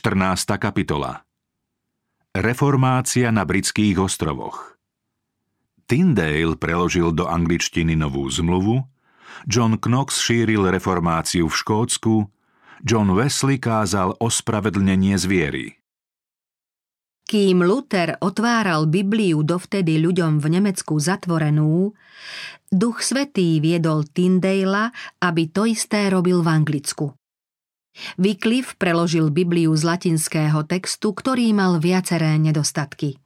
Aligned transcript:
14. 0.00 0.56
kapitola 0.56 1.28
Reformácia 2.32 3.28
na 3.28 3.44
britských 3.44 4.00
ostrovoch 4.00 4.80
Tyndale 5.84 6.56
preložil 6.56 7.12
do 7.12 7.28
angličtiny 7.28 8.00
novú 8.00 8.24
zmluvu, 8.24 8.80
John 9.44 9.76
Knox 9.76 10.24
šíril 10.24 10.72
reformáciu 10.72 11.52
v 11.52 11.52
Škótsku, 11.52 12.32
John 12.80 13.12
Wesley 13.12 13.60
kázal 13.60 14.16
ospravedlnenie 14.16 15.20
zviery. 15.20 15.76
Kým 17.28 17.60
Luther 17.60 18.16
otváral 18.24 18.88
Bibliu 18.88 19.44
dovtedy 19.44 20.00
ľuďom 20.00 20.40
v 20.40 20.46
Nemecku 20.48 20.96
zatvorenú, 20.96 21.92
Duch 22.72 23.04
Svetý 23.04 23.60
viedol 23.60 24.08
Tyndale, 24.08 24.96
aby 25.20 25.52
to 25.52 25.68
isté 25.68 26.08
robil 26.08 26.40
v 26.40 26.48
Anglicku. 26.48 27.19
Wycliffe 28.16 28.76
preložil 28.76 29.32
Bibliu 29.32 29.72
z 29.76 29.82
latinského 29.84 30.64
textu, 30.68 31.12
ktorý 31.14 31.52
mal 31.56 31.78
viaceré 31.78 32.36
nedostatky. 32.36 33.20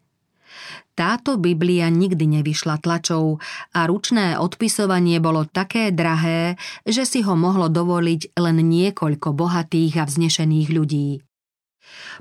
Táto 0.95 1.35
Biblia 1.43 1.91
nikdy 1.91 2.39
nevyšla 2.39 2.79
tlačou 2.79 3.43
a 3.75 3.81
ručné 3.91 4.39
odpisovanie 4.39 5.19
bolo 5.19 5.43
také 5.43 5.91
drahé, 5.91 6.55
že 6.87 7.03
si 7.03 7.27
ho 7.27 7.35
mohlo 7.35 7.67
dovoliť 7.67 8.39
len 8.39 8.63
niekoľko 8.63 9.35
bohatých 9.35 9.99
a 9.99 10.05
vznešených 10.07 10.69
ľudí. 10.71 11.19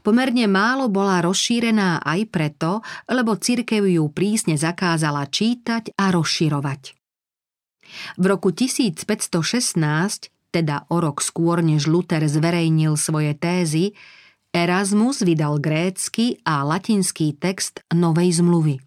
Pomerne 0.02 0.50
málo 0.50 0.90
bola 0.90 1.22
rozšírená 1.22 2.02
aj 2.02 2.20
preto, 2.34 2.82
lebo 3.06 3.38
cirkev 3.38 3.86
ju 3.86 4.10
prísne 4.10 4.58
zakázala 4.58 5.30
čítať 5.30 5.94
a 5.94 6.10
rozširovať. 6.10 6.98
V 8.18 8.26
roku 8.26 8.50
1516 8.50 10.33
teda 10.54 10.86
o 10.94 11.02
rok 11.02 11.26
skôr, 11.26 11.66
než 11.66 11.90
Luther 11.90 12.22
zverejnil 12.30 12.94
svoje 12.94 13.34
tézy, 13.34 13.98
Erasmus 14.54 15.26
vydal 15.26 15.58
grécky 15.58 16.38
a 16.46 16.62
latinský 16.62 17.34
text 17.34 17.82
Novej 17.90 18.38
zmluvy. 18.38 18.78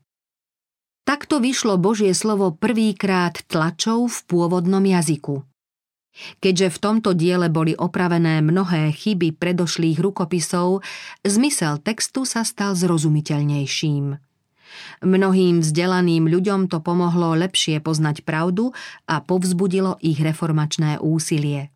Takto 1.03 1.42
vyšlo 1.42 1.75
Božie 1.78 2.14
slovo 2.14 2.55
prvýkrát 2.55 3.42
tlačou 3.50 4.06
v 4.06 4.19
pôvodnom 4.31 4.83
jazyku. 4.83 5.42
Keďže 6.42 6.73
v 6.73 6.78
tomto 6.81 7.11
diele 7.12 7.50
boli 7.53 7.77
opravené 7.77 8.41
mnohé 8.41 8.95
chyby 8.95 9.36
predošlých 9.36 10.01
rukopisov, 10.01 10.80
zmysel 11.23 11.83
textu 11.83 12.25
sa 12.25 12.42
stal 12.42 12.73
zrozumiteľnejším. 12.73 14.26
Mnohým 15.01 15.65
vzdelaným 15.65 16.29
ľuďom 16.29 16.69
to 16.71 16.83
pomohlo 16.85 17.37
lepšie 17.39 17.81
poznať 17.81 18.23
pravdu 18.23 18.73
a 19.09 19.23
povzbudilo 19.25 19.97
ich 20.05 20.21
reformačné 20.21 21.01
úsilie. 21.01 21.73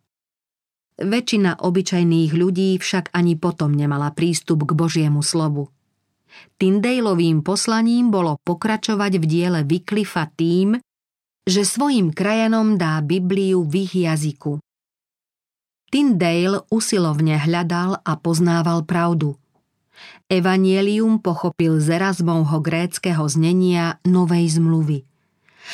Väčšina 1.01 1.65
obyčajných 1.65 2.31
ľudí 2.37 2.77
však 2.77 3.09
ani 3.17 3.33
potom 3.33 3.73
nemala 3.73 4.13
prístup 4.13 4.69
k 4.69 4.77
Božiemu 4.77 5.25
slovu. 5.25 5.73
Tyndaleovým 6.61 7.41
poslaním 7.41 8.13
bolo 8.13 8.37
pokračovať 8.45 9.17
v 9.17 9.25
diele 9.25 9.59
Wycliffa 9.65 10.29
tým, 10.29 10.77
že 11.41 11.65
svojim 11.65 12.13
krajanom 12.13 12.77
dá 12.77 13.01
Bibliu 13.01 13.65
v 13.65 13.89
ich 13.89 13.97
jazyku. 13.97 14.61
Tyndale 15.91 16.63
usilovne 16.71 17.35
hľadal 17.35 17.99
a 17.99 18.13
poznával 18.15 18.87
pravdu. 18.87 19.40
Evanielium 20.31 21.19
pochopil 21.19 21.83
z 21.83 21.99
Erasmovho 21.99 22.63
gréckého 22.63 23.27
znenia 23.27 23.99
Novej 24.07 24.55
zmluvy. 24.55 25.03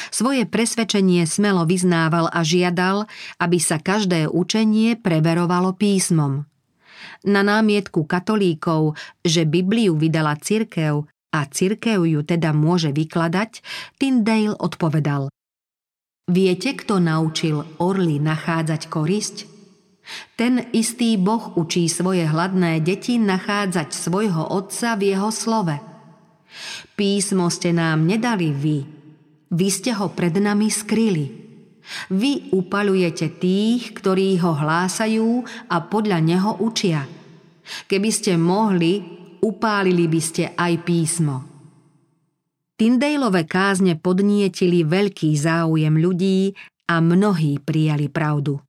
Svoje 0.09 0.49
presvedčenie 0.49 1.29
smelo 1.29 1.69
vyznával 1.69 2.33
a 2.33 2.41
žiadal, 2.41 3.05
aby 3.37 3.61
sa 3.61 3.77
každé 3.77 4.25
učenie 4.25 4.97
preverovalo 4.97 5.77
písmom. 5.77 6.49
Na 7.21 7.45
námietku 7.45 8.09
katolíkov, 8.09 8.97
že 9.21 9.45
Bibliu 9.45 9.93
vydala 9.93 10.33
cirkev 10.41 11.05
a 11.29 11.45
cirkev 11.45 12.09
ju 12.09 12.25
teda 12.25 12.49
môže 12.49 12.89
vykladať, 12.89 13.61
Tyndale 14.01 14.57
odpovedal 14.57 15.29
Viete, 16.27 16.73
kto 16.73 16.97
naučil 16.97 17.61
orly 17.77 18.17
nachádzať 18.17 18.89
korisť? 18.89 19.56
Ten 20.39 20.71
istý 20.71 21.19
Boh 21.19 21.55
učí 21.59 21.91
svoje 21.91 22.23
hladné 22.23 22.79
deti 22.79 23.19
nachádzať 23.19 23.91
svojho 23.91 24.53
otca 24.53 24.95
v 24.95 25.13
jeho 25.15 25.29
slove. 25.33 25.75
Písmo 26.95 27.51
ste 27.51 27.75
nám 27.75 28.07
nedali 28.07 28.49
vy, 28.49 28.77
vy 29.47 29.67
ste 29.71 29.95
ho 29.95 30.11
pred 30.11 30.35
nami 30.35 30.67
skryli. 30.67 31.47
Vy 32.11 32.51
upalujete 32.51 33.39
tých, 33.39 33.95
ktorí 33.95 34.35
ho 34.43 34.51
hlásajú 34.51 35.47
a 35.71 35.75
podľa 35.87 36.19
neho 36.19 36.51
učia. 36.59 37.07
Keby 37.87 38.09
ste 38.11 38.35
mohli, 38.35 38.99
upálili 39.39 40.11
by 40.11 40.21
ste 40.23 40.43
aj 40.51 40.73
písmo. 40.83 41.35
Tyndaleove 42.75 43.47
kázne 43.47 43.95
podnietili 43.95 44.83
veľký 44.83 45.31
záujem 45.33 45.95
ľudí 45.95 46.53
a 46.91 46.99
mnohí 46.99 47.57
prijali 47.63 48.11
pravdu. 48.11 48.66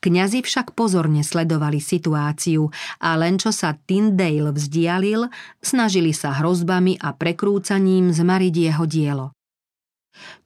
Kňazi 0.00 0.40
však 0.40 0.72
pozorne 0.72 1.20
sledovali 1.20 1.76
situáciu 1.76 2.72
a 3.04 3.20
len 3.20 3.36
čo 3.36 3.52
sa 3.52 3.76
Tyndale 3.76 4.48
vzdialil, 4.48 5.28
snažili 5.60 6.16
sa 6.16 6.40
hrozbami 6.40 6.96
a 6.96 7.12
prekrúcaním 7.12 8.08
zmariť 8.08 8.54
jeho 8.56 8.84
dielo. 8.88 9.26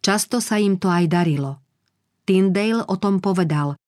Často 0.03 0.43
sa 0.43 0.59
im 0.59 0.75
to 0.75 0.91
aj 0.91 1.07
darilo. 1.07 1.63
Tyndale 2.27 2.83
o 2.83 2.99
tom 2.99 3.23
povedal. 3.23 3.79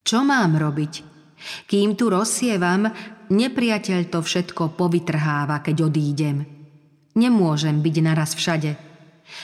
Čo 0.00 0.24
mám 0.24 0.56
robiť? 0.56 1.04
Kým 1.68 1.92
tu 1.92 2.08
rozsievam, 2.08 2.88
nepriateľ 3.28 4.00
to 4.08 4.24
všetko 4.24 4.72
povytrháva, 4.72 5.60
keď 5.60 5.92
odídem. 5.92 6.48
Nemôžem 7.12 7.84
byť 7.84 7.96
naraz 8.00 8.32
všade. 8.32 8.72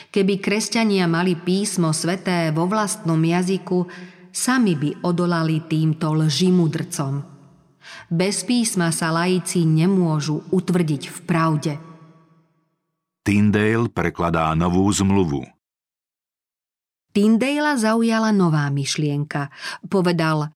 Keby 0.08 0.38
kresťania 0.38 1.10
mali 1.10 1.34
písmo 1.34 1.90
sveté 1.90 2.54
vo 2.54 2.70
vlastnom 2.70 3.18
jazyku, 3.18 3.90
sami 4.32 4.74
by 4.74 5.04
odolali 5.04 5.60
týmto 5.68 6.16
lžimudrcom. 6.16 7.20
Bez 8.08 8.48
písma 8.48 8.88
sa 8.88 9.12
laici 9.12 9.68
nemôžu 9.68 10.40
utvrdiť 10.48 11.02
v 11.12 11.18
pravde. 11.28 11.72
Tyndale 13.22 13.86
prekladá 13.92 14.50
novú 14.56 14.88
zmluvu. 14.90 15.44
Tyndale 17.12 17.76
zaujala 17.76 18.32
nová 18.32 18.72
myšlienka. 18.72 19.52
Povedal, 19.86 20.48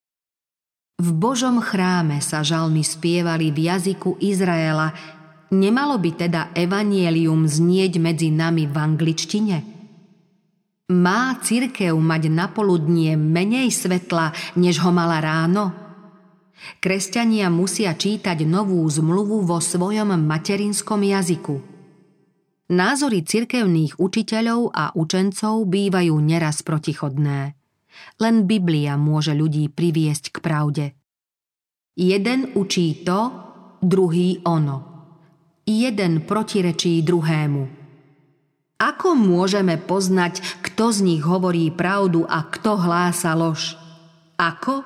v 0.96 1.12
Božom 1.12 1.60
chráme 1.60 2.24
sa 2.24 2.40
žalmy 2.40 2.80
spievali 2.80 3.52
v 3.52 3.68
jazyku 3.68 4.16
Izraela, 4.16 4.96
nemalo 5.52 6.00
by 6.00 6.10
teda 6.16 6.56
evanielium 6.56 7.44
znieť 7.44 8.00
medzi 8.00 8.32
nami 8.32 8.64
v 8.64 8.76
angličtine? 8.80 9.75
Má 10.86 11.34
cirkev 11.42 11.98
mať 11.98 12.30
na 12.30 12.46
poludnie 12.46 13.18
menej 13.18 13.74
svetla, 13.74 14.30
než 14.54 14.78
ho 14.86 14.94
mala 14.94 15.18
ráno? 15.18 15.74
Kresťania 16.78 17.50
musia 17.50 17.90
čítať 17.90 18.46
novú 18.46 18.86
zmluvu 18.86 19.42
vo 19.42 19.58
svojom 19.58 20.14
materinskom 20.14 21.02
jazyku. 21.02 21.58
Názory 22.70 23.26
cirkevných 23.26 23.98
učiteľov 23.98 24.70
a 24.70 24.94
učencov 24.94 25.66
bývajú 25.66 26.14
neraz 26.22 26.62
protichodné. 26.62 27.58
Len 28.22 28.36
Biblia 28.46 28.94
môže 28.94 29.34
ľudí 29.34 29.66
priviesť 29.66 30.34
k 30.34 30.36
pravde. 30.38 30.84
Jeden 31.98 32.54
učí 32.54 33.02
to, 33.02 33.34
druhý 33.82 34.38
ono. 34.46 34.78
Jeden 35.66 36.22
protirečí 36.22 37.02
druhému. 37.02 37.75
Ako 38.76 39.16
môžeme 39.16 39.80
poznať, 39.80 40.44
kto 40.60 40.92
z 40.92 40.98
nich 41.00 41.24
hovorí 41.24 41.72
pravdu 41.72 42.28
a 42.28 42.44
kto 42.44 42.76
hlása 42.76 43.32
lož? 43.32 43.80
Ako? 44.36 44.84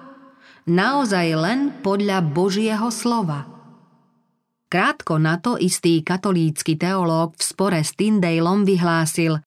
Naozaj 0.71 1.27
len 1.35 1.61
podľa 1.83 2.23
Božieho 2.23 2.87
slova. 2.95 3.51
Krátko 4.71 5.19
na 5.19 5.43
to 5.43 5.59
istý 5.59 6.07
katolícky 6.07 6.79
teológ 6.79 7.35
v 7.35 7.43
spore 7.43 7.83
s 7.83 7.99
Tyndalom 7.99 8.63
vyhlásil 8.63 9.43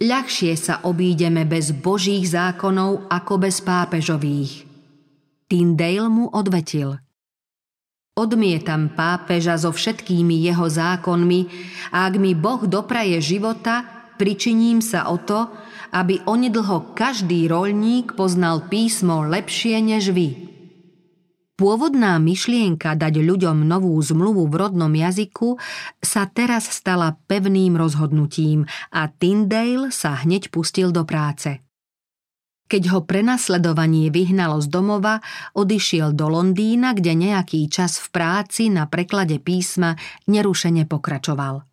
Ľahšie 0.00 0.56
sa 0.56 0.80
obídeme 0.88 1.44
bez 1.44 1.76
Božích 1.76 2.26
zákonov 2.32 3.12
ako 3.12 3.34
bez 3.36 3.60
pápežových. 3.60 4.64
Tyndale 5.46 6.08
mu 6.08 6.32
odvetil– 6.32 6.96
Odmietam 8.12 8.92
pápeža 8.92 9.56
so 9.56 9.72
všetkými 9.72 10.44
jeho 10.44 10.68
zákonmi 10.68 11.48
a 11.96 12.12
ak 12.12 12.20
mi 12.20 12.36
Boh 12.36 12.60
dopraje 12.68 13.16
života, 13.24 13.88
pričiním 14.20 14.84
sa 14.84 15.08
o 15.08 15.16
to, 15.16 15.48
aby 15.96 16.20
onedlho 16.28 16.92
každý 16.92 17.48
roľník 17.48 18.12
poznal 18.12 18.68
písmo 18.68 19.24
lepšie 19.24 19.80
než 19.80 20.12
vy. 20.12 20.28
Pôvodná 21.56 22.20
myšlienka 22.20 23.00
dať 23.00 23.16
ľuďom 23.16 23.64
novú 23.64 23.96
zmluvu 23.96 24.44
v 24.44 24.54
rodnom 24.60 24.92
jazyku 24.92 25.56
sa 26.04 26.28
teraz 26.28 26.68
stala 26.68 27.16
pevným 27.32 27.80
rozhodnutím 27.80 28.68
a 28.92 29.08
Tyndale 29.08 29.88
sa 29.88 30.20
hneď 30.20 30.52
pustil 30.52 30.92
do 30.92 31.08
práce. 31.08 31.61
Keď 32.72 32.88
ho 32.88 33.04
prenasledovanie 33.04 34.08
vyhnalo 34.08 34.56
z 34.64 34.72
domova, 34.72 35.20
odišiel 35.52 36.16
do 36.16 36.32
Londýna, 36.32 36.96
kde 36.96 37.12
nejaký 37.12 37.68
čas 37.68 38.00
v 38.00 38.08
práci 38.16 38.72
na 38.72 38.88
preklade 38.88 39.36
písma 39.44 39.92
nerušene 40.24 40.88
pokračoval. 40.88 41.68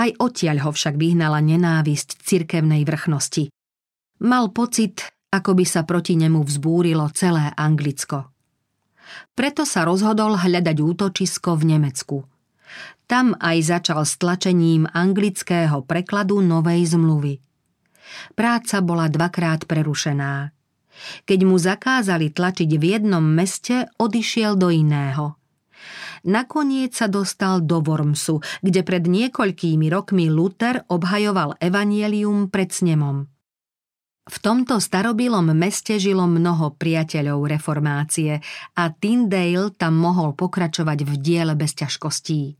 Aj 0.00 0.10
odtiaľ 0.16 0.64
ho 0.64 0.70
však 0.72 0.96
vyhnala 0.96 1.44
nenávisť 1.44 2.24
cirkevnej 2.24 2.88
vrchnosti. 2.88 3.52
Mal 4.24 4.48
pocit, 4.48 5.04
ako 5.28 5.60
by 5.60 5.64
sa 5.68 5.84
proti 5.84 6.16
nemu 6.16 6.40
vzbúrilo 6.40 7.04
celé 7.12 7.52
Anglicko. 7.52 8.32
Preto 9.36 9.68
sa 9.68 9.84
rozhodol 9.84 10.40
hľadať 10.40 10.76
útočisko 10.80 11.52
v 11.60 11.76
Nemecku. 11.76 12.24
Tam 13.04 13.36
aj 13.36 13.60
začal 13.60 14.00
s 14.08 14.16
tlačením 14.16 14.88
anglického 14.88 15.84
prekladu 15.84 16.40
novej 16.40 16.96
zmluvy. 16.96 17.44
Práca 18.34 18.80
bola 18.80 19.10
dvakrát 19.10 19.64
prerušená. 19.68 20.50
Keď 21.26 21.40
mu 21.42 21.58
zakázali 21.58 22.30
tlačiť 22.30 22.70
v 22.78 22.84
jednom 22.84 23.24
meste, 23.24 23.90
odišiel 23.98 24.54
do 24.54 24.70
iného. 24.70 25.34
Nakoniec 26.24 26.96
sa 26.96 27.04
dostal 27.04 27.60
do 27.60 27.84
Wormsu, 27.84 28.40
kde 28.64 28.80
pred 28.80 29.04
niekoľkými 29.04 29.92
rokmi 29.92 30.32
Luther 30.32 30.80
obhajoval 30.88 31.60
evanielium 31.60 32.48
pred 32.48 32.72
snemom. 32.72 33.28
V 34.24 34.36
tomto 34.40 34.80
starobilom 34.80 35.52
meste 35.52 36.00
žilo 36.00 36.24
mnoho 36.24 36.72
priateľov 36.80 37.44
reformácie 37.44 38.40
a 38.72 38.82
Tyndale 38.88 39.68
tam 39.76 40.00
mohol 40.00 40.32
pokračovať 40.32 40.98
v 41.04 41.12
diele 41.20 41.52
bez 41.52 41.76
ťažkostí. 41.76 42.56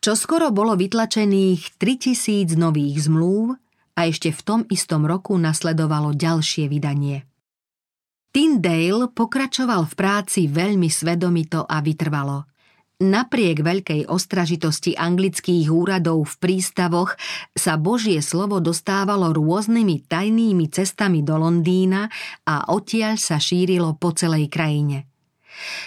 Čoskoro 0.00 0.48
bolo 0.56 0.72
vytlačených 0.72 1.76
3000 1.76 2.56
nových 2.56 2.96
zmluv 3.04 3.60
a 3.94 4.10
ešte 4.10 4.34
v 4.34 4.40
tom 4.42 4.60
istom 4.70 5.06
roku 5.06 5.34
nasledovalo 5.38 6.14
ďalšie 6.14 6.70
vydanie. 6.70 7.26
Tyndale 8.34 9.10
pokračoval 9.14 9.86
v 9.86 9.94
práci 9.94 10.50
veľmi 10.50 10.90
svedomito 10.90 11.62
a 11.62 11.78
vytrvalo– 11.78 12.44
Napriek 13.02 13.66
veľkej 13.66 14.06
ostražitosti 14.06 14.94
anglických 14.94 15.66
úradov 15.66 16.30
v 16.30 16.34
prístavoch 16.38 17.18
sa 17.50 17.74
Božie 17.74 18.22
slovo 18.22 18.62
dostávalo 18.62 19.34
rôznymi 19.34 20.06
tajnými 20.06 20.70
cestami 20.70 21.26
do 21.26 21.34
Londýna 21.34 22.06
a 22.46 22.70
odtiaľ 22.70 23.18
sa 23.18 23.42
šírilo 23.42 23.98
po 23.98 24.14
celej 24.14 24.46
krajine. 24.46 25.10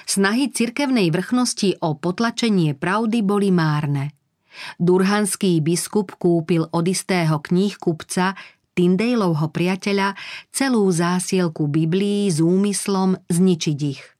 Snahy 0.03 0.51
cirkevnej 0.51 1.07
vrchnosti 1.07 1.79
o 1.79 1.95
potlačenie 1.95 2.75
pravdy 2.75 3.23
boli 3.23 3.55
márne. 3.55 4.16
Durhanský 4.81 5.59
biskup 5.63 6.15
kúpil 6.17 6.69
od 6.71 6.85
istého 6.87 7.39
knihkupca 7.41 8.37
Tyndaleovho 8.77 9.49
priateľa 9.49 10.13
celú 10.53 10.85
zásielku 10.93 11.65
Biblií 11.65 12.29
s 12.29 12.43
úmyslom 12.43 13.17
zničiť 13.25 13.79
ich– 13.81 14.03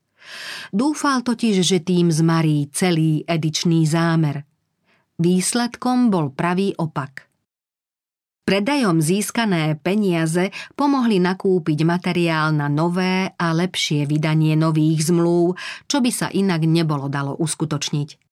Dúfal 0.73 1.23
totiž, 1.23 1.63
že 1.63 1.79
tým 1.79 2.11
zmarí 2.11 2.67
celý 2.71 3.23
edičný 3.23 3.87
zámer. 3.87 4.43
Výsledkom 5.17 6.13
bol 6.13 6.29
pravý 6.29 6.77
opak. 6.77 7.25
Predajom 8.47 9.03
získané 9.03 9.75
peniaze 9.75 10.55
pomohli 10.79 11.19
nakúpiť 11.19 11.83
materiál 11.83 12.55
na 12.55 12.71
nové 12.71 13.27
a 13.35 13.51
lepšie 13.51 14.07
vydanie 14.07 14.55
nových 14.55 15.11
zmluv, 15.11 15.59
čo 15.83 15.99
by 15.99 16.11
sa 16.15 16.31
inak 16.31 16.63
nebolo 16.63 17.11
dalo 17.11 17.35
uskutočniť. 17.35 18.26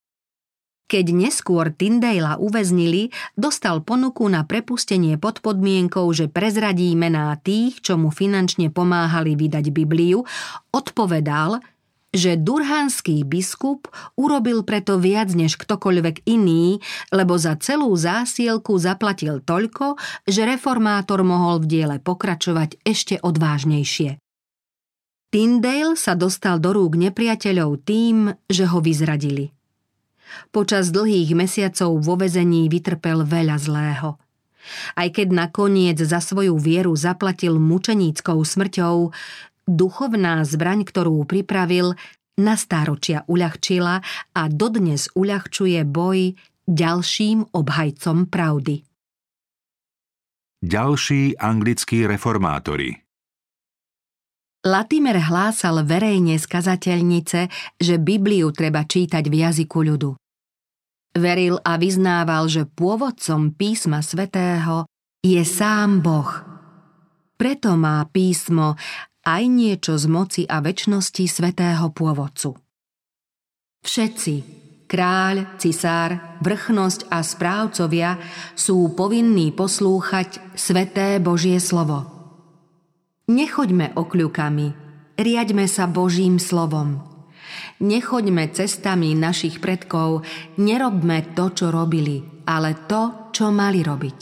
Keď 0.85 1.05
neskôr 1.17 1.73
Tyndala 1.73 2.37
uväznili, 2.37 3.09
dostal 3.33 3.81
ponuku 3.81 4.29
na 4.29 4.45
prepustenie 4.45 5.17
pod 5.17 5.41
podmienkou, 5.41 6.05
že 6.13 6.29
prezradí 6.29 6.93
mená 6.93 7.33
tých, 7.41 7.81
čo 7.81 7.97
mu 7.97 8.13
finančne 8.13 8.69
pomáhali 8.69 9.33
vydať 9.33 9.65
Bibliu, 9.73 10.21
odpovedal, 10.69 11.57
že 12.13 12.37
durhanský 12.37 13.25
biskup 13.25 13.89
urobil 14.13 14.61
preto 14.61 15.01
viac 15.01 15.33
než 15.33 15.57
ktokoľvek 15.57 16.23
iný, 16.29 16.79
lebo 17.09 17.35
za 17.35 17.57
celú 17.57 17.91
zásielku 17.97 18.77
zaplatil 18.77 19.41
toľko, 19.41 19.97
že 20.29 20.45
reformátor 20.45 21.25
mohol 21.25 21.65
v 21.65 21.67
diele 21.67 21.97
pokračovať 21.97 22.77
ešte 22.85 23.17
odvážnejšie. 23.19 24.21
Tyndale 25.33 25.99
sa 25.99 26.15
dostal 26.15 26.61
do 26.61 26.71
rúk 26.71 26.95
nepriateľov 26.95 27.83
tým, 27.83 28.31
že 28.47 28.69
ho 28.69 28.79
vyzradili. 28.79 29.54
Počas 30.51 30.89
dlhých 30.89 31.35
mesiacov 31.37 31.99
vo 31.99 32.15
vezení 32.19 32.67
vytrpel 32.71 33.23
veľa 33.23 33.57
zlého. 33.59 34.17
Aj 34.97 35.07
keď 35.13 35.27
nakoniec 35.29 36.01
za 36.01 36.17
svoju 36.17 36.57
vieru 36.57 36.97
zaplatil 36.97 37.61
mučeníckou 37.61 38.41
smrťou, 38.41 39.13
Duchovná 39.65 40.45
zbraň, 40.45 40.85
ktorú 40.85 41.25
pripravil, 41.25 41.97
na 42.37 42.53
stáročia 42.53 43.25
uľahčila 43.25 43.97
a 44.37 44.41
dodnes 44.45 45.09
uľahčuje 45.17 45.81
boj 45.89 46.37
ďalším 46.69 47.49
obhajcom 47.49 48.29
pravdy. 48.29 48.85
Ďalší 50.61 51.37
anglickí 51.37 52.05
reformátori 52.05 53.05
Latimer 54.65 55.21
hlásal 55.21 55.85
verejne 55.85 56.41
z 56.41 56.45
kazateľnice, 56.49 57.39
že 57.77 58.01
Bibliu 58.01 58.49
treba 58.49 58.81
čítať 58.81 59.21
v 59.29 59.35
jazyku 59.45 59.77
ľudu. 59.93 60.17
Veril 61.15 61.55
a 61.63 61.79
vyznával, 61.79 62.51
že 62.51 62.67
pôvodcom 62.67 63.55
písma 63.55 64.03
svätého 64.03 64.83
je 65.23 65.39
sám 65.47 66.03
Boh. 66.03 66.27
Preto 67.39 67.79
má 67.79 68.03
písmo 68.11 68.75
aj 69.23 69.43
niečo 69.47 69.95
z 69.95 70.05
moci 70.11 70.43
a 70.43 70.59
väčšnosti 70.59 71.25
svetého 71.25 71.87
pôvodcu. 71.95 72.59
Všetci, 73.81 74.35
kráľ, 74.91 75.55
cisár, 75.55 76.39
vrchnosť 76.43 77.07
a 77.07 77.23
správcovia 77.23 78.19
sú 78.53 78.91
povinní 78.91 79.55
poslúchať 79.55 80.53
sveté 80.53 81.23
Božie 81.23 81.63
slovo. 81.63 82.05
Nechoďme 83.31 83.95
okľukami, 83.97 84.67
riaďme 85.15 85.65
sa 85.65 85.87
Božím 85.87 86.37
slovom. 86.37 87.14
Nechoďme 87.81 88.49
cestami 88.55 89.13
našich 89.13 89.59
predkov, 89.59 90.23
nerobme 90.57 91.35
to, 91.35 91.51
čo 91.51 91.67
robili, 91.69 92.23
ale 92.47 92.87
to, 92.87 93.31
čo 93.35 93.51
mali 93.51 93.83
robiť. 93.83 94.19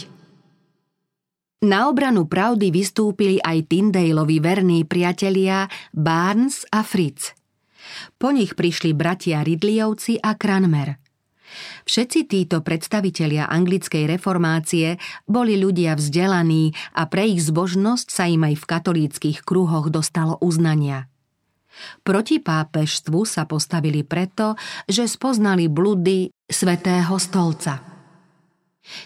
Na 1.64 1.88
obranu 1.88 2.28
pravdy 2.28 2.76
vystúpili 2.76 3.40
aj 3.40 3.72
Tyndaleovi 3.72 4.44
verní 4.44 4.84
priatelia 4.84 5.72
Barnes 5.96 6.68
a 6.68 6.84
Fritz. 6.84 7.32
Po 8.20 8.36
nich 8.36 8.52
prišli 8.60 8.92
bratia 8.92 9.48
Ridleyovci 9.48 10.20
a 10.20 10.36
Cranmer. 10.36 11.00
Všetci 11.88 12.20
títo 12.28 12.60
predstavitelia 12.66 13.48
anglickej 13.48 14.10
reformácie 14.10 14.98
boli 15.24 15.56
ľudia 15.56 15.96
vzdelaní 15.96 16.74
a 16.98 17.08
pre 17.08 17.32
ich 17.32 17.46
zbožnosť 17.46 18.08
sa 18.10 18.26
im 18.28 18.44
aj 18.44 18.56
v 18.60 18.68
katolíckých 18.68 19.40
kruhoch 19.46 19.88
dostalo 19.88 20.36
uznania. 20.44 21.13
Proti 22.06 22.38
pápežstvu 22.38 23.26
sa 23.26 23.50
postavili 23.50 24.06
preto, 24.06 24.54
že 24.86 25.10
spoznali 25.10 25.70
bludy 25.70 26.30
svätého 26.46 27.18
stolca– 27.18 27.80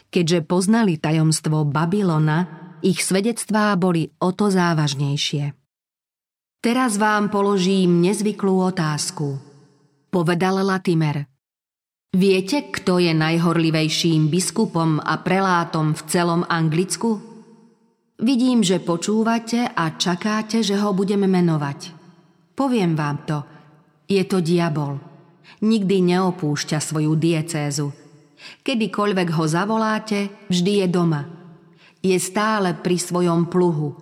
Keďže 0.10 0.46
poznali 0.46 0.98
tajomstvo 0.98 1.66
Babylona, 1.66 2.74
ich 2.82 3.02
svedectvá 3.02 3.74
boli 3.78 4.10
o 4.22 4.34
to 4.34 4.50
závažnejšie. 4.50 5.54
Teraz 6.58 6.98
vám 6.98 7.30
položím 7.30 8.02
nezvyklú 8.02 8.74
otázku, 8.74 9.38
povedal 10.10 10.66
Latimer. 10.66 11.30
Viete, 12.18 12.74
kto 12.74 12.98
je 12.98 13.14
najhorlivejším 13.14 14.34
biskupom 14.34 14.98
a 14.98 15.22
prelátom 15.22 15.94
v 15.94 16.02
celom 16.10 16.42
Anglicku? 16.50 17.22
Vidím, 18.18 18.66
že 18.66 18.82
počúvate 18.82 19.70
a 19.70 19.94
čakáte, 19.94 20.66
že 20.66 20.82
ho 20.82 20.90
budeme 20.98 21.30
menovať. 21.30 21.97
Poviem 22.58 22.98
vám 22.98 23.22
to. 23.30 23.38
Je 24.10 24.26
to 24.26 24.42
diabol. 24.42 24.98
Nikdy 25.62 26.18
neopúšťa 26.18 26.82
svoju 26.82 27.14
diecézu– 27.14 27.94
Kedykoľvek 28.38 29.28
ho 29.34 29.46
zavoláte, 29.50 30.30
vždy 30.52 30.86
je 30.86 30.88
doma. 30.88 31.26
Je 32.06 32.16
stále 32.22 32.78
pri 32.78 32.98
svojom 33.02 33.50
pluhu. 33.50 33.98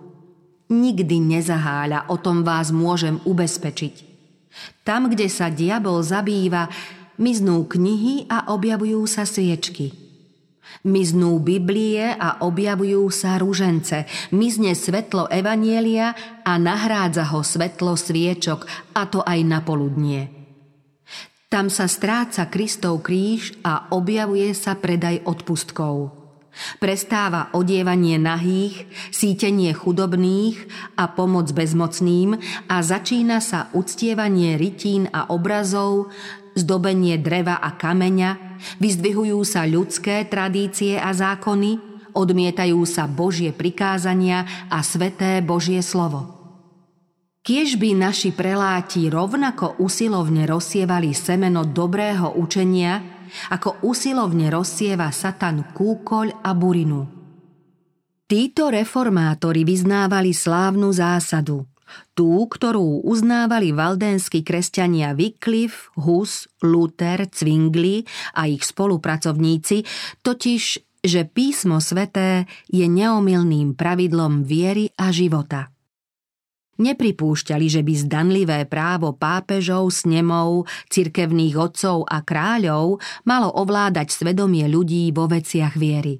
Nikdy 0.70 1.22
nezaháľa, 1.22 2.10
o 2.10 2.18
tom 2.20 2.42
vás 2.42 2.74
môžem 2.74 3.22
ubezpečiť. 3.24 3.96
Tam, 4.82 5.12
kde 5.12 5.30
sa 5.30 5.52
diabol 5.52 6.02
zabýva, 6.02 6.68
miznú 7.22 7.64
knihy 7.70 8.28
a 8.28 8.52
objavujú 8.52 9.06
sa 9.06 9.24
sviečky. 9.24 10.05
Miznú 10.84 11.40
Biblie 11.40 12.12
a 12.12 12.44
objavujú 12.44 13.08
sa 13.08 13.40
ružence, 13.40 14.04
mizne 14.36 14.76
svetlo 14.76 15.32
Evanielia 15.32 16.12
a 16.44 16.60
nahrádza 16.60 17.32
ho 17.32 17.40
svetlo 17.40 17.96
sviečok, 17.96 18.92
a 18.98 19.08
to 19.08 19.24
aj 19.24 19.40
na 19.48 19.64
poludnie. 19.64 20.28
Tam 21.48 21.72
sa 21.72 21.88
stráca 21.88 22.52
Kristov 22.52 23.00
kríž 23.06 23.56
a 23.64 23.88
objavuje 23.96 24.52
sa 24.52 24.76
predaj 24.76 25.24
odpustkov. 25.24 26.26
Prestáva 26.80 27.52
odievanie 27.52 28.16
nahých, 28.16 28.88
sítenie 29.12 29.76
chudobných 29.76 30.56
a 30.96 31.12
pomoc 31.12 31.52
bezmocným 31.52 32.40
a 32.72 32.76
začína 32.80 33.44
sa 33.44 33.68
uctievanie 33.76 34.56
rytín 34.56 35.12
a 35.12 35.28
obrazov, 35.32 36.12
zdobenie 36.56 37.20
dreva 37.20 37.60
a 37.60 37.76
kameňa, 37.76 38.58
vyzdvihujú 38.80 39.40
sa 39.44 39.68
ľudské 39.68 40.26
tradície 40.26 40.96
a 40.96 41.12
zákony, 41.12 41.78
odmietajú 42.16 42.80
sa 42.88 43.06
Božie 43.06 43.52
prikázania 43.52 44.48
a 44.72 44.80
sveté 44.80 45.44
Božie 45.44 45.84
slovo. 45.84 46.32
Kiež 47.46 47.78
by 47.78 47.94
naši 47.94 48.34
preláti 48.34 49.06
rovnako 49.06 49.78
usilovne 49.78 50.50
rozsievali 50.50 51.14
semeno 51.14 51.62
dobrého 51.62 52.34
učenia, 52.42 53.06
ako 53.54 53.86
usilovne 53.86 54.50
rozsieva 54.50 55.14
Satan 55.14 55.76
kúkoľ 55.76 56.42
a 56.42 56.52
burinu. 56.58 57.06
Títo 58.26 58.74
reformátori 58.74 59.62
vyznávali 59.62 60.34
slávnu 60.34 60.90
zásadu, 60.90 61.70
tú, 62.18 62.48
ktorú 62.48 63.06
uznávali 63.06 63.72
valdenskí 63.72 64.42
kresťania 64.42 65.14
Wycliffe, 65.14 65.94
Hus, 66.00 66.50
Luther, 66.66 67.30
Zwingli 67.30 68.04
a 68.36 68.50
ich 68.50 68.66
spolupracovníci, 68.66 69.86
totiž, 70.26 70.64
že 71.06 71.22
písmo 71.30 71.78
sveté 71.78 72.50
je 72.68 72.86
neomilným 72.90 73.78
pravidlom 73.78 74.42
viery 74.44 74.90
a 74.98 75.14
života– 75.14 75.70
Nepripúšťali, 76.76 77.72
že 77.72 77.82
by 77.88 77.94
zdanlivé 77.96 78.60
právo 78.68 79.16
pápežov, 79.16 79.96
snemov, 79.96 80.68
cirkevných 80.92 81.56
otcov 81.56 82.04
a 82.04 82.20
kráľov 82.20 83.00
malo 83.24 83.48
ovládať 83.56 84.12
svedomie 84.12 84.68
ľudí 84.68 85.08
vo 85.16 85.32
veciach 85.32 85.80
viery. 85.80 86.20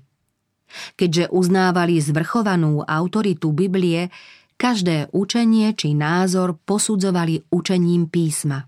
Keďže 0.96 1.28
uznávali 1.32 2.00
zvrchovanú 2.00 2.88
autoritu 2.88 3.52
Biblie, 3.52 4.08
každé 4.56 5.12
učenie 5.12 5.76
či 5.76 5.94
názor 5.94 6.60
posudzovali 6.64 7.48
učením 7.52 8.08
písma. 8.08 8.68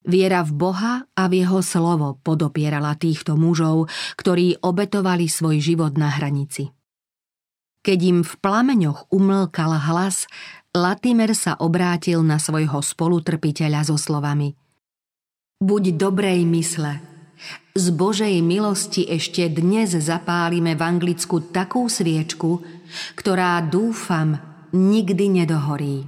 Viera 0.00 0.40
v 0.40 0.52
Boha 0.56 0.94
a 1.12 1.22
v 1.28 1.44
jeho 1.44 1.60
slovo 1.60 2.16
podopierala 2.24 2.96
týchto 2.96 3.36
mužov, 3.36 3.92
ktorí 4.16 4.56
obetovali 4.64 5.28
svoj 5.28 5.60
život 5.60 5.92
na 6.00 6.08
hranici. 6.08 6.72
Keď 7.80 7.98
im 8.04 8.18
v 8.24 8.32
plameňoch 8.40 9.12
umlkal 9.12 9.76
hlas, 9.88 10.28
Latimer 10.70 11.34
sa 11.34 11.58
obrátil 11.58 12.22
na 12.22 12.38
svojho 12.38 12.78
spolutrpiteľa 12.78 13.90
so 13.90 13.98
slovami 13.98 14.54
Buď 15.60 15.98
dobrej 15.98 16.48
mysle. 16.48 17.04
Z 17.76 17.92
Božej 17.92 18.40
milosti 18.40 19.04
ešte 19.04 19.44
dnes 19.52 19.92
zapálime 19.92 20.72
v 20.72 20.80
Anglicku 20.80 21.52
takú 21.52 21.84
sviečku, 21.84 22.64
ktorá, 23.12 23.60
dúfam, 23.64 24.49
nikdy 24.72 25.42
nedohorí. 25.42 26.06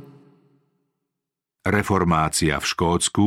Reformácia 1.63 2.59
v 2.59 2.67
Škótsku 2.67 3.27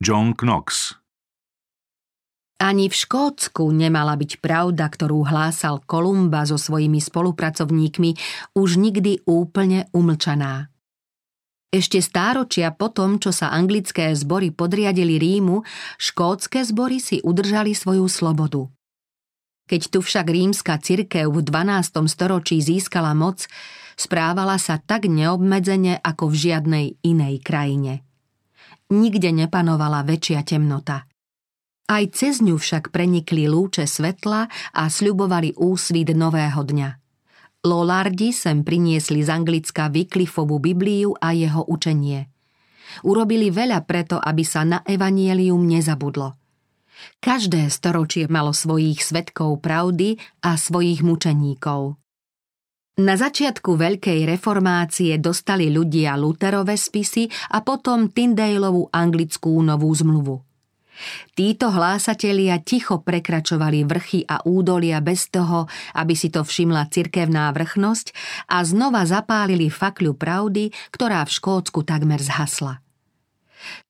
John 0.00 0.32
Knox 0.32 1.02
ani 2.62 2.86
v 2.86 2.94
Škótsku 2.94 3.74
nemala 3.74 4.14
byť 4.14 4.38
pravda, 4.38 4.86
ktorú 4.86 5.26
hlásal 5.26 5.82
Kolumba 5.82 6.46
so 6.46 6.54
svojimi 6.54 7.02
spolupracovníkmi, 7.02 8.14
už 8.54 8.78
nikdy 8.78 9.26
úplne 9.26 9.90
umlčaná. 9.90 10.70
Ešte 11.74 11.98
stáročia 11.98 12.70
po 12.70 12.94
tom, 12.94 13.18
čo 13.18 13.34
sa 13.34 13.50
anglické 13.50 14.14
zbory 14.14 14.54
podriadili 14.54 15.18
Rímu, 15.18 15.66
škótske 15.98 16.62
zbory 16.62 17.02
si 17.02 17.18
udržali 17.18 17.74
svoju 17.74 18.06
slobodu. 18.06 18.70
Keď 19.66 19.82
tu 19.90 19.98
však 19.98 20.30
rímska 20.30 20.78
cirkev 20.78 21.34
v 21.34 21.42
12. 21.42 22.06
storočí 22.06 22.62
získala 22.62 23.10
moc, 23.10 23.42
správala 23.94 24.56
sa 24.56 24.80
tak 24.80 25.08
neobmedzene 25.08 26.00
ako 26.00 26.32
v 26.32 26.34
žiadnej 26.34 26.86
inej 27.02 27.40
krajine. 27.40 28.04
Nikde 28.92 29.32
nepanovala 29.32 30.04
väčšia 30.04 30.44
temnota– 30.44 31.06
aj 31.92 32.04
cez 32.16 32.40
ňu 32.40 32.56
však 32.56 32.88
prenikli 32.88 33.44
lúče 33.50 33.84
svetla 33.84 34.48
a 34.72 34.82
sľubovali 34.88 35.60
úsvit 35.60 36.16
nového 36.16 36.64
dňa. 36.64 36.90
Lollardi 37.68 38.32
sem 38.32 38.64
priniesli 38.64 39.22
z 39.22 39.28
Anglicka 39.28 39.92
Wycliffovú 39.92 40.56
Bibliu 40.56 41.14
a 41.20 41.36
jeho 41.36 41.62
učenie. 41.68 42.32
Urobili 43.06 43.52
veľa 43.52 43.84
preto, 43.84 44.18
aby 44.18 44.42
sa 44.42 44.64
na 44.64 44.80
evanielium 44.88 45.62
nezabudlo. 45.68 46.34
Každé 47.20 47.68
storočie 47.68 48.24
malo 48.30 48.56
svojich 48.56 49.04
svetkov 49.04 49.60
pravdy 49.62 50.16
a 50.42 50.56
svojich 50.56 51.04
mučeníkov. 51.04 52.01
Na 52.92 53.16
začiatku 53.16 53.72
Veľkej 53.72 54.28
reformácie 54.28 55.16
dostali 55.16 55.72
ľudia 55.72 56.12
Luterové 56.20 56.76
spisy 56.76 57.24
a 57.56 57.64
potom 57.64 58.12
Tyndaleovú 58.12 58.92
anglickú 58.92 59.64
novú 59.64 59.88
zmluvu– 59.88 60.36
Títo 61.32 61.72
hlásatelia 61.72 62.60
ticho 62.60 63.00
prekračovali 63.00 63.82
vrchy 63.88 64.20
a 64.28 64.44
údolia 64.44 65.00
bez 65.00 65.32
toho, 65.32 65.66
aby 65.96 66.14
si 66.14 66.28
to 66.28 66.44
všimla 66.44 66.92
cirkevná 66.92 67.48
vrchnosť 67.50 68.12
a 68.52 68.62
znova 68.62 69.02
zapálili 69.08 69.72
fakľu 69.72 70.12
pravdy, 70.14 70.70
ktorá 70.92 71.24
v 71.24 71.34
Škótsku 71.34 71.82
takmer 71.82 72.20
zhasla. 72.20 72.84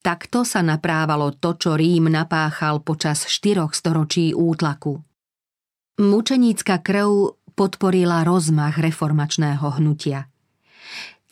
Takto 0.04 0.44
sa 0.44 0.60
naprávalo 0.60 1.32
to, 1.32 1.56
čo 1.56 1.74
Rím 1.74 2.12
napáchal 2.12 2.84
počas 2.84 3.24
štyroch 3.24 3.72
storočí 3.72 4.36
útlaku. 4.36 5.00
Mučenícka 6.00 6.80
krv 6.80 7.41
podporila 7.54 8.24
rozmach 8.24 8.80
reformačného 8.80 9.78
hnutia– 9.78 10.26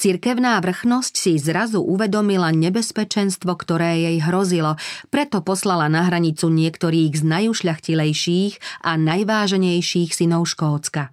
Cirkevná 0.00 0.56
vrchnosť 0.64 1.12
si 1.12 1.36
zrazu 1.36 1.84
uvedomila 1.84 2.48
nebezpečenstvo, 2.56 3.52
ktoré 3.52 4.00
jej 4.00 4.24
hrozilo, 4.24 4.80
preto 5.12 5.44
poslala 5.44 5.92
na 5.92 6.08
hranicu 6.08 6.48
niektorých 6.48 7.20
z 7.20 7.20
najušľachtilejších 7.20 8.80
a 8.80 8.96
najváženejších 8.96 10.16
synov 10.16 10.48
Škótska. 10.48 11.12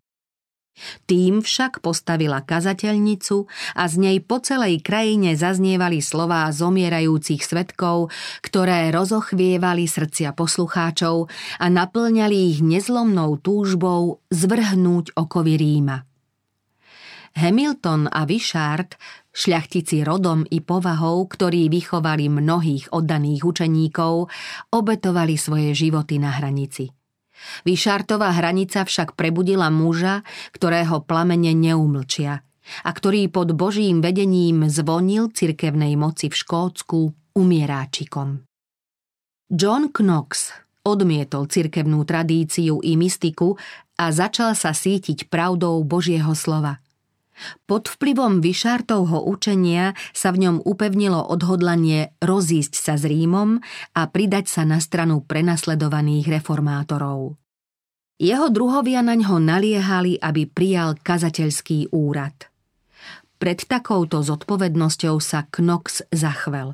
Tým 1.09 1.41
však 1.41 1.81
postavila 1.81 2.41
kazateľnicu 2.43 3.49
a 3.75 3.83
z 3.85 3.95
nej 3.97 4.17
po 4.21 4.41
celej 4.41 4.81
krajine 4.81 5.33
zaznievali 5.33 6.01
slová 6.01 6.49
zomierajúcich 6.53 7.41
svetkov, 7.41 8.13
ktoré 8.41 8.89
rozochvievali 8.93 9.85
srdcia 9.89 10.33
poslucháčov 10.33 11.29
a 11.61 11.65
naplňali 11.67 12.37
ich 12.55 12.59
nezlomnou 12.65 13.37
túžbou 13.41 14.21
zvrhnúť 14.29 15.13
okovy 15.17 15.53
Ríma. 15.57 16.07
Hamilton 17.37 18.09
a 18.09 18.25
Wishart, 18.25 18.97
šľachtici 19.29 20.01
rodom 20.01 20.41
i 20.49 20.57
povahou, 20.57 21.29
ktorí 21.29 21.69
vychovali 21.69 22.33
mnohých 22.33 22.89
oddaných 22.89 23.45
učeníkov, 23.45 24.25
obetovali 24.73 25.37
svoje 25.37 25.77
životy 25.77 26.17
na 26.17 26.33
hranici. 26.33 26.96
Vyšartová 27.63 28.33
hranica 28.35 28.83
však 28.83 29.13
prebudila 29.13 29.67
muža, 29.71 30.25
ktorého 30.55 31.03
plamene 31.03 31.53
neumlčia 31.53 32.41
a 32.83 32.89
ktorý 32.91 33.31
pod 33.31 33.55
Božím 33.55 34.03
vedením 34.03 34.67
zvonil 34.67 35.31
cirkevnej 35.31 35.95
moci 35.95 36.27
v 36.27 36.35
Škótsku 36.35 36.99
umieráčikom. 37.31 38.43
John 39.47 39.87
Knox 39.95 40.51
odmietol 40.83 41.47
cirkevnú 41.47 42.03
tradíciu 42.03 42.83
i 42.83 42.99
mystiku 42.99 43.55
a 43.95 44.11
začal 44.11 44.51
sa 44.51 44.75
sítiť 44.75 45.31
pravdou 45.31 45.79
Božieho 45.87 46.35
slova– 46.35 46.83
pod 47.69 47.87
vplyvom 47.87 48.41
Vyšartovho 48.41 49.25
učenia 49.25 49.93
sa 50.11 50.33
v 50.33 50.47
ňom 50.47 50.55
upevnilo 50.65 51.21
odhodlanie 51.21 52.13
rozísť 52.21 52.73
sa 52.73 52.93
s 52.97 53.05
Rímom 53.05 53.61
a 53.93 54.01
pridať 54.09 54.45
sa 54.49 54.63
na 54.65 54.81
stranu 54.81 55.21
prenasledovaných 55.25 56.41
reformátorov. 56.41 57.37
Jeho 58.17 58.49
druhovia 58.49 59.05
na 59.05 59.13
ňo 59.13 59.37
naliehali, 59.37 60.17
aby 60.17 60.49
prijal 60.49 60.97
kazateľský 60.97 61.93
úrad. 61.93 62.49
Pred 63.37 63.69
takouto 63.69 64.25
zodpovednosťou 64.25 65.21
sa 65.21 65.45
Knox 65.45 66.01
zachvel. 66.09 66.73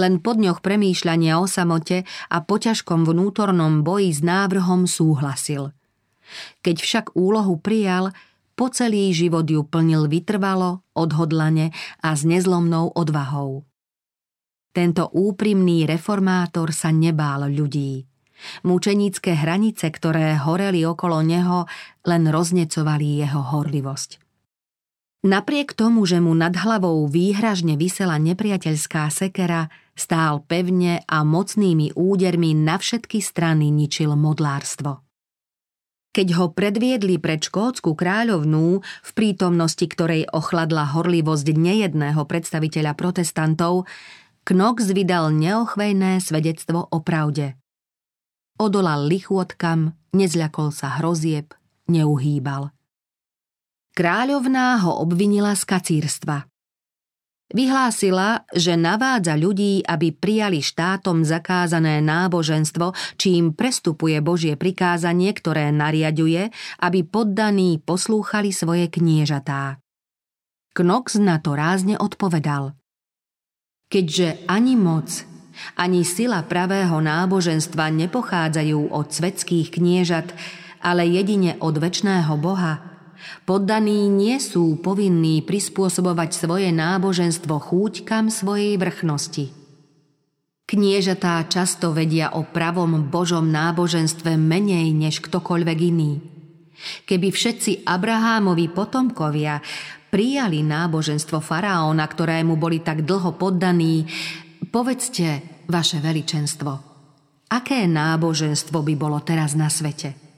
Len 0.00 0.20
po 0.24 0.32
dňoch 0.32 0.64
premýšľania 0.64 1.36
o 1.36 1.44
samote 1.44 2.08
a 2.32 2.36
po 2.40 2.56
ťažkom 2.56 3.04
vnútornom 3.04 3.84
boji 3.84 4.16
s 4.16 4.20
návrhom 4.24 4.88
súhlasil. 4.88 5.76
Keď 6.64 6.76
však 6.80 7.06
úlohu 7.12 7.60
prijal, 7.60 8.16
po 8.52 8.68
celý 8.70 9.12
život 9.12 9.48
ju 9.48 9.64
plnil 9.64 10.08
vytrvalo, 10.08 10.84
odhodlane 10.92 11.72
a 12.00 12.12
s 12.12 12.22
nezlomnou 12.22 12.92
odvahou. 12.94 13.64
Tento 14.72 15.04
úprimný 15.12 15.84
reformátor 15.84 16.72
sa 16.72 16.88
nebál 16.88 17.44
ľudí. 17.52 18.08
Mučenícke 18.64 19.36
hranice, 19.36 19.92
ktoré 19.92 20.34
horeli 20.40 20.82
okolo 20.82 21.20
neho, 21.20 21.68
len 22.08 22.26
roznecovali 22.26 23.22
jeho 23.22 23.40
horlivosť. 23.52 24.18
Napriek 25.22 25.78
tomu, 25.78 26.02
že 26.02 26.18
mu 26.18 26.34
nad 26.34 26.50
hlavou 26.50 27.06
výhražne 27.06 27.78
vysela 27.78 28.18
nepriateľská 28.18 29.06
sekera, 29.06 29.70
stál 29.94 30.42
pevne 30.42 31.06
a 31.06 31.22
mocnými 31.22 31.94
údermi 31.94 32.58
na 32.58 32.74
všetky 32.74 33.22
strany 33.22 33.70
ničil 33.70 34.18
modlárstvo. 34.18 34.98
Keď 36.12 36.28
ho 36.36 36.52
predviedli 36.52 37.16
pred 37.16 37.40
škótsku 37.40 37.96
kráľovnú, 37.96 38.84
v 38.84 39.10
prítomnosti 39.16 39.80
ktorej 39.80 40.28
ochladla 40.28 40.92
horlivosť 40.92 41.56
nejedného 41.56 42.20
predstaviteľa 42.28 42.92
protestantov, 42.92 43.88
Knox 44.44 44.92
vydal 44.92 45.32
neochvejné 45.32 46.20
svedectvo 46.20 46.84
o 46.84 46.98
pravde. 47.00 47.56
Odolal 48.60 49.08
lichôtkam, 49.08 49.96
nezľakol 50.12 50.68
sa 50.68 51.00
hrozieb, 51.00 51.56
neuhýbal. 51.88 52.76
Kráľovná 53.96 54.84
ho 54.84 55.00
obvinila 55.00 55.56
z 55.56 55.64
kacírstva. 55.64 56.51
Vyhlásila, 57.52 58.48
že 58.48 58.80
navádza 58.80 59.36
ľudí, 59.36 59.84
aby 59.84 60.08
prijali 60.16 60.64
štátom 60.64 61.20
zakázané 61.20 62.00
náboženstvo, 62.00 62.96
čím 63.20 63.52
prestupuje 63.52 64.24
Božie 64.24 64.56
prikázanie, 64.56 65.36
ktoré 65.36 65.68
nariaduje, 65.68 66.48
aby 66.80 67.04
poddaní 67.04 67.76
poslúchali 67.76 68.56
svoje 68.56 68.88
kniežatá. 68.88 69.76
Knox 70.72 71.20
na 71.20 71.36
to 71.44 71.52
rázne 71.52 72.00
odpovedal. 72.00 72.72
Keďže 73.92 74.48
ani 74.48 74.72
moc, 74.72 75.12
ani 75.76 76.08
sila 76.08 76.40
pravého 76.48 77.04
náboženstva 77.04 77.92
nepochádzajú 77.92 78.88
od 78.88 79.12
svetských 79.12 79.76
kniežat, 79.76 80.32
ale 80.80 81.04
jedine 81.04 81.60
od 81.60 81.76
väčšného 81.76 82.32
Boha– 82.40 82.80
Poddaní 83.42 84.06
nie 84.06 84.38
sú 84.38 84.78
povinní 84.78 85.42
prispôsobovať 85.42 86.30
svoje 86.34 86.68
náboženstvo 86.70 87.58
chúťkam 87.58 88.30
svojej 88.30 88.78
vrchnosti. 88.78 89.50
Kniežatá 90.66 91.44
často 91.52 91.92
vedia 91.92 92.32
o 92.32 92.48
pravom 92.48 93.12
Božom 93.12 93.52
náboženstve 93.52 94.40
menej 94.40 94.94
než 94.96 95.20
ktokoľvek 95.20 95.78
iný. 95.84 96.12
Keby 97.04 97.28
všetci 97.28 97.84
Abrahámovi 97.84 98.72
potomkovia 98.72 99.60
prijali 100.08 100.64
náboženstvo 100.64 101.44
faraóna, 101.44 102.08
ktorému 102.08 102.56
boli 102.56 102.80
tak 102.80 103.04
dlho 103.04 103.36
poddaní, 103.36 104.08
povedzte, 104.72 105.44
vaše 105.68 106.00
veličenstvo, 106.00 106.72
aké 107.52 107.84
náboženstvo 107.86 108.80
by 108.80 108.94
bolo 108.96 109.20
teraz 109.20 109.52
na 109.52 109.68
svete? 109.68 110.31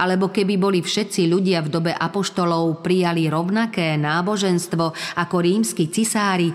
Alebo 0.00 0.32
keby 0.32 0.56
boli 0.56 0.80
všetci 0.80 1.28
ľudia 1.28 1.60
v 1.64 1.72
dobe 1.72 1.92
apoštolov 1.92 2.80
prijali 2.80 3.28
rovnaké 3.28 3.94
náboženstvo 4.00 4.84
ako 5.20 5.36
rímsky 5.40 5.92
cisári, 5.92 6.50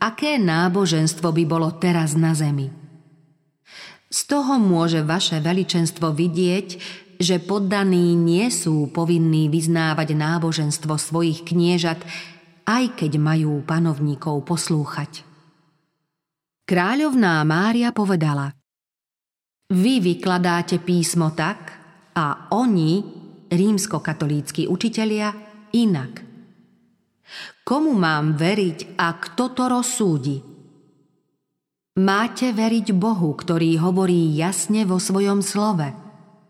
aké 0.00 0.36
náboženstvo 0.40 1.28
by 1.32 1.44
bolo 1.44 1.68
teraz 1.76 2.16
na 2.16 2.32
zemi? 2.32 2.68
Z 4.14 4.20
toho 4.30 4.62
môže 4.62 5.02
vaše 5.02 5.42
veličenstvo 5.42 6.14
vidieť, 6.14 6.68
že 7.18 7.42
poddaní 7.42 8.14
nie 8.14 8.46
sú 8.50 8.90
povinní 8.90 9.50
vyznávať 9.50 10.14
náboženstvo 10.14 10.94
svojich 10.98 11.42
kniežat, 11.46 11.98
aj 12.64 12.96
keď 12.96 13.12
majú 13.18 13.60
panovníkov 13.66 14.46
poslúchať. 14.46 15.26
Kráľovná 16.64 17.44
Mária 17.44 17.92
povedala 17.92 18.56
Vy 19.68 20.00
vykladáte 20.00 20.80
písmo 20.80 21.34
tak, 21.36 21.83
a 22.14 22.48
oni, 22.54 23.02
rímskokatolíckí 23.50 24.70
učitelia, 24.70 25.34
inak. 25.74 26.22
Komu 27.66 27.92
mám 27.96 28.38
veriť 28.38 28.98
a 29.00 29.18
kto 29.18 29.44
to 29.52 29.64
rozsúdi? 29.66 30.36
Máte 31.94 32.50
veriť 32.50 32.90
Bohu, 32.90 33.38
ktorý 33.38 33.78
hovorí 33.78 34.34
jasne 34.34 34.82
vo 34.82 34.98
svojom 34.98 35.42
slove, 35.42 35.86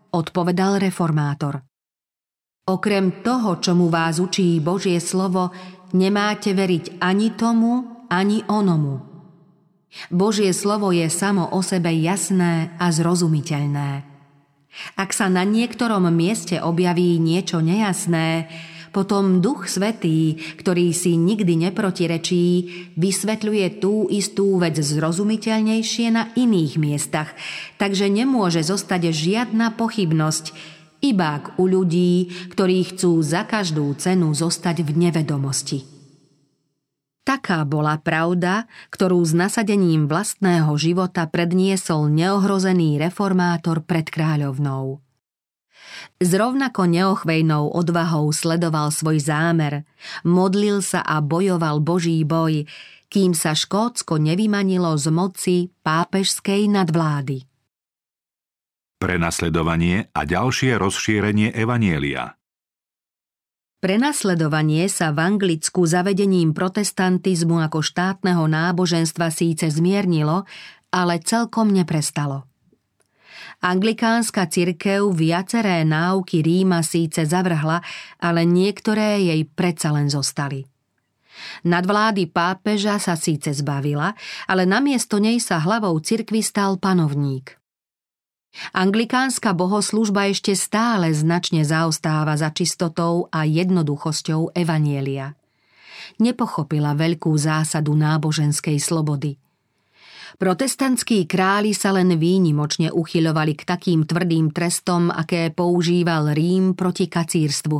odpovedal 0.09 0.81
reformátor. 0.81 1.61
Okrem 2.65 3.21
toho, 3.21 3.61
čomu 3.61 3.93
vás 3.93 4.17
učí 4.17 4.57
Božie 4.57 4.97
slovo, 4.97 5.53
nemáte 5.93 6.57
veriť 6.57 6.97
ani 6.97 7.37
tomu, 7.37 7.85
ani 8.09 8.41
onomu. 8.49 9.05
Božie 10.09 10.49
slovo 10.49 10.89
je 10.89 11.05
samo 11.13 11.45
o 11.53 11.61
sebe 11.61 11.93
jasné 11.93 12.73
a 12.81 12.89
zrozumiteľné. 12.89 14.14
Ak 14.99 15.15
sa 15.15 15.31
na 15.31 15.47
niektorom 15.47 16.07
mieste 16.11 16.59
objaví 16.59 17.17
niečo 17.17 17.63
nejasné, 17.63 18.47
potom 18.95 19.43
Duch 19.43 19.67
Svetý, 19.67 20.39
ktorý 20.55 20.95
si 20.95 21.19
nikdy 21.19 21.67
neprotirečí, 21.67 22.45
vysvetľuje 22.95 23.83
tú 23.83 24.07
istú 24.07 24.55
vec 24.55 24.79
zrozumiteľnejšie 24.79 26.07
na 26.15 26.31
iných 26.31 26.79
miestach, 26.79 27.35
takže 27.75 28.07
nemôže 28.07 28.63
zostať 28.63 29.11
žiadna 29.11 29.75
pochybnosť, 29.75 30.55
iba 31.03 31.43
u 31.59 31.67
ľudí, 31.67 32.31
ktorí 32.55 32.95
chcú 32.95 33.19
za 33.19 33.43
každú 33.43 33.93
cenu 33.99 34.31
zostať 34.31 34.81
v 34.87 35.11
nevedomosti. 35.11 35.94
Taká 37.25 37.65
bola 37.65 37.97
pravda, 37.97 38.69
ktorú 38.93 39.17
s 39.25 39.33
nasadením 39.33 40.05
vlastného 40.05 40.69
života 40.77 41.25
predniesol 41.25 42.13
neohrozený 42.13 43.01
reformátor 43.01 43.81
pred 43.81 44.05
kráľovnou. 44.05 45.01
S 46.21 46.29
rovnako 46.37 46.85
neochvejnou 46.85 47.73
odvahou 47.73 48.29
sledoval 48.29 48.93
svoj 48.93 49.25
zámer, 49.25 49.89
modlil 50.21 50.85
sa 50.85 51.01
a 51.01 51.17
bojoval 51.17 51.81
Boží 51.81 52.21
boj, 52.21 52.69
kým 53.09 53.33
sa 53.33 53.57
Škótsko 53.57 54.21
nevymanilo 54.21 54.93
z 54.93 55.07
moci 55.09 55.57
pápežskej 55.81 56.69
nadvlády. 56.69 57.41
Prenasledovanie 59.01 60.13
a 60.13 60.21
ďalšie 60.29 60.77
rozšírenie 60.77 61.57
Evanielia 61.57 62.37
Prenasledovanie 63.85 64.89
sa 64.89 65.13
v 65.13 65.21
Anglicku 65.21 65.85
zavedením 65.85 66.57
protestantizmu 66.57 67.61
ako 67.69 67.85
štátneho 67.85 68.49
náboženstva 68.49 69.29
síce 69.29 69.69
zmiernilo, 69.69 70.49
ale 70.89 71.21
celkom 71.21 71.69
neprestalo. 71.69 72.49
Anglikánska 73.61 74.49
cirkev 74.49 75.13
viaceré 75.13 75.85
náuky 75.85 76.41
Ríma 76.41 76.81
síce 76.81 77.29
zavrhla, 77.29 77.85
ale 78.17 78.41
niektoré 78.49 79.21
jej 79.21 79.45
predsa 79.45 79.93
len 79.93 80.09
zostali. 80.09 80.65
Nadvlády 81.69 82.25
pápeža 82.33 82.97
sa 82.97 83.13
síce 83.13 83.53
zbavila, 83.53 84.17
ale 84.49 84.65
namiesto 84.65 85.21
nej 85.21 85.37
sa 85.37 85.61
hlavou 85.61 85.93
cirkvy 86.01 86.41
stal 86.41 86.81
panovník. 86.81 87.53
Anglikánska 88.71 89.51
bohoslužba 89.51 90.31
ešte 90.31 90.55
stále 90.55 91.11
značne 91.11 91.67
zaostáva 91.67 92.39
za 92.39 92.51
čistotou 92.55 93.27
a 93.31 93.43
jednoduchosťou 93.43 94.55
Evanielia. 94.55 95.35
Nepochopila 96.21 96.95
veľkú 96.95 97.35
zásadu 97.35 97.97
náboženskej 97.97 98.79
slobody. 98.79 99.35
Protestantskí 100.35 101.23
králi 101.31 101.71
sa 101.71 101.95
len 101.95 102.19
výnimočne 102.19 102.91
uchyľovali 102.91 103.55
k 103.55 103.63
takým 103.63 104.03
tvrdým 104.03 104.51
trestom, 104.51 105.07
aké 105.07 105.47
používal 105.55 106.35
Rím 106.35 106.75
proti 106.75 107.07
kacírstvu, 107.07 107.79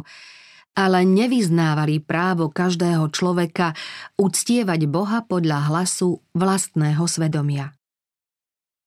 ale 0.76 1.04
nevyznávali 1.04 2.00
právo 2.00 2.52
každého 2.52 3.12
človeka 3.12 3.76
uctievať 4.16 4.88
Boha 4.88 5.24
podľa 5.28 5.68
hlasu 5.72 6.24
vlastného 6.32 7.04
svedomia. 7.08 7.76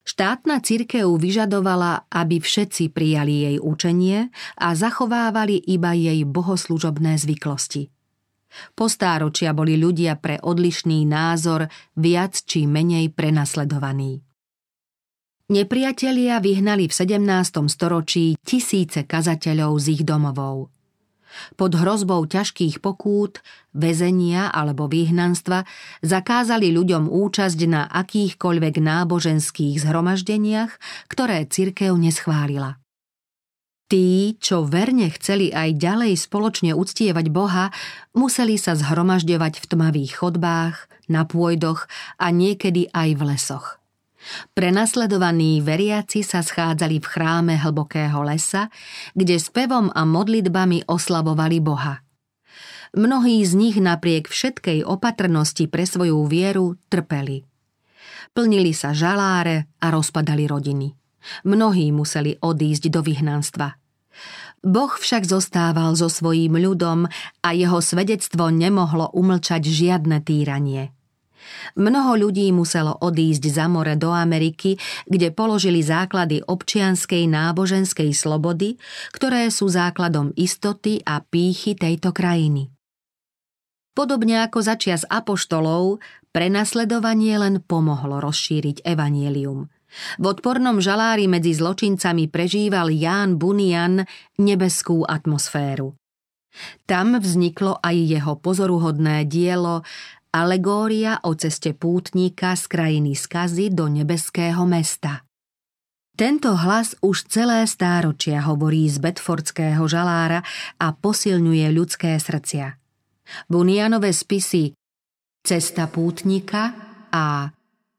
Štátna 0.09 0.65
cirkev 0.65 1.21
vyžadovala, 1.21 2.09
aby 2.09 2.41
všetci 2.41 2.97
prijali 2.97 3.45
jej 3.45 3.57
učenie 3.61 4.33
a 4.57 4.73
zachovávali 4.73 5.61
iba 5.69 5.93
jej 5.93 6.25
bohoslužobné 6.25 7.21
zvyklosti. 7.21 7.93
Postáročia 8.73 9.53
boli 9.53 9.77
ľudia 9.77 10.17
pre 10.17 10.41
odlišný 10.41 11.05
názor 11.05 11.69
viac 11.93 12.41
či 12.41 12.65
menej 12.65 13.13
prenasledovaní. 13.13 14.25
Nepriatelia 15.53 16.41
vyhnali 16.41 16.89
v 16.89 16.95
17. 16.97 17.69
storočí 17.69 18.41
tisíce 18.41 19.05
kazateľov 19.05 19.77
z 19.77 19.87
ich 19.93 20.03
domovov– 20.09 20.73
pod 21.57 21.75
hrozbou 21.75 22.25
ťažkých 22.25 22.83
pokút, 22.83 23.41
väzenia 23.75 24.51
alebo 24.51 24.91
vyhnanstva 24.91 25.65
zakázali 26.03 26.73
ľuďom 26.75 27.07
účasť 27.07 27.61
na 27.71 27.87
akýchkoľvek 27.89 28.75
náboženských 28.81 29.83
zhromaždeniach, 29.83 30.73
ktoré 31.11 31.47
cirkev 31.47 31.95
neschválila. 31.99 32.81
Tí, 33.89 34.37
čo 34.37 34.69
verne 34.69 35.09
chceli 35.17 35.49
aj 35.49 35.81
ďalej 35.81 36.13
spoločne 36.21 36.77
uctievať 36.77 37.33
Boha, 37.33 37.73
museli 38.13 38.61
sa 38.61 38.77
zhromažďovať 38.77 39.65
v 39.65 39.65
tmavých 39.65 40.13
chodbách, 40.21 40.77
na 41.09 41.25
pôjdoch 41.25 41.89
a 42.21 42.29
niekedy 42.31 42.93
aj 42.93 43.17
v 43.17 43.23
lesoch. 43.35 43.81
Prenasledovaní 44.53 45.61
veriaci 45.65 46.25
sa 46.27 46.45
schádzali 46.45 47.01
v 47.01 47.07
chráme 47.07 47.55
hlbokého 47.57 48.21
lesa, 48.25 48.69
kde 49.17 49.41
spevom 49.41 49.89
a 49.93 50.05
modlitbami 50.05 50.85
oslavovali 50.89 51.59
Boha. 51.63 52.05
Mnohí 52.97 53.45
z 53.45 53.53
nich 53.53 53.77
napriek 53.77 54.33
všetkej 54.33 54.85
opatrnosti 54.85 55.69
pre 55.69 55.85
svoju 55.85 56.25
vieru 56.25 56.81
trpeli. 56.89 57.45
Plnili 58.33 58.73
sa 58.73 58.97
žaláre 58.97 59.69
a 59.81 59.93
rozpadali 59.93 60.49
rodiny. 60.49 60.89
Mnohí 61.45 61.93
museli 61.93 62.39
odísť 62.41 62.89
do 62.89 63.01
vyhnanstva. 63.05 63.77
Boh 64.65 64.91
však 64.91 65.23
zostával 65.23 65.95
so 65.95 66.11
svojím 66.11 66.59
ľudom 66.59 67.07
a 67.45 67.49
jeho 67.55 67.79
svedectvo 67.79 68.51
nemohlo 68.51 69.13
umlčať 69.15 69.63
žiadne 69.69 70.19
týranie. 70.25 70.98
Mnoho 71.79 72.29
ľudí 72.29 72.51
muselo 72.51 72.97
odísť 72.99 73.45
za 73.51 73.67
more 73.71 73.95
do 73.95 74.11
Ameriky, 74.15 74.77
kde 75.07 75.31
položili 75.31 75.81
základy 75.85 76.43
občianskej 76.45 77.27
náboženskej 77.31 78.11
slobody, 78.15 78.77
ktoré 79.15 79.49
sú 79.49 79.71
základom 79.71 80.35
istoty 80.35 81.03
a 81.07 81.23
pýchy 81.23 81.79
tejto 81.79 82.11
krajiny. 82.11 82.71
Podobne 83.99 84.47
ako 84.47 84.63
začias 84.63 85.03
apoštolov, 85.11 85.99
prenasledovanie 86.31 87.35
len 87.35 87.59
pomohlo 87.59 88.23
rozšíriť 88.23 88.87
evanielium. 88.87 89.67
V 90.21 90.25
odpornom 90.29 90.79
žalári 90.79 91.27
medzi 91.27 91.57
zločincami 91.57 92.29
prežíval 92.29 92.93
Ján 92.93 93.41
Bunian 93.41 94.05
nebeskú 94.39 95.03
atmosféru. 95.03 95.97
Tam 96.87 97.17
vzniklo 97.17 97.79
aj 97.81 97.97
jeho 97.97 98.35
pozoruhodné 98.39 99.29
dielo 99.29 99.85
Alegória 100.29 101.25
o 101.25 101.33
ceste 101.33 101.73
pútnika 101.73 102.53
z 102.53 102.69
krajiny 102.69 103.17
skazy 103.17 103.73
do 103.73 103.89
nebeského 103.89 104.69
mesta. 104.69 105.25
Tento 106.13 106.53
hlas 106.53 106.99
už 107.01 107.33
celé 107.33 107.65
stáročia 107.65 108.45
hovorí 108.45 108.85
z 108.93 109.01
Bedfordského 109.01 109.81
žalára 109.89 110.45
a 110.77 110.93
posilňuje 110.93 111.67
ľudské 111.73 112.21
srdcia. 112.21 112.77
Bunianové 113.49 114.13
spisy 114.13 114.77
Cesta 115.41 115.89
pútnika 115.89 116.77
a 117.09 117.49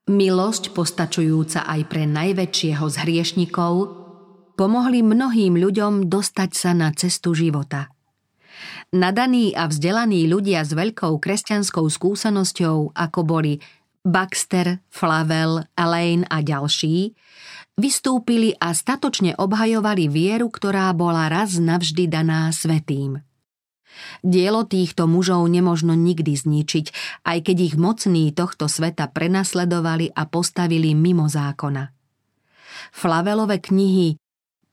Milosť 0.10 0.74
postačujúca 0.74 1.70
aj 1.70 1.82
pre 1.86 2.10
najväčšieho 2.10 2.86
z 2.90 2.96
hriešnikov 3.06 3.74
pomohli 4.58 5.06
mnohým 5.06 5.54
ľuďom 5.54 6.10
dostať 6.10 6.50
sa 6.54 6.74
na 6.74 6.90
cestu 6.98 7.38
života. 7.38 7.94
Nadaní 8.96 9.54
a 9.54 9.70
vzdelaní 9.70 10.26
ľudia 10.26 10.66
s 10.66 10.74
veľkou 10.74 11.22
kresťanskou 11.22 11.86
skúsenosťou, 11.86 12.98
ako 12.98 13.20
boli 13.22 13.62
Baxter, 14.02 14.82
Flavel, 14.90 15.68
Elaine 15.78 16.26
a 16.28 16.42
ďalší, 16.42 17.14
vystúpili 17.80 18.56
a 18.58 18.76
statočne 18.76 19.36
obhajovali 19.40 20.12
vieru, 20.12 20.52
ktorá 20.52 20.92
bola 20.96 21.32
raz 21.32 21.60
navždy 21.60 22.12
daná 22.12 22.52
svetým. 22.52 23.24
Dielo 24.24 24.64
týchto 24.64 25.08
mužov 25.12 25.44
nemožno 25.52 25.92
nikdy 25.96 26.36
zničiť, 26.36 26.86
aj 27.28 27.38
keď 27.44 27.58
ich 27.72 27.76
mocní 27.76 28.32
tohto 28.32 28.72
sveta 28.72 29.12
prenasledovali 29.12 30.12
a 30.16 30.24
postavili 30.28 30.96
mimo 30.96 31.28
zákona. 31.28 31.92
Flavelové 32.96 33.60
knihy 33.60 34.16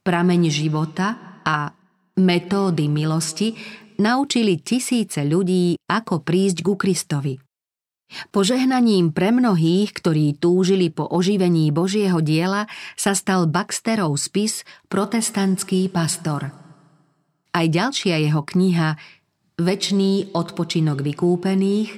Prameň 0.06 0.42
života 0.54 1.42
a 1.42 1.74
Metódy 2.16 2.88
milosti 2.88 3.52
naučili 4.00 4.64
tisíce 4.64 5.20
ľudí, 5.20 5.76
ako 5.84 6.24
prísť 6.24 6.58
ku 6.64 6.72
Kristovi. 6.72 7.36
Požehnaním 8.32 9.12
pre 9.12 9.34
mnohých, 9.34 9.92
ktorí 9.92 10.40
túžili 10.40 10.88
po 10.88 11.04
oživení 11.10 11.68
Božieho 11.74 12.24
diela, 12.24 12.70
sa 12.96 13.12
stal 13.12 13.44
Baxterov 13.44 14.16
spis 14.16 14.64
Protestantský 14.88 15.92
pastor. 15.92 16.48
Aj 17.52 17.66
ďalšia 17.68 18.16
jeho 18.16 18.40
kniha 18.40 18.96
Večný 19.56 20.36
odpočinok 20.36 21.00
vykúpených 21.00 21.90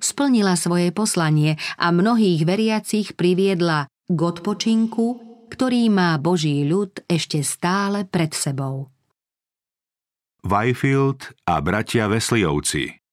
splnila 0.00 0.56
svoje 0.56 0.92
poslanie 0.92 1.56
a 1.80 1.88
mnohých 1.88 2.44
veriacich 2.44 3.16
priviedla 3.16 3.88
k 3.88 4.18
odpočinku, 4.20 5.06
ktorý 5.48 5.88
má 5.88 6.20
Boží 6.20 6.64
ľud 6.68 7.04
ešte 7.08 7.40
stále 7.40 8.04
pred 8.04 8.36
sebou. 8.36 8.95
Whitefield 10.44 11.32
a 11.48 11.62
bratia 11.64 12.10
Vesliovci 12.10 13.06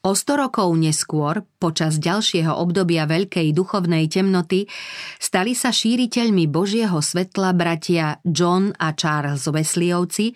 O 0.00 0.16
sto 0.16 0.40
rokov 0.40 0.72
neskôr, 0.80 1.44
počas 1.60 2.00
ďalšieho 2.00 2.56
obdobia 2.56 3.04
veľkej 3.04 3.52
duchovnej 3.52 4.08
temnoty, 4.08 4.64
stali 5.20 5.52
sa 5.52 5.68
šíriteľmi 5.68 6.48
Božieho 6.48 7.04
svetla 7.04 7.52
bratia 7.52 8.16
John 8.24 8.72
a 8.80 8.96
Charles 8.96 9.44
Wesleyovci 9.44 10.32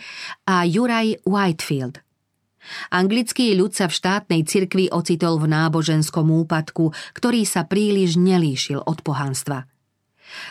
a 0.52 0.68
Juraj 0.68 1.24
Whitefield. 1.24 2.04
Anglický 2.92 3.56
ľud 3.56 3.72
sa 3.72 3.88
v 3.88 3.96
štátnej 3.96 4.44
cirkvi 4.44 4.92
ocitol 4.92 5.40
v 5.40 5.48
náboženskom 5.48 6.28
úpadku, 6.44 6.92
ktorý 7.16 7.48
sa 7.48 7.64
príliš 7.64 8.20
nelíšil 8.20 8.84
od 8.84 9.00
pohanstva. 9.00 9.64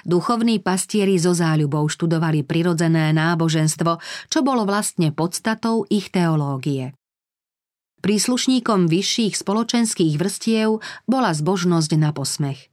Duchovní 0.03 0.59
pastieri 0.59 1.15
so 1.21 1.31
záľubou 1.31 1.87
študovali 1.87 2.43
prirodzené 2.43 3.13
náboženstvo, 3.13 3.99
čo 4.27 4.39
bolo 4.41 4.67
vlastne 4.67 5.13
podstatou 5.13 5.87
ich 5.87 6.11
teológie. 6.11 6.95
Príslušníkom 8.03 8.91
vyšších 8.91 9.39
spoločenských 9.39 10.19
vrstiev 10.19 10.83
bola 11.07 11.31
zbožnosť 11.31 11.91
na 11.95 12.11
posmech. 12.11 12.67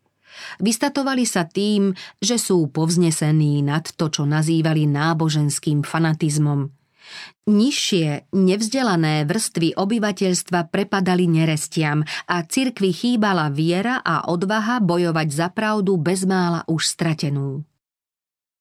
Vystatovali 0.59 1.23
sa 1.23 1.46
tým, 1.46 1.94
že 2.18 2.40
sú 2.40 2.66
povznesení 2.70 3.62
nad 3.62 3.87
to, 3.87 4.11
čo 4.11 4.27
nazývali 4.27 4.90
náboženským 4.90 5.87
fanatizmom– 5.87 6.66
Nižšie, 7.51 8.31
nevzdelané 8.31 9.27
vrstvy 9.27 9.75
obyvateľstva 9.75 10.70
prepadali 10.70 11.27
nerestiam 11.27 12.07
a 12.31 12.37
cirkvi 12.46 12.94
chýbala 12.94 13.51
viera 13.51 13.99
a 14.05 14.31
odvaha 14.31 14.79
bojovať 14.79 15.29
za 15.35 15.49
pravdu 15.51 15.99
bezmála 15.99 16.62
už 16.70 16.87
stratenú. 16.87 17.66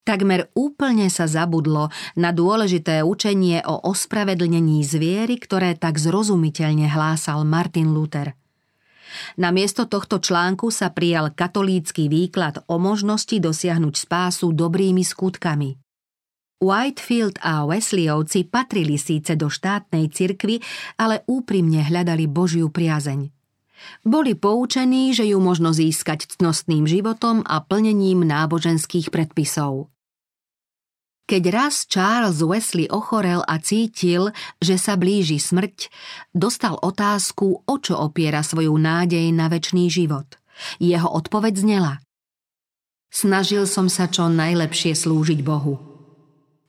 Takmer 0.09 0.49
úplne 0.57 1.05
sa 1.13 1.29
zabudlo 1.29 1.93
na 2.17 2.33
dôležité 2.33 3.05
učenie 3.05 3.61
o 3.61 3.77
ospravedlnení 3.93 4.81
zviery, 4.81 5.37
ktoré 5.37 5.77
tak 5.77 6.01
zrozumiteľne 6.01 6.89
hlásal 6.89 7.45
Martin 7.45 7.93
Luther. 7.93 8.33
Namiesto 9.37 9.85
tohto 9.85 10.17
článku 10.17 10.73
sa 10.73 10.89
prijal 10.89 11.29
katolícky 11.33 12.09
výklad 12.09 12.65
o 12.65 12.81
možnosti 12.81 13.37
dosiahnuť 13.37 13.93
spásu 13.93 14.49
dobrými 14.49 15.05
skutkami. 15.05 15.77
Whitefield 16.59 17.39
a 17.39 17.63
Wesleyovci 17.63 18.43
patrili 18.43 18.99
síce 18.99 19.39
do 19.39 19.47
štátnej 19.47 20.11
cirkvy, 20.11 20.59
ale 20.99 21.23
úprimne 21.23 21.79
hľadali 21.87 22.27
Božiu 22.27 22.67
priazeň. 22.67 23.31
Boli 24.03 24.35
poučení, 24.35 25.15
že 25.15 25.23
ju 25.23 25.39
možno 25.39 25.71
získať 25.71 26.27
cnostným 26.35 26.83
životom 26.83 27.47
a 27.47 27.63
plnením 27.63 28.27
náboženských 28.27 29.07
predpisov. 29.07 29.87
Keď 31.31 31.43
raz 31.47 31.87
Charles 31.87 32.43
Wesley 32.43 32.91
ochorel 32.91 33.39
a 33.47 33.55
cítil, 33.63 34.35
že 34.59 34.75
sa 34.75 34.99
blíži 34.99 35.39
smrť, 35.39 35.87
dostal 36.35 36.75
otázku, 36.75 37.63
o 37.63 37.75
čo 37.79 38.03
opiera 38.03 38.43
svoju 38.43 38.75
nádej 38.75 39.31
na 39.31 39.47
väčší 39.47 39.87
život. 39.87 40.27
Jeho 40.83 41.07
odpoveď 41.07 41.55
znela. 41.55 41.93
Snažil 43.07 43.63
som 43.63 43.87
sa 43.87 44.11
čo 44.11 44.27
najlepšie 44.27 44.91
slúžiť 44.91 45.39
Bohu– 45.39 45.79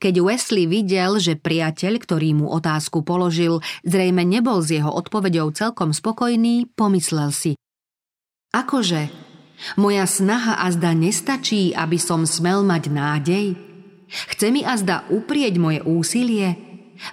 keď 0.00 0.24
Wesley 0.24 0.64
videl, 0.64 1.20
že 1.20 1.36
priateľ, 1.36 2.00
ktorý 2.00 2.40
mu 2.40 2.48
otázku 2.48 3.04
položil, 3.04 3.60
zrejme 3.84 4.24
nebol 4.24 4.64
s 4.64 4.72
jeho 4.72 4.88
odpovedou 4.88 5.52
celkom 5.52 5.92
spokojný, 5.92 6.72
pomyslel 6.72 7.30
si. 7.30 7.52
Akože? 8.56 9.12
Moja 9.76 10.08
snaha 10.08 10.64
azda 10.64 10.96
nestačí, 10.96 11.76
aby 11.76 12.00
som 12.00 12.24
smel 12.24 12.64
mať 12.64 12.88
nádej? 12.88 13.46
Chce 14.08 14.46
mi 14.50 14.64
azda 14.64 15.04
uprieť 15.12 15.54
moje 15.60 15.84
úsilie? 15.84 16.56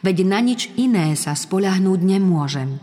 Veď 0.01 0.17
na 0.23 0.39
nič 0.39 0.71
iné 0.79 1.13
sa 1.13 1.35
spoľahnúť 1.35 1.99
nemôžem. 2.01 2.79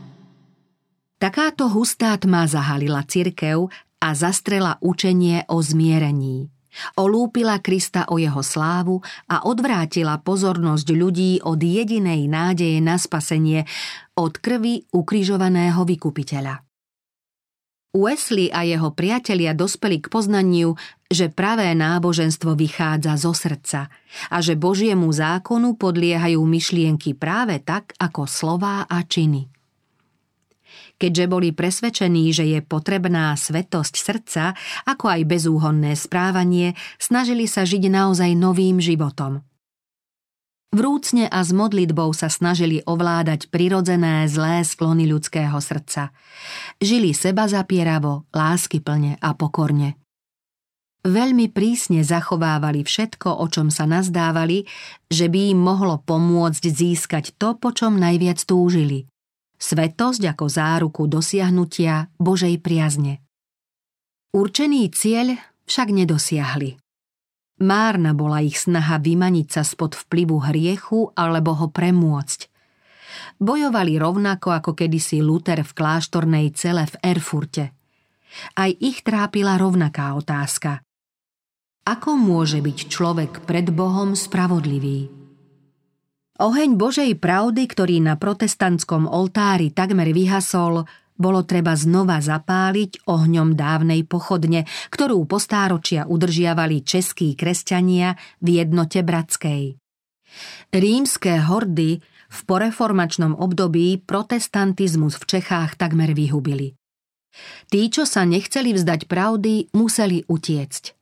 Takáto 1.19 1.73
hustá 1.73 2.13
tma 2.21 2.45
zahalila 2.45 3.01
cirkev 3.09 3.73
a 4.05 4.09
zastrela 4.13 4.77
učenie 4.85 5.49
o 5.49 5.65
zmierení. 5.65 6.54
Olúpila 6.99 7.59
Krista 7.63 8.07
o 8.11 8.19
jeho 8.19 8.43
slávu 8.43 9.01
a 9.31 9.47
odvrátila 9.47 10.21
pozornosť 10.21 10.89
ľudí 10.95 11.33
od 11.43 11.59
jedinej 11.59 12.27
nádeje 12.27 12.79
na 12.83 12.99
spasenie, 12.99 13.67
od 14.19 14.39
krvi 14.39 14.87
ukrižovaného 14.91 15.83
vykupiteľa. 15.83 16.65
Wesley 17.95 18.51
a 18.51 18.67
jeho 18.67 18.91
priatelia 18.91 19.55
dospeli 19.55 20.03
k 20.03 20.11
poznaniu, 20.11 20.75
že 21.07 21.31
pravé 21.31 21.79
náboženstvo 21.79 22.59
vychádza 22.59 23.15
zo 23.15 23.31
srdca 23.31 23.87
a 24.35 24.37
že 24.43 24.59
Božiemu 24.59 25.15
zákonu 25.15 25.79
podliehajú 25.79 26.43
myšlienky 26.43 27.15
práve 27.15 27.63
tak 27.63 27.95
ako 28.03 28.27
slová 28.27 28.83
a 28.91 28.99
činy. 29.07 29.54
Keďže 31.05 31.29
boli 31.29 31.53
presvedčení, 31.53 32.33
že 32.33 32.49
je 32.49 32.65
potrebná 32.65 33.37
svetosť 33.37 33.93
srdca, 33.93 34.57
ako 34.89 35.13
aj 35.13 35.29
bezúhonné 35.29 35.93
správanie, 36.01 36.73
snažili 36.97 37.45
sa 37.45 37.69
žiť 37.69 37.93
naozaj 37.93 38.33
novým 38.33 38.81
životom. 38.81 39.45
Vrúcne 40.73 41.29
a 41.29 41.45
s 41.45 41.53
modlitbou 41.53 42.09
sa 42.17 42.33
snažili 42.33 42.81
ovládať 42.89 43.53
prirodzené 43.53 44.25
zlé 44.33 44.65
sklony 44.65 45.05
ľudského 45.05 45.61
srdca. 45.61 46.09
Žili 46.81 47.13
seba 47.13 47.53
zapieravo, 47.53 48.25
láskyplne 48.33 49.21
a 49.21 49.37
pokorne. 49.37 50.01
Veľmi 51.05 51.53
prísne 51.53 52.01
zachovávali 52.01 52.81
všetko, 52.81 53.45
o 53.45 53.47
čom 53.53 53.69
sa 53.69 53.85
nazdávali, 53.85 54.65
že 55.13 55.29
by 55.29 55.53
im 55.53 55.61
mohlo 55.61 56.01
pomôcť 56.01 56.65
získať 56.65 57.37
to, 57.37 57.61
po 57.61 57.77
čom 57.77 58.01
najviac 58.01 58.41
túžili. 58.41 59.05
Svetosť 59.65 60.37
ako 60.37 60.45
záruku 60.45 61.09
dosiahnutia 61.09 62.13
Božej 62.21 62.61
priazne. 62.61 63.25
Určený 64.37 64.93
cieľ 64.93 65.41
však 65.65 65.89
nedosiahli. 65.89 66.77
Márna 67.65 68.13
bola 68.13 68.45
ich 68.45 68.61
snaha 68.61 69.01
vymaniť 69.01 69.47
sa 69.49 69.63
spod 69.65 69.97
vplyvu 69.97 70.37
hriechu 70.53 71.09
alebo 71.17 71.57
ho 71.57 71.73
premôcť. 71.73 72.53
Bojovali 73.41 73.97
rovnako 73.97 74.53
ako 74.53 74.77
kedysi 74.77 75.25
Luther 75.25 75.65
v 75.65 75.73
kláštornej 75.73 76.53
cele 76.53 76.85
v 76.85 76.95
Erfurte. 77.01 77.73
Aj 78.61 78.69
ich 78.69 79.01
trápila 79.01 79.57
rovnaká 79.57 80.13
otázka. 80.13 80.85
Ako 81.89 82.21
môže 82.21 82.61
byť 82.61 82.79
človek 82.93 83.33
pred 83.49 83.73
Bohom 83.73 84.13
spravodlivý? 84.13 85.24
Oheň 86.35 86.75
Božej 86.75 87.15
pravdy, 87.23 87.71
ktorý 87.71 88.03
na 88.03 88.19
protestantskom 88.19 89.07
oltári 89.07 89.71
takmer 89.71 90.11
vyhasol, 90.11 90.83
bolo 91.15 91.47
treba 91.47 91.79
znova 91.79 92.19
zapáliť 92.19 93.07
ohňom 93.07 93.55
dávnej 93.55 94.03
pochodne, 94.03 94.67
ktorú 94.91 95.31
postáročia 95.31 96.11
udržiavali 96.11 96.83
českí 96.83 97.39
kresťania 97.39 98.19
v 98.43 98.67
jednote 98.67 99.07
bratskej. 99.07 99.79
Rímske 100.75 101.39
hordy 101.47 102.03
v 102.27 102.39
poreformačnom 102.51 103.39
období 103.39 104.03
protestantizmus 104.03 105.15
v 105.23 105.39
Čechách 105.39 105.79
takmer 105.79 106.19
vyhubili. 106.19 106.75
Tí, 107.71 107.87
čo 107.95 108.03
sa 108.11 108.27
nechceli 108.27 108.75
vzdať 108.75 109.07
pravdy, 109.07 109.71
museli 109.71 110.27
utiecť. 110.27 110.94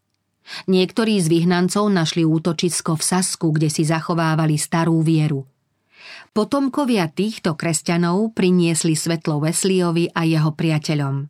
Niektorí 0.67 1.19
z 1.23 1.27
vyhnancov 1.31 1.89
našli 1.89 2.27
útočisko 2.27 2.99
v 2.99 3.03
Sasku, 3.03 3.55
kde 3.55 3.71
si 3.71 3.87
zachovávali 3.87 4.59
starú 4.59 5.01
vieru. 5.01 5.47
Potomkovia 6.33 7.13
týchto 7.13 7.55
kresťanov 7.55 8.33
priniesli 8.33 8.97
svetlo 8.97 9.39
Wesliovi 9.45 10.09
a 10.11 10.25
jeho 10.25 10.51
priateľom. 10.57 11.29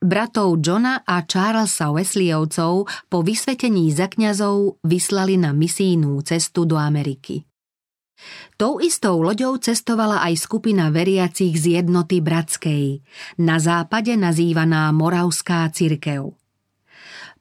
Bratov 0.00 0.60
Johna 0.64 1.02
a 1.04 1.24
Charlesa 1.24 1.92
Wesleyovcov 1.92 2.88
po 3.10 3.18
vysvetení 3.20 3.90
za 3.90 4.08
kňazov 4.08 4.80
vyslali 4.84 5.36
na 5.40 5.52
misijnú 5.52 6.20
cestu 6.24 6.64
do 6.64 6.80
Ameriky. 6.80 7.44
Tou 8.56 8.78
istou 8.78 9.20
loďou 9.20 9.58
cestovala 9.58 10.22
aj 10.24 10.46
skupina 10.46 10.88
veriacich 10.88 11.58
z 11.58 11.82
jednoty 11.82 12.22
bratskej, 12.22 13.02
na 13.42 13.58
západe 13.58 14.14
nazývaná 14.14 14.88
Moravská 14.94 15.68
cirkev. 15.74 16.32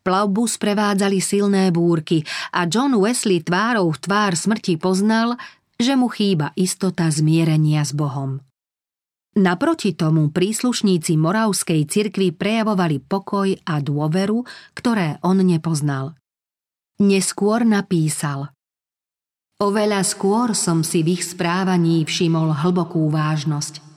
Plavbu 0.03 0.43
sprevádzali 0.51 1.23
silné 1.23 1.71
búrky 1.71 2.27
a 2.51 2.67
John 2.67 2.91
Wesley 2.99 3.39
tvárou 3.39 3.87
v 3.95 4.03
tvár 4.03 4.35
smrti 4.35 4.75
poznal, 4.75 5.39
že 5.79 5.95
mu 5.95 6.11
chýba 6.11 6.51
istota 6.59 7.07
zmierenia 7.07 7.87
s 7.87 7.95
Bohom. 7.95 8.43
Naproti 9.39 9.95
tomu 9.95 10.29
príslušníci 10.29 11.15
Moravskej 11.15 11.87
cirkvi 11.87 12.35
prejavovali 12.35 12.99
pokoj 13.01 13.55
a 13.63 13.79
dôveru, 13.79 14.43
ktoré 14.75 15.23
on 15.23 15.39
nepoznal. 15.41 16.19
Neskôr 16.99 17.63
napísal 17.63 18.51
Oveľa 19.63 20.03
skôr 20.03 20.51
som 20.53 20.83
si 20.83 21.01
v 21.01 21.17
ich 21.17 21.23
správaní 21.23 22.03
všimol 22.03 22.51
hlbokú 22.61 23.07
vážnosť– 23.07 23.79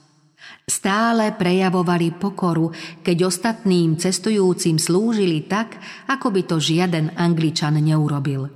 Stále 0.67 1.31
prejavovali 1.31 2.11
pokoru, 2.19 2.75
keď 2.99 3.31
ostatným 3.31 3.95
cestujúcim 3.95 4.75
slúžili 4.75 5.47
tak, 5.47 5.79
ako 6.11 6.27
by 6.27 6.43
to 6.43 6.59
žiaden 6.59 7.15
Angličan 7.15 7.79
neurobil. 7.79 8.51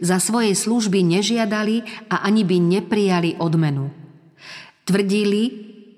Za 0.00 0.24
svoje 0.24 0.56
služby 0.56 1.04
nežiadali 1.04 1.84
a 2.08 2.24
ani 2.24 2.48
by 2.48 2.56
neprijali 2.56 3.36
odmenu. 3.44 3.92
Tvrdili, 4.88 5.42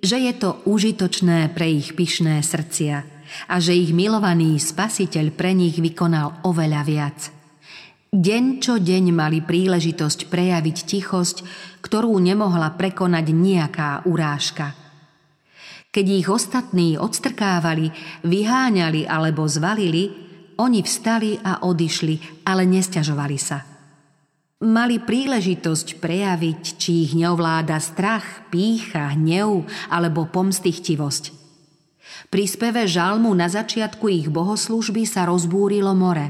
že 0.02 0.18
je 0.18 0.34
to 0.34 0.66
užitočné 0.66 1.54
pre 1.54 1.78
ich 1.78 1.94
pyšné 1.94 2.42
srdcia 2.42 3.06
a 3.46 3.54
že 3.62 3.70
ich 3.70 3.94
milovaný 3.94 4.58
spasiteľ 4.58 5.30
pre 5.30 5.54
nich 5.54 5.78
vykonal 5.78 6.42
oveľa 6.42 6.82
viac. 6.82 7.18
Deň 8.10 8.58
čo 8.58 8.82
deň 8.82 9.14
mali 9.14 9.46
príležitosť 9.46 10.26
prejaviť 10.26 10.76
tichosť, 10.90 11.36
ktorú 11.86 12.18
nemohla 12.18 12.74
prekonať 12.74 13.26
nejaká 13.30 14.10
urážka– 14.10 14.74
keď 15.90 16.06
ich 16.06 16.28
ostatní 16.30 16.94
odstrkávali, 16.94 17.90
vyháňali 18.22 19.10
alebo 19.10 19.42
zvalili, 19.50 20.14
oni 20.54 20.86
vstali 20.86 21.42
a 21.42 21.66
odišli, 21.66 22.46
ale 22.46 22.62
nesťažovali 22.70 23.38
sa. 23.38 23.66
Mali 24.60 25.00
príležitosť 25.00 25.98
prejaviť, 25.98 26.60
či 26.78 26.90
ich 27.08 27.12
neovláda 27.16 27.80
strach, 27.80 28.46
pícha, 28.52 29.16
hnev 29.16 29.66
alebo 29.88 30.28
pomstichtivosť. 30.28 31.40
Pri 32.28 32.44
speve 32.44 32.84
žalmu 32.84 33.32
na 33.32 33.48
začiatku 33.48 34.06
ich 34.12 34.28
bohoslúžby 34.28 35.08
sa 35.08 35.26
rozbúrilo 35.26 35.96
more. 35.96 36.28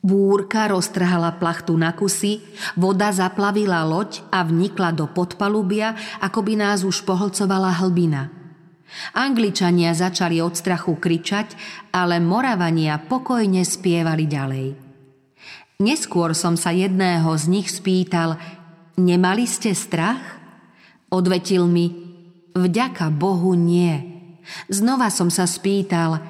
Búrka 0.00 0.66
roztrhala 0.72 1.36
plachtu 1.36 1.76
na 1.76 1.92
kusy, 1.92 2.40
voda 2.80 3.12
zaplavila 3.12 3.84
loď 3.84 4.24
a 4.32 4.40
vnikla 4.42 4.96
do 4.96 5.04
podpalubia, 5.06 5.94
ako 6.24 6.40
by 6.42 6.54
nás 6.58 6.80
už 6.82 7.04
pohlcovala 7.04 7.70
hlbina– 7.84 8.22
Angličania 9.14 9.94
začali 9.94 10.38
od 10.38 10.54
strachu 10.54 10.96
kričať, 10.98 11.54
ale 11.94 12.22
Moravania 12.22 12.98
pokojne 12.98 13.62
spievali 13.66 14.24
ďalej. 14.26 14.66
Neskôr 15.82 16.32
som 16.38 16.54
sa 16.54 16.70
jedného 16.70 17.34
z 17.34 17.44
nich 17.50 17.68
spýtal, 17.68 18.38
nemali 18.94 19.44
ste 19.44 19.74
strach? 19.74 20.22
Odvetil 21.10 21.66
mi, 21.66 21.90
vďaka 22.54 23.10
Bohu 23.10 23.58
nie. 23.58 23.94
Znova 24.70 25.10
som 25.10 25.34
sa 25.34 25.50
spýtal, 25.50 26.22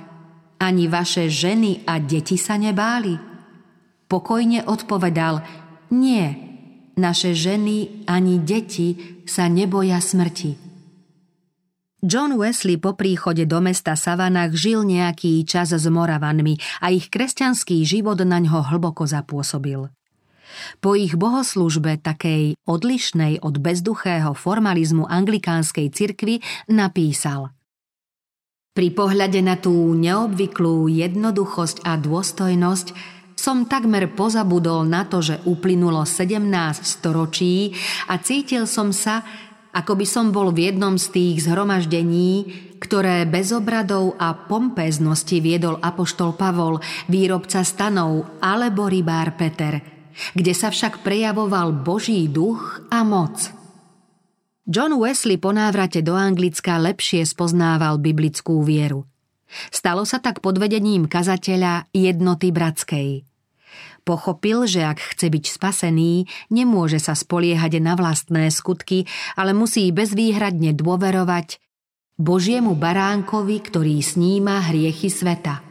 ani 0.56 0.88
vaše 0.88 1.28
ženy 1.28 1.84
a 1.84 2.00
deti 2.00 2.40
sa 2.40 2.56
nebáli? 2.56 3.20
Pokojne 4.08 4.64
odpovedal, 4.64 5.44
nie, 5.92 6.24
naše 6.96 7.36
ženy 7.36 8.06
ani 8.08 8.40
deti 8.40 9.20
sa 9.28 9.50
neboja 9.50 10.00
smrti. 10.00 10.73
John 12.04 12.36
Wesley 12.36 12.76
po 12.76 12.92
príchode 12.92 13.48
do 13.48 13.64
mesta 13.64 13.96
Savanach 13.96 14.52
žil 14.52 14.84
nejaký 14.84 15.40
čas 15.48 15.72
s 15.72 15.88
Moravanmi 15.88 16.60
a 16.84 16.92
ich 16.92 17.08
kresťanský 17.08 17.80
život 17.80 18.20
na 18.28 18.44
ňo 18.44 18.60
hlboko 18.60 19.08
zapôsobil. 19.08 19.88
Po 20.84 20.90
ich 20.92 21.16
bohoslužbe, 21.16 21.96
takej 21.96 22.60
odlišnej 22.68 23.40
od 23.40 23.56
bezduchého 23.56 24.36
formalizmu 24.36 25.08
anglikánskej 25.08 25.88
cirkvy, 25.96 26.44
napísal 26.68 27.56
Pri 28.76 28.92
pohľade 28.92 29.40
na 29.40 29.56
tú 29.56 29.72
neobvyklú 29.96 30.92
jednoduchosť 30.92 31.88
a 31.88 31.96
dôstojnosť 31.96 32.86
som 33.32 33.64
takmer 33.64 34.12
pozabudol 34.12 34.84
na 34.84 35.08
to, 35.08 35.24
že 35.24 35.40
uplynulo 35.48 36.04
17 36.04 36.44
storočí 36.84 37.72
a 38.12 38.20
cítil 38.20 38.68
som 38.68 38.92
sa, 38.92 39.24
ako 39.74 39.98
by 39.98 40.06
som 40.06 40.30
bol 40.30 40.54
v 40.54 40.70
jednom 40.70 40.94
z 40.94 41.10
tých 41.10 41.50
zhromaždení, 41.50 42.46
ktoré 42.78 43.26
bez 43.26 43.50
obradov 43.50 44.14
a 44.22 44.32
pompéznosti 44.46 45.42
viedol 45.42 45.82
apoštol 45.82 46.38
Pavol, 46.38 46.78
výrobca 47.10 47.66
stanov 47.66 48.38
alebo 48.38 48.86
rybár 48.86 49.34
Peter, 49.34 49.82
kde 50.38 50.54
sa 50.54 50.70
však 50.70 51.02
prejavoval 51.02 51.74
Boží 51.74 52.30
duch 52.30 52.86
a 52.94 53.02
moc. 53.02 53.50
John 54.64 54.96
Wesley 54.96 55.36
po 55.36 55.52
návrate 55.52 56.00
do 56.00 56.16
Anglicka 56.16 56.80
lepšie 56.80 57.26
spoznával 57.26 58.00
biblickú 58.00 58.64
vieru. 58.64 59.04
Stalo 59.68 60.08
sa 60.08 60.22
tak 60.22 60.40
pod 60.40 60.56
vedením 60.56 61.04
kazateľa 61.04 61.92
jednoty 61.92 62.48
bratskej– 62.48 63.08
Pochopil, 64.04 64.68
že 64.68 64.84
ak 64.84 65.00
chce 65.16 65.32
byť 65.32 65.44
spasený, 65.48 66.28
nemôže 66.52 67.00
sa 67.00 67.16
spoliehať 67.16 67.80
na 67.80 67.96
vlastné 67.96 68.52
skutky, 68.52 69.08
ale 69.32 69.56
musí 69.56 69.88
bezvýhradne 69.96 70.76
dôverovať 70.76 71.56
Božiemu 72.20 72.76
baránkovi, 72.76 73.64
ktorý 73.64 74.04
sníma 74.04 74.68
hriechy 74.68 75.08
sveta. 75.08 75.64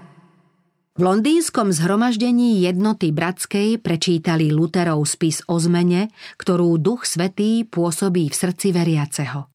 V 0.98 1.02
londýnskom 1.02 1.69
zhromaždení 1.69 2.58
jednoty 2.65 3.13
bratskej 3.13 3.78
prečítali 3.78 4.50
Luterov 4.50 5.06
spis 5.06 5.46
o 5.46 5.62
zmene, 5.62 6.10
ktorú 6.41 6.82
Duch 6.82 7.06
Svetý 7.06 7.69
pôsobí 7.69 8.34
v 8.34 8.36
srdci 8.36 8.74
veriaceho. 8.74 9.46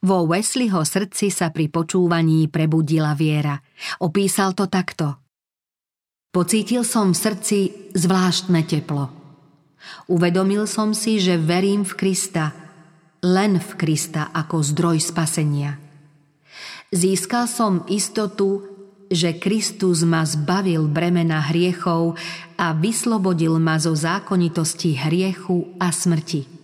Vo 0.00 0.18
Wesleyho 0.24 0.80
srdci 0.80 1.28
sa 1.28 1.52
pri 1.52 1.68
počúvaní 1.68 2.48
prebudila 2.48 3.12
viera. 3.12 3.60
Opísal 4.00 4.56
to 4.56 4.64
takto– 4.64 5.20
Pocítil 6.36 6.84
som 6.84 7.16
v 7.16 7.20
srdci 7.24 7.58
zvláštne 7.96 8.60
teplo. 8.68 9.08
Uvedomil 10.04 10.68
som 10.68 10.92
si, 10.92 11.16
že 11.16 11.40
verím 11.40 11.80
v 11.80 11.96
Krista, 11.96 12.52
len 13.24 13.56
v 13.56 13.70
Krista 13.80 14.28
ako 14.36 14.60
zdroj 14.60 15.00
spasenia. 15.00 15.80
Získal 16.92 17.48
som 17.48 17.88
istotu, 17.88 18.68
že 19.08 19.40
Kristus 19.40 20.04
ma 20.04 20.28
zbavil 20.28 20.84
bremena 20.92 21.40
hriechov 21.40 22.20
a 22.60 22.76
vyslobodil 22.76 23.56
ma 23.56 23.80
zo 23.80 23.96
zákonitosti 23.96 24.92
hriechu 24.92 25.72
a 25.80 25.88
smrti. 25.88 26.55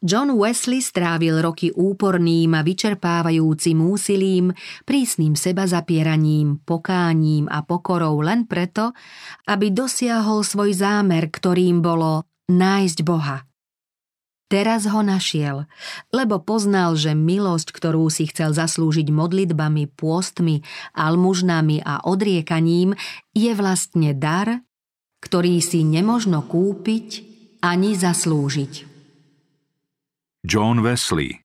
John 0.00 0.32
Wesley 0.40 0.80
strávil 0.80 1.44
roky 1.44 1.68
úporným 1.76 2.56
a 2.56 2.64
vyčerpávajúcim 2.64 3.76
úsilím, 3.84 4.48
prísnym 4.88 5.36
seba 5.36 5.68
zapieraním, 5.68 6.64
pokáním 6.64 7.44
a 7.52 7.60
pokorou 7.60 8.24
len 8.24 8.48
preto, 8.48 8.96
aby 9.44 9.68
dosiahol 9.68 10.40
svoj 10.40 10.72
zámer, 10.72 11.28
ktorým 11.28 11.84
bolo 11.84 12.24
nájsť 12.48 12.98
Boha. 13.04 13.44
Teraz 14.48 14.88
ho 14.88 15.04
našiel, 15.04 15.68
lebo 16.10 16.40
poznal, 16.40 16.96
že 16.96 17.12
milosť, 17.12 17.68
ktorú 17.70 18.08
si 18.08 18.24
chcel 18.32 18.56
zaslúžiť 18.56 19.12
modlitbami, 19.12 19.84
pôstmi, 19.94 20.64
almužnami 20.96 21.84
a 21.84 22.08
odriekaním, 22.08 22.96
je 23.36 23.52
vlastne 23.52 24.16
dar, 24.16 24.64
ktorý 25.20 25.60
si 25.60 25.84
nemožno 25.84 26.40
kúpiť 26.40 27.08
ani 27.60 27.94
zaslúžiť. 27.94 28.89
John 30.40 30.80
Wesley 30.80 31.44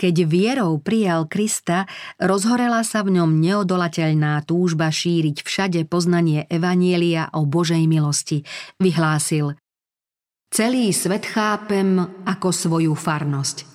Keď 0.00 0.24
vierou 0.24 0.80
prijal 0.80 1.28
Krista, 1.28 1.84
rozhorela 2.16 2.80
sa 2.80 3.04
v 3.04 3.20
ňom 3.20 3.36
neodolateľná 3.36 4.40
túžba 4.48 4.88
šíriť 4.88 5.44
všade 5.44 5.84
poznanie 5.84 6.48
Evanielia 6.48 7.28
o 7.36 7.44
Božej 7.44 7.84
milosti. 7.84 8.48
Vyhlásil 8.80 9.60
Celý 10.48 10.88
svet 10.96 11.28
chápem 11.28 12.00
ako 12.24 12.48
svoju 12.48 12.96
farnosť. 12.96 13.68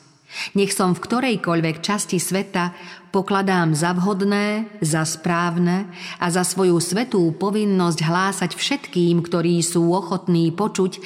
Nech 0.57 0.73
som 0.73 0.97
v 0.97 1.03
ktorejkoľvek 1.05 1.85
časti 1.85 2.17
sveta 2.17 2.73
pokladám 3.13 3.77
za 3.77 3.93
vhodné, 3.93 4.65
za 4.81 5.05
správne 5.05 5.85
a 6.17 6.25
za 6.33 6.41
svoju 6.41 6.81
svetú 6.81 7.29
povinnosť 7.37 7.99
hlásať 8.01 8.57
všetkým, 8.57 9.21
ktorí 9.21 9.61
sú 9.61 9.93
ochotní 9.93 10.49
počuť, 10.49 10.97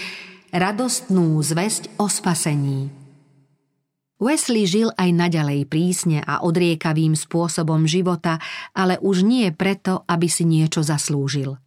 radostnú 0.55 1.35
zväzť 1.43 1.99
o 1.99 2.07
spasení. 2.07 2.87
Wesley 4.15 4.63
žil 4.63 4.95
aj 4.95 5.11
naďalej 5.11 5.67
prísne 5.67 6.23
a 6.23 6.39
odriekavým 6.39 7.19
spôsobom 7.19 7.83
života, 7.83 8.39
ale 8.71 8.95
už 9.03 9.27
nie 9.27 9.51
preto, 9.51 10.07
aby 10.07 10.31
si 10.31 10.47
niečo 10.47 10.79
zaslúžil. 10.79 11.59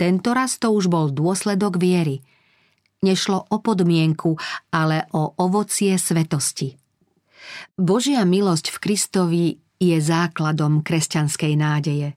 Tento 0.00 0.32
raz 0.32 0.56
to 0.56 0.72
už 0.72 0.88
bol 0.88 1.12
dôsledok 1.12 1.76
viery. 1.76 2.24
Nešlo 3.04 3.44
o 3.52 3.60
podmienku, 3.60 4.40
ale 4.72 5.04
o 5.12 5.36
ovocie 5.36 5.92
svetosti. 6.00 6.80
Božia 7.76 8.24
milosť 8.24 8.72
v 8.72 8.76
Kristovi 8.80 9.46
je 9.76 9.96
základom 10.00 10.80
kresťanskej 10.80 11.52
nádeje. 11.60 12.16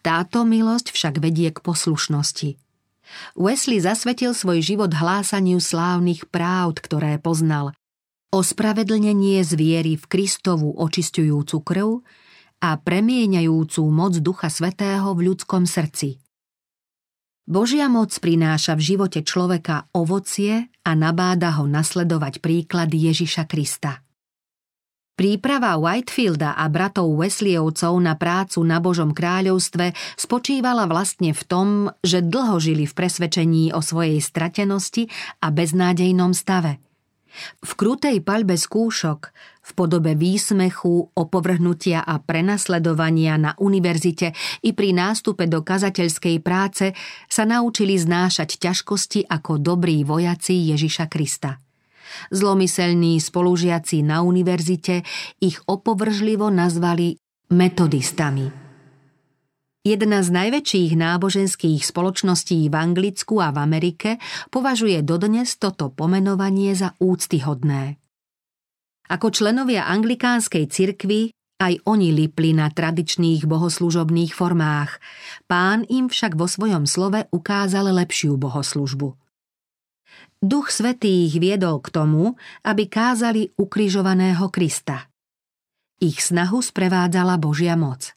Táto 0.00 0.48
milosť 0.48 0.96
však 0.96 1.20
vedie 1.20 1.52
k 1.52 1.60
poslušnosti– 1.60 2.56
Wesley 3.34 3.82
zasvetil 3.82 4.32
svoj 4.32 4.62
život 4.64 4.92
hlásaniu 4.92 5.58
slávnych 5.58 6.28
práv, 6.30 6.78
ktoré 6.80 7.20
poznal. 7.20 7.74
Ospravedlnenie 8.34 9.46
zviery 9.46 9.94
v 9.94 10.04
Kristovu 10.10 10.74
očistujúcu 10.74 11.56
krv 11.62 11.88
a 12.64 12.80
premieňajúcu 12.80 13.82
moc 13.92 14.18
Ducha 14.18 14.50
Svetého 14.50 15.12
v 15.14 15.30
ľudskom 15.30 15.68
srdci. 15.68 16.18
Božia 17.44 17.92
moc 17.92 18.08
prináša 18.16 18.72
v 18.72 18.96
živote 18.96 19.20
človeka 19.20 19.92
ovocie 19.92 20.72
a 20.80 20.90
nabáda 20.96 21.60
ho 21.60 21.68
nasledovať 21.68 22.40
príklad 22.40 22.88
Ježiša 22.88 23.44
Krista. 23.44 24.00
Príprava 25.14 25.78
Whitefielda 25.78 26.58
a 26.58 26.66
bratov 26.66 27.06
Wesleyovcov 27.14 27.94
na 28.02 28.18
prácu 28.18 28.66
na 28.66 28.82
Božom 28.82 29.14
kráľovstve 29.14 29.94
spočívala 30.18 30.90
vlastne 30.90 31.30
v 31.30 31.42
tom, 31.46 31.68
že 32.02 32.18
dlho 32.18 32.58
žili 32.58 32.82
v 32.82 32.98
presvedčení 32.98 33.70
o 33.70 33.78
svojej 33.78 34.18
stratenosti 34.18 35.06
a 35.38 35.54
beznádejnom 35.54 36.34
stave. 36.34 36.82
V 37.62 37.72
krutej 37.78 38.26
paľbe 38.26 38.58
skúšok, 38.58 39.20
v 39.62 39.70
podobe 39.78 40.18
výsmechu, 40.18 41.14
opovrhnutia 41.14 42.02
a 42.02 42.18
prenasledovania 42.18 43.38
na 43.38 43.54
univerzite 43.58 44.34
i 44.66 44.74
pri 44.74 44.98
nástupe 44.98 45.46
do 45.46 45.62
kazateľskej 45.62 46.42
práce 46.42 46.90
sa 47.30 47.46
naučili 47.46 47.94
znášať 47.98 48.58
ťažkosti 48.58 49.30
ako 49.30 49.62
dobrí 49.62 50.02
vojaci 50.02 50.74
Ježiša 50.74 51.06
Krista. 51.06 51.63
Zlomyselní 52.30 53.20
spolužiaci 53.20 54.02
na 54.02 54.22
univerzite 54.22 55.02
ich 55.40 55.60
opovržlivo 55.66 56.50
nazvali 56.50 57.16
metodistami. 57.50 58.64
Jedna 59.84 60.24
z 60.24 60.32
najväčších 60.32 60.96
náboženských 60.96 61.84
spoločností 61.84 62.72
v 62.72 62.74
Anglicku 62.74 63.36
a 63.36 63.52
v 63.52 63.60
Amerike 63.60 64.16
považuje 64.48 65.04
dodnes 65.04 65.60
toto 65.60 65.92
pomenovanie 65.92 66.72
za 66.72 66.96
úctyhodné. 66.96 68.00
Ako 69.12 69.28
členovia 69.28 69.84
anglikánskej 69.84 70.72
cirkvy 70.72 71.36
aj 71.60 71.84
oni 71.84 72.16
lipli 72.16 72.56
na 72.56 72.72
tradičných 72.72 73.44
bohoslužobných 73.44 74.32
formách. 74.32 74.96
Pán 75.44 75.84
im 75.92 76.08
však 76.08 76.32
vo 76.32 76.48
svojom 76.48 76.88
slove 76.88 77.28
ukázal 77.28 77.92
lepšiu 77.92 78.40
bohoslužbu– 78.40 79.12
Duch 80.44 80.68
Svetý 80.68 81.24
ich 81.24 81.40
viedol 81.40 81.80
k 81.80 81.88
tomu, 81.88 82.36
aby 82.68 82.84
kázali 82.84 83.56
ukrižovaného 83.56 84.52
Krista. 84.52 85.08
Ich 85.96 86.20
snahu 86.20 86.60
sprevádzala 86.60 87.40
Božia 87.40 87.80
moc. 87.80 88.12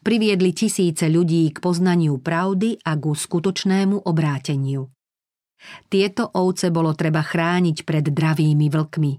Priviedli 0.00 0.56
tisíce 0.56 1.12
ľudí 1.12 1.44
k 1.52 1.60
poznaniu 1.60 2.24
pravdy 2.24 2.80
a 2.88 2.96
ku 2.96 3.12
skutočnému 3.12 4.08
obráteniu. 4.08 4.88
Tieto 5.92 6.32
ovce 6.40 6.72
bolo 6.72 6.96
treba 6.96 7.20
chrániť 7.20 7.84
pred 7.84 8.16
dravými 8.16 8.72
vlkmi. 8.72 9.12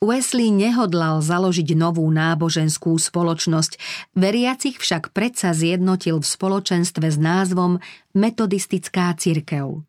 Wesley 0.00 0.48
nehodlal 0.48 1.20
založiť 1.20 1.76
novú 1.76 2.08
náboženskú 2.08 2.96
spoločnosť, 2.96 3.76
veriacich 4.16 4.80
však 4.80 5.12
predsa 5.12 5.52
zjednotil 5.52 6.24
v 6.24 6.32
spoločenstve 6.32 7.12
s 7.12 7.18
názvom 7.20 7.76
Metodistická 8.16 9.12
cirkev. 9.20 9.84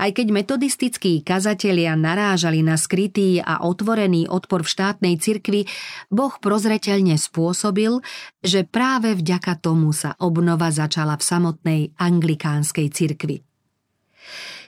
Aj 0.00 0.10
keď 0.10 0.34
metodistickí 0.34 1.22
kazatelia 1.22 1.94
narážali 1.94 2.64
na 2.64 2.74
skrytý 2.74 3.38
a 3.38 3.62
otvorený 3.62 4.26
odpor 4.26 4.64
v 4.64 4.72
štátnej 4.72 5.14
cirkvi, 5.20 5.68
Boh 6.08 6.32
prozreteľne 6.42 7.14
spôsobil, 7.20 8.02
že 8.42 8.66
práve 8.66 9.14
vďaka 9.14 9.60
tomu 9.62 9.94
sa 9.94 10.16
obnova 10.18 10.72
začala 10.74 11.14
v 11.14 11.22
samotnej 11.22 11.80
anglikánskej 12.00 12.88
cirkvi. 12.90 13.36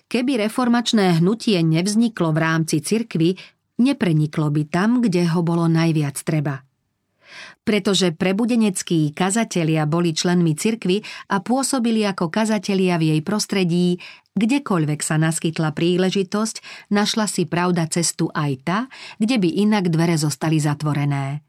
Keby 0.07 0.47
reformačné 0.47 1.19
hnutie 1.19 1.59
nevzniklo 1.65 2.31
v 2.31 2.39
rámci 2.39 2.85
cirkvy, 2.85 3.35
nepreniklo 3.81 4.53
by 4.53 4.63
tam, 4.69 5.03
kde 5.03 5.27
ho 5.33 5.41
bolo 5.43 5.67
najviac 5.67 6.21
treba– 6.23 6.61
pretože 7.65 8.13
prebudeneckí 8.13 9.17
kazatelia 9.17 9.89
boli 9.89 10.13
členmi 10.13 10.53
cirkvy 10.53 11.01
a 11.33 11.41
pôsobili 11.41 12.05
ako 12.05 12.29
kazatelia 12.29 13.01
v 13.01 13.17
jej 13.17 13.21
prostredí, 13.25 13.99
kdekoľvek 14.35 15.01
sa 15.01 15.17
naskytla 15.19 15.73
príležitosť, 15.75 16.89
našla 16.91 17.27
si 17.31 17.47
pravda 17.47 17.87
cestu 17.87 18.31
aj 18.35 18.53
ta, 18.63 18.79
kde 19.23 19.39
by 19.39 19.49
inak 19.67 19.91
dvere 19.91 20.19
zostali 20.19 20.59
zatvorené. 20.59 21.43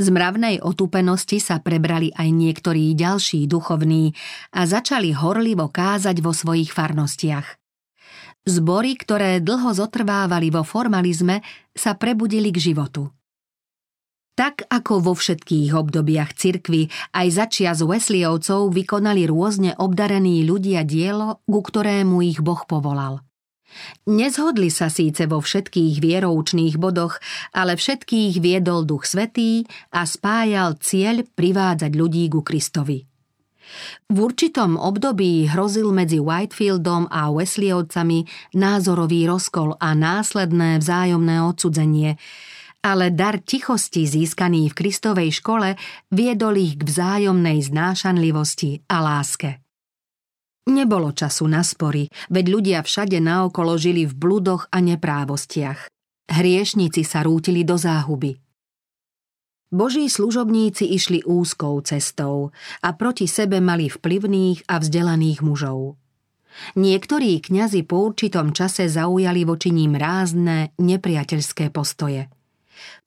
Z 0.00 0.08
mravnej 0.08 0.64
otúpenosti 0.64 1.44
sa 1.44 1.60
prebrali 1.60 2.08
aj 2.16 2.28
niektorí 2.32 2.96
ďalší 2.96 3.44
duchovní 3.44 4.16
a 4.56 4.64
začali 4.64 5.12
horlivo 5.12 5.68
kázať 5.68 6.24
vo 6.24 6.32
svojich 6.32 6.72
farnostiach. 6.72 7.60
Zbory, 8.48 8.96
ktoré 8.96 9.44
dlho 9.44 9.76
zotrvávali 9.76 10.48
vo 10.48 10.64
formalizme, 10.64 11.44
sa 11.76 11.92
prebudili 12.00 12.48
k 12.48 12.72
životu– 12.72 13.12
tak 14.38 14.64
ako 14.72 15.10
vo 15.10 15.12
všetkých 15.12 15.76
obdobiach 15.76 16.32
cirkvy, 16.32 16.88
aj 17.12 17.26
začia 17.28 17.76
z 17.76 17.84
Wesleyovcov 17.84 18.72
vykonali 18.72 19.28
rôzne 19.28 19.76
obdarení 19.76 20.46
ľudia 20.48 20.86
dielo, 20.86 21.44
ku 21.44 21.60
ktorému 21.60 22.24
ich 22.24 22.40
Boh 22.40 22.64
povolal. 22.64 23.20
Nezhodli 24.10 24.66
sa 24.66 24.90
síce 24.90 25.30
vo 25.30 25.38
všetkých 25.38 26.02
vieroučných 26.02 26.74
bodoch, 26.74 27.22
ale 27.54 27.78
všetkých 27.78 28.42
viedol 28.42 28.82
Duch 28.82 29.06
Svetý 29.06 29.62
a 29.94 30.02
spájal 30.02 30.74
cieľ 30.82 31.22
privádzať 31.22 31.92
ľudí 31.94 32.26
ku 32.34 32.42
Kristovi. 32.42 33.06
V 34.10 34.16
určitom 34.18 34.74
období 34.74 35.46
hrozil 35.46 35.94
medzi 35.94 36.18
Whitefieldom 36.18 37.06
a 37.06 37.30
Wesleyovcami 37.30 38.26
názorový 38.58 39.30
rozkol 39.30 39.78
a 39.78 39.94
následné 39.94 40.82
vzájomné 40.82 41.38
odsudzenie– 41.46 42.16
ale 42.80 43.12
dar 43.12 43.40
tichosti 43.40 44.08
získaný 44.08 44.72
v 44.72 44.76
Kristovej 44.76 45.30
škole 45.40 45.76
viedol 46.08 46.56
ich 46.56 46.80
k 46.80 46.82
vzájomnej 46.84 47.60
znášanlivosti 47.60 48.84
a 48.88 49.04
láske. 49.04 49.60
Nebolo 50.70 51.12
času 51.12 51.48
na 51.48 51.64
spory, 51.64 52.08
veď 52.28 52.44
ľudia 52.48 52.78
všade 52.84 53.18
naokolo 53.18 53.76
žili 53.80 54.04
v 54.04 54.14
bludoch 54.14 54.68
a 54.70 54.78
neprávostiach. 54.80 55.88
Hriešnici 56.30 57.02
sa 57.02 57.26
rútili 57.26 57.66
do 57.66 57.74
záhuby. 57.74 58.38
Boží 59.70 60.10
služobníci 60.10 60.82
išli 60.94 61.22
úzkou 61.22 61.78
cestou 61.86 62.50
a 62.82 62.88
proti 62.94 63.30
sebe 63.30 63.62
mali 63.62 63.86
vplyvných 63.86 64.66
a 64.66 64.82
vzdelaných 64.82 65.40
mužov. 65.46 65.94
Niektorí 66.74 67.38
kňazi 67.38 67.86
po 67.86 68.10
určitom 68.10 68.50
čase 68.50 68.90
zaujali 68.90 69.46
voči 69.46 69.70
ním 69.70 69.94
rázne, 69.94 70.74
nepriateľské 70.78 71.70
postoje. 71.70 72.26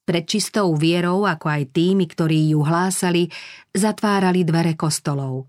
Pred 0.04 0.24
čistou 0.28 0.76
vierou, 0.76 1.24
ako 1.24 1.47
aj 1.47 1.72
tými, 1.72 2.12
ktorí 2.12 2.51
ju 2.51 2.60
hlásali, 2.60 3.32
zatvárali 3.72 4.43
dvere 4.43 4.76
kostolov. 4.76 5.47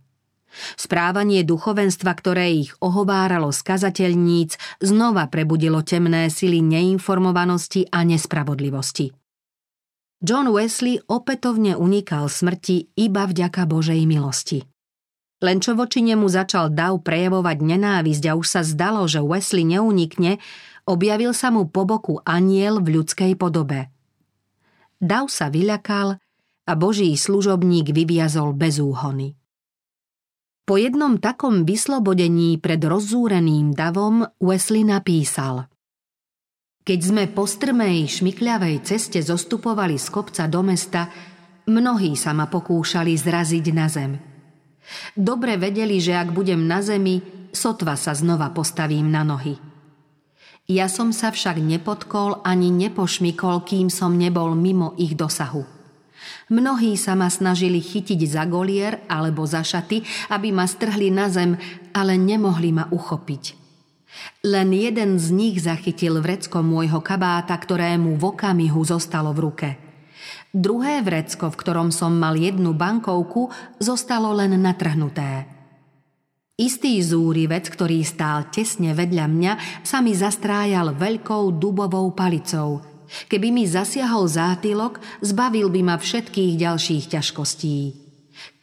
Správanie 0.78 1.42
duchovenstva, 1.42 2.14
ktoré 2.14 2.54
ich 2.54 2.70
ohováralo 2.78 3.50
z 3.50 3.60
kazateľníc, 3.66 4.54
znova 4.78 5.26
prebudilo 5.26 5.82
temné 5.82 6.30
sily 6.30 6.62
neinformovanosti 6.62 7.90
a 7.90 8.06
nespravodlivosti. 8.06 9.10
John 10.22 10.54
Wesley 10.54 11.02
opätovne 11.04 11.74
unikal 11.74 12.30
smrti 12.30 12.94
iba 12.94 13.26
vďaka 13.26 13.66
Božej 13.66 14.06
milosti. 14.06 14.62
Len 15.44 15.60
čo 15.60 15.76
voči 15.76 16.00
nemu 16.00 16.24
začal 16.30 16.72
Dav 16.72 17.02
prejavovať 17.04 17.58
nenávisť 17.60 18.24
a 18.30 18.38
už 18.38 18.46
sa 18.46 18.62
zdalo, 18.64 19.04
že 19.04 19.20
Wesley 19.20 19.68
neunikne, 19.68 20.40
objavil 20.88 21.36
sa 21.36 21.52
mu 21.52 21.68
po 21.68 21.84
boku 21.84 22.22
aniel 22.24 22.80
v 22.80 23.02
ľudskej 23.02 23.36
podobe. 23.36 23.93
Dav 25.04 25.28
sa 25.28 25.52
vyľakal 25.52 26.16
a 26.64 26.72
Boží 26.72 27.12
služobník 27.12 27.92
vyviazol 27.92 28.56
bez 28.56 28.80
úhony. 28.80 29.36
Po 30.64 30.80
jednom 30.80 31.20
takom 31.20 31.68
vyslobodení 31.68 32.56
pred 32.56 32.80
rozzúreným 32.80 33.76
davom 33.76 34.24
Wesley 34.40 34.88
napísal– 34.88 35.68
keď 36.84 37.00
sme 37.00 37.24
po 37.32 37.48
strmej, 37.48 38.04
šmikľavej 38.20 38.84
ceste 38.84 39.16
zostupovali 39.24 39.96
z 39.96 40.04
kopca 40.12 40.44
do 40.44 40.60
mesta, 40.60 41.08
mnohí 41.64 42.12
sa 42.12 42.36
ma 42.36 42.44
pokúšali 42.44 43.16
zraziť 43.16 43.66
na 43.72 43.88
zem. 43.88 44.12
Dobre 45.16 45.56
vedeli, 45.56 45.96
že 45.96 46.12
ak 46.12 46.36
budem 46.36 46.68
na 46.68 46.84
zemi, 46.84 47.24
sotva 47.56 47.96
sa 47.96 48.12
znova 48.12 48.52
postavím 48.52 49.08
na 49.08 49.24
nohy. 49.24 49.56
Ja 50.64 50.88
som 50.88 51.12
sa 51.12 51.28
však 51.28 51.60
nepotkol 51.60 52.40
ani 52.40 52.72
nepošmikol, 52.72 53.68
kým 53.68 53.92
som 53.92 54.16
nebol 54.16 54.56
mimo 54.56 54.96
ich 54.96 55.12
dosahu. 55.12 55.64
Mnohí 56.48 56.96
sa 56.96 57.12
ma 57.12 57.28
snažili 57.28 57.84
chytiť 57.84 58.20
za 58.24 58.48
golier 58.48 59.04
alebo 59.08 59.44
za 59.44 59.60
šaty, 59.60 60.00
aby 60.32 60.52
ma 60.56 60.64
strhli 60.64 61.12
na 61.12 61.28
zem, 61.28 61.60
ale 61.92 62.16
nemohli 62.16 62.72
ma 62.72 62.88
uchopiť– 62.88 63.44
len 64.44 64.70
jeden 64.70 65.18
z 65.18 65.26
nich 65.34 65.56
zachytil 65.58 66.20
vrecko 66.20 66.62
môjho 66.62 67.00
kabáta, 67.02 67.56
ktorému 67.56 68.20
v 68.20 68.24
okamihu 68.30 68.80
zostalo 68.84 69.32
v 69.34 69.42
ruke. 69.42 69.70
Druhé 70.54 71.02
vrecko, 71.02 71.50
v 71.50 71.58
ktorom 71.58 71.90
som 71.90 72.14
mal 72.14 72.38
jednu 72.38 72.76
bankovku, 72.78 73.50
zostalo 73.82 74.30
len 74.30 74.54
natrhnuté. 74.62 75.50
Istý 76.54 77.02
zúrivec, 77.02 77.66
ktorý 77.66 78.06
stál 78.06 78.46
tesne 78.46 78.94
vedľa 78.94 79.26
mňa, 79.26 79.52
sa 79.82 79.98
mi 79.98 80.14
zastrájal 80.14 80.94
veľkou 80.94 81.58
dubovou 81.58 82.14
palicou. 82.14 82.78
Keby 83.26 83.50
mi 83.50 83.66
zasiahol 83.66 84.30
zátylok, 84.30 85.02
zbavil 85.18 85.66
by 85.66 85.80
ma 85.82 85.96
všetkých 85.98 86.54
ďalších 86.54 87.04
ťažkostí. 87.10 87.76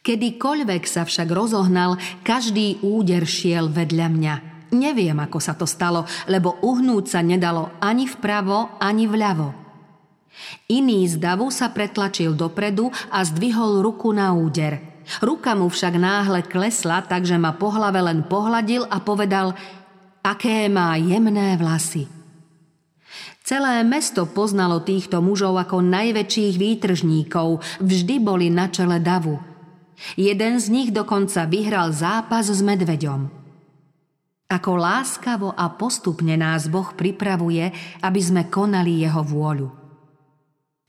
Kedykoľvek 0.00 0.82
sa 0.88 1.04
však 1.04 1.28
rozohnal, 1.28 2.00
každý 2.24 2.80
úder 2.80 3.28
šiel 3.28 3.68
vedľa 3.68 4.08
mňa– 4.08 4.34
Neviem, 4.72 5.20
ako 5.20 5.36
sa 5.36 5.52
to 5.52 5.68
stalo, 5.68 6.08
lebo 6.24 6.56
uhnúť 6.64 7.04
sa 7.04 7.20
nedalo 7.20 7.76
ani 7.76 8.08
vpravo, 8.08 8.80
ani 8.80 9.04
vľavo. 9.04 9.52
Iný 10.72 11.04
z 11.12 11.20
davu 11.20 11.52
sa 11.52 11.68
pretlačil 11.68 12.32
dopredu 12.32 12.88
a 13.12 13.20
zdvihol 13.20 13.84
ruku 13.84 14.08
na 14.16 14.32
úder. 14.32 14.91
Ruka 15.20 15.52
mu 15.58 15.68
však 15.68 15.94
náhle 15.98 16.46
klesla, 16.46 17.02
takže 17.02 17.38
ma 17.38 17.52
po 17.54 17.74
hlave 17.74 18.00
len 18.02 18.22
pohľadil 18.26 18.86
a 18.86 19.02
povedal, 19.02 19.54
aké 20.22 20.70
má 20.70 20.94
jemné 20.98 21.58
vlasy. 21.58 22.06
Celé 23.42 23.82
mesto 23.82 24.24
poznalo 24.30 24.80
týchto 24.86 25.18
mužov 25.18 25.58
ako 25.58 25.82
najväčších 25.82 26.54
výtržníkov, 26.56 27.60
vždy 27.82 28.22
boli 28.22 28.46
na 28.48 28.70
čele 28.70 29.02
davu. 29.02 29.36
Jeden 30.14 30.58
z 30.62 30.66
nich 30.70 30.88
dokonca 30.94 31.46
vyhral 31.50 31.90
zápas 31.90 32.46
s 32.46 32.62
medveďom. 32.62 33.42
Ako 34.52 34.72
láskavo 34.76 35.48
a 35.56 35.72
postupne 35.74 36.36
nás 36.38 36.68
Boh 36.68 36.92
pripravuje, 36.92 37.72
aby 38.04 38.20
sme 38.20 38.46
konali 38.46 39.02
Jeho 39.02 39.24
vôľu. 39.24 39.68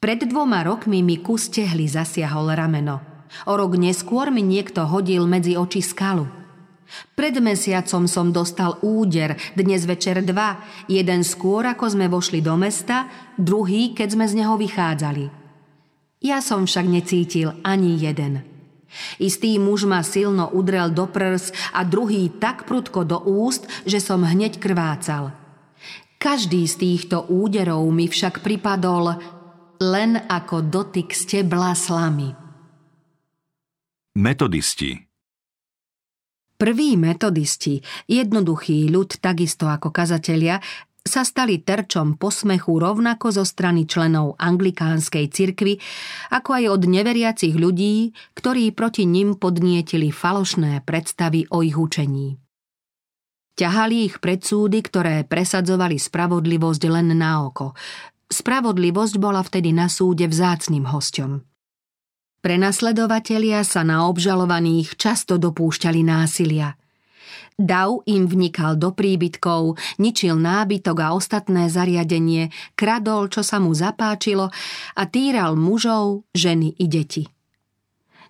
Pred 0.03 0.27
dvoma 0.27 0.67
rokmi 0.67 0.99
mi 0.99 1.23
kus 1.23 1.47
tehly 1.47 1.87
zasiahol 1.87 2.51
rameno. 2.51 3.12
O 3.49 3.53
rok 3.57 3.75
neskôr 3.79 4.29
mi 4.29 4.41
niekto 4.45 4.85
hodil 4.87 5.25
medzi 5.25 5.57
oči 5.57 5.81
skalu. 5.81 6.25
Pred 7.17 7.41
mesiacom 7.41 8.05
som 8.05 8.29
dostal 8.29 8.77
úder, 8.85 9.33
dnes 9.57 9.89
večer 9.89 10.21
dva, 10.21 10.61
jeden 10.85 11.25
skôr 11.25 11.65
ako 11.65 11.97
sme 11.97 12.05
vošli 12.05 12.43
do 12.45 12.53
mesta, 12.53 13.09
druhý 13.39 13.97
keď 13.97 14.07
sme 14.13 14.25
z 14.29 14.33
neho 14.37 14.53
vychádzali. 14.59 15.25
Ja 16.21 16.39
som 16.39 16.69
však 16.69 16.85
necítil 16.85 17.57
ani 17.65 17.97
jeden– 17.97 18.41
Istý 19.17 19.57
muž 19.57 19.89
ma 19.89 20.05
silno 20.05 20.53
udrel 20.53 20.93
do 20.93 21.09
prs 21.09 21.49
a 21.73 21.81
druhý 21.81 22.29
tak 22.37 22.69
prudko 22.69 23.01
do 23.01 23.17
úst, 23.25 23.65
že 23.89 23.97
som 23.97 24.21
hneď 24.21 24.61
krvácal. 24.61 25.33
Každý 26.21 26.63
z 26.69 26.75
týchto 26.79 27.27
úderov 27.27 27.83
mi 27.91 28.07
však 28.07 28.39
pripadol 28.39 29.19
len 29.83 30.15
ako 30.15 30.63
dotyk 30.63 31.11
stebla 31.11 31.75
slamy. 31.75 32.42
Metodisti 34.13 34.93
Prví 36.53 37.01
metodisti, 37.01 37.81
jednoduchý 38.05 38.85
ľud 38.93 39.17
takisto 39.17 39.65
ako 39.65 39.89
kazatelia, 39.89 40.61
sa 41.01 41.25
stali 41.25 41.65
terčom 41.65 42.21
posmechu 42.21 42.77
rovnako 42.77 43.33
zo 43.33 43.41
strany 43.41 43.89
členov 43.89 44.37
anglikánskej 44.37 45.33
cirkvy, 45.33 45.81
ako 46.29 46.49
aj 46.53 46.65
od 46.77 46.81
neveriacich 46.93 47.57
ľudí, 47.57 48.13
ktorí 48.37 48.69
proti 48.77 49.09
nim 49.09 49.33
podnietili 49.33 50.13
falošné 50.13 50.85
predstavy 50.85 51.49
o 51.49 51.65
ich 51.65 51.73
učení. 51.73 52.37
Ťahali 53.57 54.13
ich 54.13 54.21
predsúdy, 54.21 54.85
ktoré 54.85 55.25
presadzovali 55.25 55.97
spravodlivosť 55.97 56.83
len 56.85 57.17
na 57.17 57.49
oko. 57.49 57.73
Spravodlivosť 58.29 59.17
bola 59.17 59.41
vtedy 59.41 59.73
na 59.73 59.89
súde 59.89 60.29
vzácným 60.29 60.85
hosťom. 60.85 61.52
Prenasledovatelia 62.43 63.63
sa 63.63 63.87
na 63.87 64.03
obžalovaných 64.11 64.99
často 64.99 65.39
dopúšťali 65.39 66.03
násilia– 66.03 66.75
Dav 67.53 68.01
im 68.09 68.25
vnikal 68.25 68.81
do 68.81 68.89
príbytkov, 68.89 69.77
ničil 70.01 70.41
nábytok 70.41 70.97
a 71.05 71.13
ostatné 71.13 71.69
zariadenie, 71.69 72.49
kradol, 72.73 73.29
čo 73.29 73.45
sa 73.45 73.61
mu 73.61 73.77
zapáčilo 73.77 74.49
a 74.97 75.03
týral 75.05 75.53
mužov, 75.53 76.25
ženy 76.33 76.73
i 76.81 76.85
deti. 76.89 77.23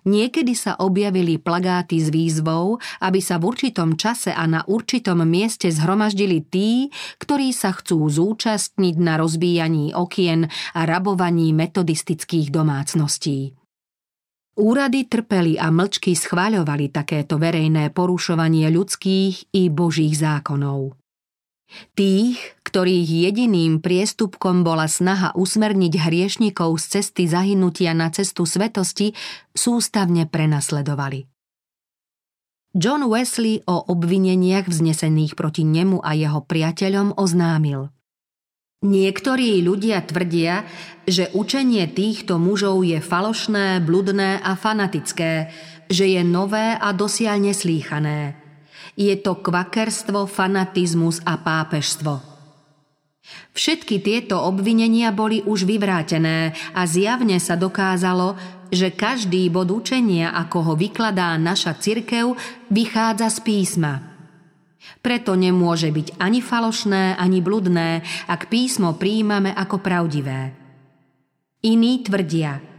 Niekedy 0.04 0.52
sa 0.52 0.76
objavili 0.76 1.40
plagáty 1.40 1.96
s 1.96 2.12
výzvou, 2.12 2.76
aby 3.00 3.24
sa 3.24 3.40
v 3.40 3.48
určitom 3.48 3.96
čase 3.96 4.36
a 4.36 4.44
na 4.44 4.60
určitom 4.68 5.24
mieste 5.24 5.72
zhromaždili 5.72 6.44
tí, 6.44 6.92
ktorí 7.16 7.56
sa 7.56 7.72
chcú 7.72 8.04
zúčastniť 8.12 9.00
na 9.00 9.16
rozbíjaní 9.16 9.96
okien 9.96 10.44
a 10.76 10.80
rabovaní 10.84 11.56
metodistických 11.56 12.52
domácností. 12.52 13.63
Úrady 14.54 15.10
trpeli 15.10 15.58
a 15.58 15.74
mlčky 15.74 16.14
schváľovali 16.14 16.94
takéto 16.94 17.42
verejné 17.42 17.90
porušovanie 17.90 18.70
ľudských 18.70 19.50
i 19.50 19.66
božích 19.66 20.14
zákonov. 20.14 20.94
Tých, 21.98 22.38
ktorých 22.62 23.08
jediným 23.26 23.82
priestupkom 23.82 24.62
bola 24.62 24.86
snaha 24.86 25.34
usmerniť 25.34 25.98
hriešnikov 25.98 26.78
z 26.78 27.02
cesty 27.02 27.26
zahynutia 27.26 27.98
na 27.98 28.14
cestu 28.14 28.46
svetosti, 28.46 29.10
sústavne 29.58 30.30
prenasledovali. 30.30 31.26
John 32.78 33.06
Wesley 33.10 33.62
o 33.66 33.86
obvineniach 33.90 34.70
vznesených 34.70 35.34
proti 35.34 35.66
nemu 35.66 35.98
a 35.98 36.14
jeho 36.14 36.42
priateľom 36.46 37.18
oznámil. 37.18 37.90
Niektorí 38.84 39.64
ľudia 39.64 40.04
tvrdia, 40.04 40.68
že 41.08 41.32
učenie 41.32 41.88
týchto 41.88 42.36
mužov 42.36 42.84
je 42.84 43.00
falošné, 43.00 43.80
bludné 43.80 44.36
a 44.44 44.52
fanatické, 44.60 45.48
že 45.88 46.04
je 46.04 46.20
nové 46.20 46.76
a 46.76 46.92
dosiaľ 46.92 47.48
neslýchané. 47.48 48.36
Je 48.92 49.16
to 49.16 49.40
kvakerstvo, 49.40 50.28
fanatizmus 50.28 51.24
a 51.24 51.40
pápežstvo. 51.40 52.36
Všetky 53.56 54.04
tieto 54.04 54.44
obvinenia 54.44 55.16
boli 55.16 55.40
už 55.40 55.64
vyvrátené 55.64 56.52
a 56.76 56.84
zjavne 56.84 57.40
sa 57.40 57.56
dokázalo, 57.56 58.36
že 58.68 58.92
každý 58.92 59.48
bod 59.48 59.72
učenia, 59.72 60.36
ako 60.36 60.58
ho 60.60 60.74
vykladá 60.76 61.32
naša 61.40 61.72
cirkev, 61.80 62.36
vychádza 62.68 63.32
z 63.32 63.38
písma– 63.40 63.94
preto 65.00 65.36
nemôže 65.36 65.92
byť 65.92 66.20
ani 66.20 66.40
falošné, 66.40 67.16
ani 67.16 67.38
bludné, 67.44 68.04
ak 68.28 68.48
písmo 68.48 68.96
príjmame 68.96 69.52
ako 69.52 69.80
pravdivé. 69.80 70.52
Iní 71.64 72.04
tvrdia, 72.04 72.74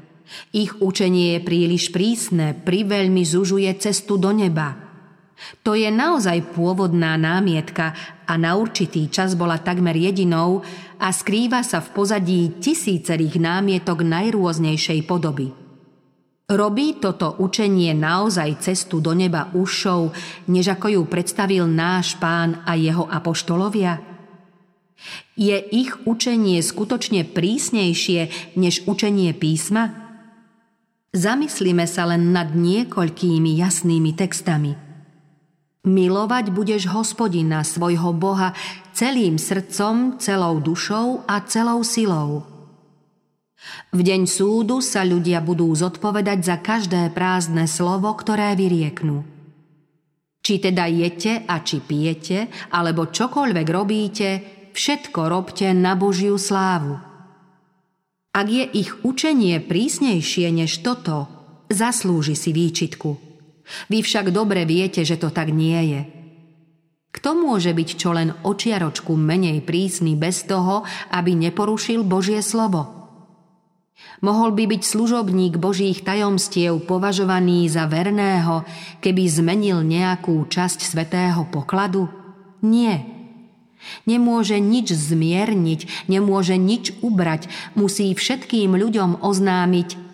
Ich 0.53 0.82
učenie 0.82 1.38
je 1.38 1.39
príliš 1.45 1.93
prísne, 1.93 2.58
priveľmi 2.58 3.22
zužuje 3.22 3.70
cestu 3.78 4.18
do 4.18 4.34
neba. 4.34 4.74
To 5.68 5.76
je 5.76 5.91
naozaj 5.91 6.56
pôvodná 6.56 7.20
námietka 7.20 7.93
a 8.24 8.34
na 8.39 8.56
určitý 8.56 9.12
čas 9.12 9.36
bola 9.36 9.60
takmer 9.60 9.93
jedinou 9.93 10.64
a 10.97 11.12
skrýva 11.12 11.62
sa 11.62 11.84
v 11.84 11.91
pozadí 11.91 12.41
tisícerých 12.58 13.36
námietok 13.38 14.01
najrôznejšej 14.01 15.03
podoby. 15.03 15.64
Robí 16.46 17.02
toto 17.02 17.34
učenie 17.41 17.98
naozaj 17.98 18.62
cestu 18.62 19.02
do 19.02 19.18
neba 19.18 19.50
ušou, 19.58 20.14
než 20.46 20.78
ako 20.78 20.88
ju 20.93 21.02
predstavil 21.10 21.66
náš 21.66 22.22
pán 22.22 22.62
a 22.70 22.78
jeho 22.78 23.10
apoštolovia? 23.10 23.98
Je 25.34 25.58
ich 25.58 25.89
učenie 26.06 26.62
skutočne 26.62 27.26
prísnejšie 27.26 28.54
než 28.62 28.86
učenie 28.86 29.34
písma? 29.34 29.89
Zamyslíme 31.18 31.89
sa 31.89 32.06
len 32.14 32.30
nad 32.30 32.54
niekoľkými 32.54 33.58
jasnými 33.58 34.14
textami. 34.14 34.78
Milovať 35.86 36.54
budeš 36.54 36.93
hospodina, 36.93 37.66
svojho 37.66 38.14
Boha, 38.14 38.54
celým 38.93 39.41
srdcom, 39.41 40.22
celou 40.22 40.62
dušou 40.62 41.26
a 41.26 41.41
celou 41.50 41.82
silou. 41.82 42.55
V 43.95 43.99
deň 44.03 44.28
súdu 44.28 44.84
sa 44.84 45.01
ľudia 45.07 45.41
budú 45.41 45.72
zodpovedať 45.72 46.39
za 46.43 46.57
každé 46.59 47.13
prázdne 47.16 47.66
slovo, 47.66 48.11
ktoré 48.13 48.53
vyrieknú. 48.53 49.24
Či 50.45 50.61
teda 50.61 50.86
jete 50.86 51.41
a 51.49 51.66
či 51.66 51.82
pijete, 51.82 52.70
alebo 52.70 53.09
čokoľvek 53.09 53.68
robíte, 53.74 54.30
všetko 54.76 55.22
robte 55.26 55.74
na 55.74 55.97
Božiu 55.97 56.38
slávu. 56.38 57.01
Ak 58.36 58.51
je 58.51 58.68
ich 58.68 58.91
učenie 59.01 59.63
prísnejšie 59.63 60.51
než 60.51 60.84
toto, 60.84 61.32
zaslúži 61.72 62.36
si 62.36 62.51
výčitku. 62.51 63.18
Vy 63.89 64.05
však 64.05 64.30
dobre 64.30 64.68
viete, 64.68 65.01
že 65.01 65.18
to 65.18 65.34
tak 65.34 65.49
nie 65.49 65.82
je. 65.95 66.01
Kto 67.16 67.32
môže 67.32 67.72
byť 67.72 67.89
čo 67.95 68.11
len 68.11 68.36
očiaročku 68.43 69.16
menej 69.16 69.63
prísny 69.63 70.20
bez 70.20 70.43
toho, 70.43 70.84
aby 71.16 71.32
neporušil 71.32 72.03
Božie 72.03 72.43
slovo? 72.43 73.05
Mohol 74.24 74.56
by 74.56 74.64
byť 74.76 74.82
služobník 74.82 75.60
Božích 75.60 76.01
tajomstiev 76.01 76.82
považovaný 76.88 77.68
za 77.70 77.86
verného, 77.86 78.64
keby 79.03 79.24
zmenil 79.30 79.84
nejakú 79.86 80.47
časť 80.49 80.80
svetého 80.82 81.45
pokladu? 81.51 82.10
Nie. 82.66 83.06
Nemôže 84.10 84.58
nič 84.58 84.95
zmierniť, 84.95 86.10
nemôže 86.10 86.58
nič 86.58 86.97
ubrať, 87.06 87.45
musí 87.78 88.10
všetkým 88.18 88.74
ľuďom 88.74 89.22
oznámiť 89.22 90.06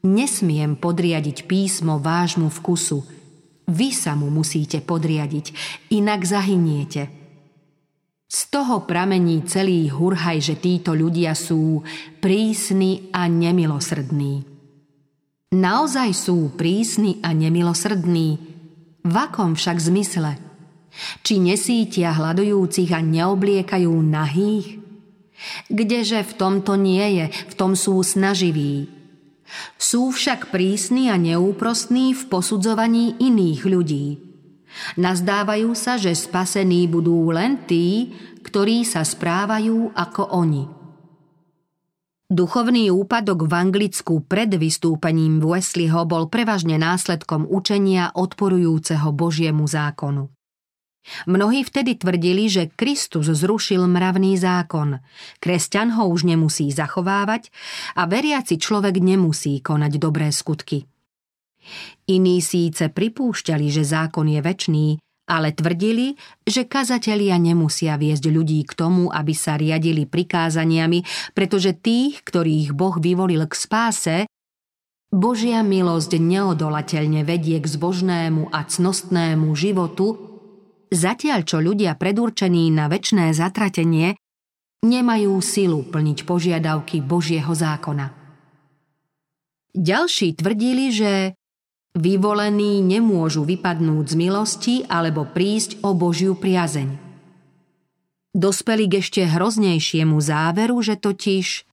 Nesmiem 0.00 0.80
podriadiť 0.80 1.44
písmo 1.44 2.00
vášmu 2.00 2.48
vkusu. 2.48 3.04
Vy 3.68 3.92
sa 3.92 4.16
mu 4.16 4.32
musíte 4.32 4.80
podriadiť, 4.80 5.52
inak 5.92 6.24
zahyniete. 6.24 7.19
Z 8.30 8.54
toho 8.54 8.86
pramení 8.86 9.42
celý 9.42 9.90
hurhaj, 9.90 10.38
že 10.38 10.54
títo 10.54 10.94
ľudia 10.94 11.34
sú 11.34 11.82
prísni 12.22 13.10
a 13.10 13.26
nemilosrdní. 13.26 14.46
Naozaj 15.50 16.10
sú 16.14 16.54
prísni 16.54 17.18
a 17.26 17.34
nemilosrdní. 17.34 18.28
V 19.02 19.14
akom 19.18 19.58
však 19.58 19.82
zmysle– 19.82 20.38
či 21.22 21.38
nesítia 21.38 22.14
hľadujúcich 22.14 22.90
a 22.90 23.00
neobliekajú 23.00 23.92
nahých? 24.02 24.82
Kdeže 25.72 26.20
v 26.26 26.32
tomto 26.36 26.76
nie 26.76 27.22
je, 27.22 27.26
v 27.32 27.54
tom 27.56 27.72
sú 27.72 27.96
snaživí. 28.04 28.90
Sú 29.80 30.12
však 30.12 30.52
prísni 30.52 31.08
a 31.08 31.16
neúprostní 31.16 32.12
v 32.14 32.22
posudzovaní 32.28 33.18
iných 33.18 33.60
ľudí. 33.66 34.06
Nazdávajú 34.98 35.74
sa, 35.74 35.98
že 35.98 36.14
spasení 36.14 36.86
budú 36.86 37.30
len 37.30 37.66
tí, 37.66 38.14
ktorí 38.42 38.86
sa 38.86 39.04
správajú 39.04 39.92
ako 39.94 40.22
oni. 40.34 40.64
Duchovný 42.30 42.94
úpadok 42.94 43.50
v 43.50 43.52
Anglicku 43.58 44.22
pred 44.22 44.54
vystúpením 44.54 45.42
Wesleyho 45.42 46.06
bol 46.06 46.30
prevažne 46.30 46.78
následkom 46.78 47.42
učenia 47.42 48.14
odporujúceho 48.14 49.10
Božiemu 49.10 49.66
zákonu. 49.66 50.30
Mnohí 51.26 51.66
vtedy 51.66 51.98
tvrdili, 51.98 52.46
že 52.46 52.70
Kristus 52.70 53.26
zrušil 53.26 53.82
mravný 53.88 54.38
zákon. 54.38 55.00
Kresťan 55.42 55.96
ho 55.98 56.06
už 56.06 56.28
nemusí 56.28 56.70
zachovávať 56.70 57.50
a 57.98 58.06
veriaci 58.06 58.60
človek 58.60 59.00
nemusí 59.02 59.58
konať 59.58 59.92
dobré 59.98 60.30
skutky. 60.30 60.89
Iní 62.08 62.42
síce 62.42 62.88
pripúšťali, 62.90 63.66
že 63.70 63.84
zákon 63.86 64.26
je 64.26 64.40
väčší, 64.40 64.88
ale 65.30 65.54
tvrdili, 65.54 66.18
že 66.42 66.66
kazatelia 66.66 67.38
nemusia 67.38 67.94
viesť 67.94 68.24
ľudí 68.26 68.66
k 68.66 68.72
tomu, 68.74 69.08
aby 69.14 69.30
sa 69.30 69.54
riadili 69.54 70.08
prikázaniami, 70.08 71.32
pretože 71.32 71.78
tých, 71.78 72.26
ktorých 72.26 72.74
Boh 72.74 72.98
vyvolil 72.98 73.46
k 73.46 73.54
spáse, 73.54 74.16
Božia 75.10 75.66
milosť 75.66 76.22
neodolateľne 76.22 77.26
vedie 77.26 77.58
k 77.58 77.66
zbožnému 77.66 78.54
a 78.54 78.62
cnostnému 78.62 79.50
životu, 79.58 80.30
Zatiaľ, 80.90 81.46
čo 81.46 81.62
ľudia 81.62 81.94
predurčení 81.94 82.66
na 82.74 82.90
väčšné 82.90 83.30
zatratenie 83.30 84.18
nemajú 84.82 85.38
silu 85.38 85.86
plniť 85.86 86.26
požiadavky 86.26 86.98
Božieho 86.98 87.54
zákona. 87.54 88.10
Ďalší 89.70 90.34
tvrdili, 90.34 90.90
že 90.90 91.38
vyvolení 91.94 92.82
nemôžu 92.84 93.42
vypadnúť 93.42 94.04
z 94.10 94.14
milosti 94.14 94.74
alebo 94.86 95.26
prísť 95.26 95.82
o 95.82 95.94
Božiu 95.94 96.38
priazeň. 96.38 97.10
Dospeli 98.30 98.86
k 98.86 99.02
ešte 99.02 99.26
hroznejšiemu 99.26 100.14
záveru, 100.22 100.78
že 100.86 100.94
totiž 100.94 101.70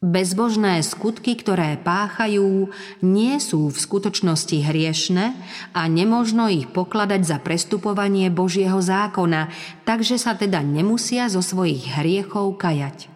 Bezbožné 0.00 0.80
skutky, 0.80 1.36
ktoré 1.36 1.76
páchajú, 1.76 2.72
nie 3.04 3.36
sú 3.36 3.68
v 3.68 3.76
skutočnosti 3.76 4.64
hriešne 4.64 5.36
a 5.76 5.82
nemožno 5.92 6.48
ich 6.48 6.72
pokladať 6.72 7.20
za 7.20 7.36
prestupovanie 7.36 8.32
Božieho 8.32 8.80
zákona, 8.80 9.52
takže 9.84 10.16
sa 10.16 10.32
teda 10.32 10.64
nemusia 10.64 11.28
zo 11.28 11.44
svojich 11.44 12.00
hriechov 12.00 12.56
kajať. 12.56 13.12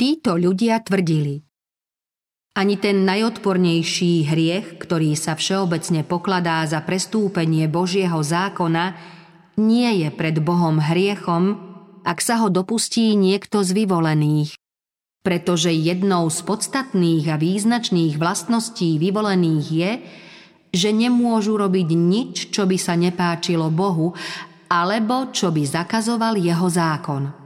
Títo 0.00 0.40
ľudia 0.40 0.80
tvrdili, 0.80 1.44
ani 2.52 2.76
ten 2.76 3.08
najodpornejší 3.08 4.28
hriech, 4.28 4.76
ktorý 4.76 5.16
sa 5.16 5.32
všeobecne 5.32 6.04
pokladá 6.04 6.60
za 6.68 6.84
prestúpenie 6.84 7.64
Božieho 7.64 8.20
zákona, 8.20 8.92
nie 9.56 10.04
je 10.04 10.08
pred 10.12 10.36
Bohom 10.40 10.76
hriechom, 10.80 11.56
ak 12.04 12.18
sa 12.20 12.44
ho 12.44 12.52
dopustí 12.52 13.16
niekto 13.16 13.64
z 13.64 13.72
vyvolených, 13.72 14.52
pretože 15.24 15.72
jednou 15.72 16.28
z 16.28 16.38
podstatných 16.44 17.24
a 17.32 17.36
význačných 17.40 18.20
vlastností 18.20 19.00
vyvolených 19.00 19.66
je, 19.70 19.92
že 20.72 20.90
nemôžu 20.92 21.56
robiť 21.56 21.88
nič, 21.92 22.34
čo 22.52 22.64
by 22.64 22.76
sa 22.80 22.96
nepáčilo 22.96 23.68
Bohu, 23.68 24.16
alebo 24.72 25.28
čo 25.32 25.52
by 25.52 25.62
zakazoval 25.68 26.40
jeho 26.40 26.68
zákon. 26.68 27.41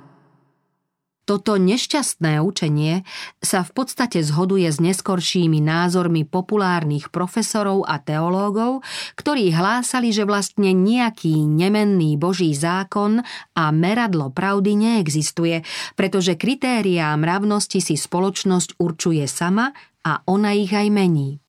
Toto 1.27 1.59
nešťastné 1.59 2.39
učenie 2.39 3.03
sa 3.43 3.67
v 3.67 3.71
podstate 3.75 4.23
zhoduje 4.23 4.71
s 4.71 4.79
neskoršími 4.79 5.59
názormi 5.59 6.23
populárnych 6.23 7.11
profesorov 7.11 7.83
a 7.83 7.99
teológov, 7.99 8.87
ktorí 9.19 9.51
hlásali, 9.51 10.15
že 10.15 10.23
vlastne 10.23 10.71
nejaký 10.71 11.35
nemenný 11.51 12.15
Boží 12.15 12.55
zákon 12.55 13.27
a 13.59 13.65
meradlo 13.75 14.31
pravdy 14.31 14.79
neexistuje, 14.79 15.67
pretože 15.99 16.39
kritériá 16.39 17.11
mravnosti 17.19 17.83
si 17.83 17.99
spoločnosť 17.99 18.79
určuje 18.79 19.27
sama 19.27 19.75
a 20.07 20.23
ona 20.31 20.55
ich 20.55 20.71
aj 20.71 20.95
mení. 20.95 21.43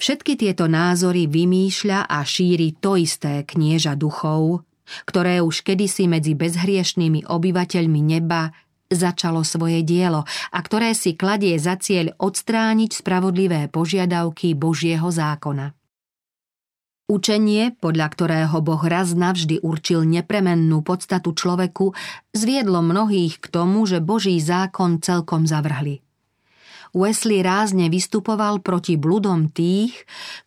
Všetky 0.00 0.40
tieto 0.40 0.64
názory 0.64 1.28
vymýšľa 1.28 2.08
a 2.08 2.24
šíri 2.24 2.80
to 2.80 2.96
isté 2.96 3.44
knieža 3.44 3.92
duchov, 3.92 4.64
ktoré 5.04 5.44
už 5.44 5.68
kedysi 5.68 6.08
medzi 6.08 6.32
bezhriešnými 6.32 7.28
obyvateľmi 7.28 8.00
neba 8.00 8.48
začalo 8.90 9.46
svoje 9.46 9.86
dielo 9.86 10.26
a 10.50 10.58
ktoré 10.58 10.92
si 10.92 11.14
kladie 11.14 11.56
za 11.56 11.78
cieľ 11.78 12.12
odstrániť 12.18 12.90
spravodlivé 13.00 13.70
požiadavky 13.70 14.58
Božieho 14.58 15.08
zákona. 15.08 15.72
Učenie, 17.10 17.74
podľa 17.78 18.06
ktorého 18.06 18.62
Boh 18.62 18.82
raz 18.86 19.14
navždy 19.18 19.66
určil 19.66 20.06
nepremennú 20.06 20.82
podstatu 20.86 21.34
človeku, 21.34 21.90
zviedlo 22.30 22.86
mnohých 22.86 23.42
k 23.42 23.46
tomu, 23.50 23.82
že 23.82 23.98
Boží 23.98 24.38
zákon 24.38 25.02
celkom 25.02 25.46
zavrhli– 25.46 26.02
Wesley 26.90 27.46
rázne 27.46 27.86
vystupoval 27.86 28.58
proti 28.60 28.98
bludom 28.98 29.46
tých, 29.50 29.94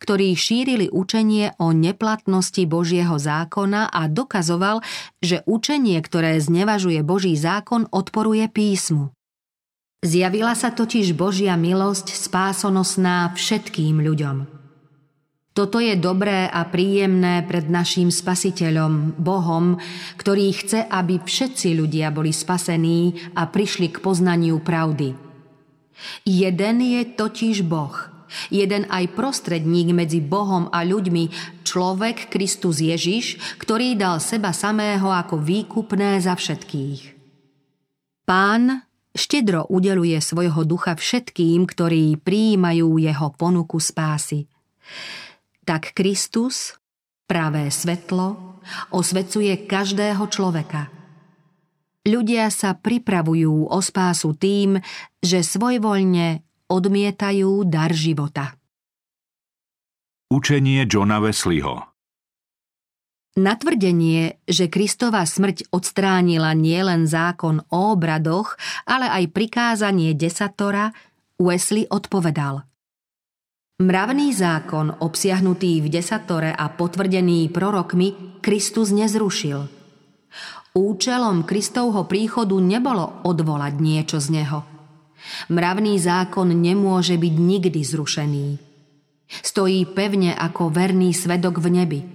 ktorí 0.00 0.36
šírili 0.36 0.92
učenie 0.92 1.56
o 1.56 1.72
neplatnosti 1.72 2.64
Božieho 2.68 3.16
zákona 3.16 3.88
a 3.88 4.06
dokazoval, 4.06 4.84
že 5.24 5.40
učenie, 5.48 5.96
ktoré 6.04 6.36
znevažuje 6.36 7.00
Boží 7.00 7.32
zákon, 7.34 7.88
odporuje 7.88 8.44
písmu. 8.52 9.14
Zjavila 10.04 10.52
sa 10.52 10.68
totiž 10.68 11.16
Božia 11.16 11.56
milosť 11.56 12.12
spásonosná 12.12 13.32
všetkým 13.32 14.04
ľuďom. 14.04 14.64
Toto 15.54 15.78
je 15.78 15.94
dobré 15.96 16.50
a 16.50 16.66
príjemné 16.66 17.46
pred 17.46 17.70
naším 17.70 18.10
spasiteľom, 18.10 19.16
Bohom, 19.16 19.78
ktorý 20.18 20.50
chce, 20.50 20.82
aby 20.82 21.22
všetci 21.22 21.78
ľudia 21.78 22.10
boli 22.10 22.34
spasení 22.34 23.32
a 23.38 23.46
prišli 23.48 23.94
k 23.94 24.02
poznaniu 24.02 24.58
pravdy. 24.60 25.23
Jeden 26.26 26.82
je 26.82 27.02
totiž 27.06 27.64
Boh, 27.64 27.94
jeden 28.50 28.88
aj 28.90 29.14
prostredník 29.14 29.94
medzi 29.94 30.18
Bohom 30.20 30.68
a 30.72 30.82
ľuďmi, 30.82 31.30
človek 31.62 32.32
Kristus 32.32 32.82
Ježiš, 32.82 33.38
ktorý 33.60 33.94
dal 33.94 34.18
seba 34.18 34.50
samého 34.50 35.10
ako 35.10 35.38
výkupné 35.40 36.18
za 36.18 36.34
všetkých. 36.34 37.14
Pán 38.24 38.88
štedro 39.14 39.68
udeluje 39.70 40.16
svojho 40.18 40.64
ducha 40.64 40.96
všetkým, 40.96 41.68
ktorí 41.68 42.18
prijímajú 42.18 42.98
jeho 42.98 43.28
ponuku 43.36 43.78
spásy. 43.78 44.48
Tak 45.64 45.96
Kristus, 45.96 46.76
pravé 47.28 47.68
svetlo, 47.68 48.60
osvecuje 48.92 49.68
každého 49.68 50.24
človeka. 50.28 51.03
Ľudia 52.04 52.52
sa 52.52 52.76
pripravujú 52.76 53.72
o 53.72 53.78
spásu 53.80 54.36
tým, 54.36 54.76
že 55.24 55.40
svojvoľne 55.40 56.44
odmietajú 56.68 57.64
dar 57.64 57.96
života. 57.96 58.60
Učenie 60.28 60.84
Johna 60.84 61.20
Wesleyho 61.20 61.94
na 63.34 63.58
tvrdenie, 63.58 64.38
že 64.46 64.70
Kristova 64.70 65.26
smrť 65.26 65.74
odstránila 65.74 66.54
nielen 66.54 67.10
zákon 67.10 67.66
o 67.66 67.98
obradoch, 67.98 68.54
ale 68.86 69.10
aj 69.10 69.34
prikázanie 69.34 70.14
desatora, 70.14 70.94
Wesley 71.34 71.82
odpovedal. 71.90 72.62
Mravný 73.82 74.30
zákon 74.30 75.02
obsiahnutý 75.02 75.82
v 75.82 75.90
desatore 75.90 76.54
a 76.54 76.70
potvrdený 76.70 77.50
prorokmi 77.50 78.38
Kristus 78.38 78.94
nezrušil. 78.94 79.83
Účelom 80.74 81.46
Kristovho 81.46 82.02
príchodu 82.10 82.58
nebolo 82.58 83.22
odvolať 83.22 83.74
niečo 83.78 84.18
z 84.18 84.42
neho. 84.42 84.66
Mravný 85.48 85.96
zákon 86.02 86.50
nemôže 86.50 87.14
byť 87.14 87.34
nikdy 87.38 87.80
zrušený. 87.80 88.46
Stojí 89.40 89.86
pevne 89.94 90.34
ako 90.34 90.74
verný 90.74 91.14
svedok 91.14 91.62
v 91.62 91.68
nebi– 91.70 92.00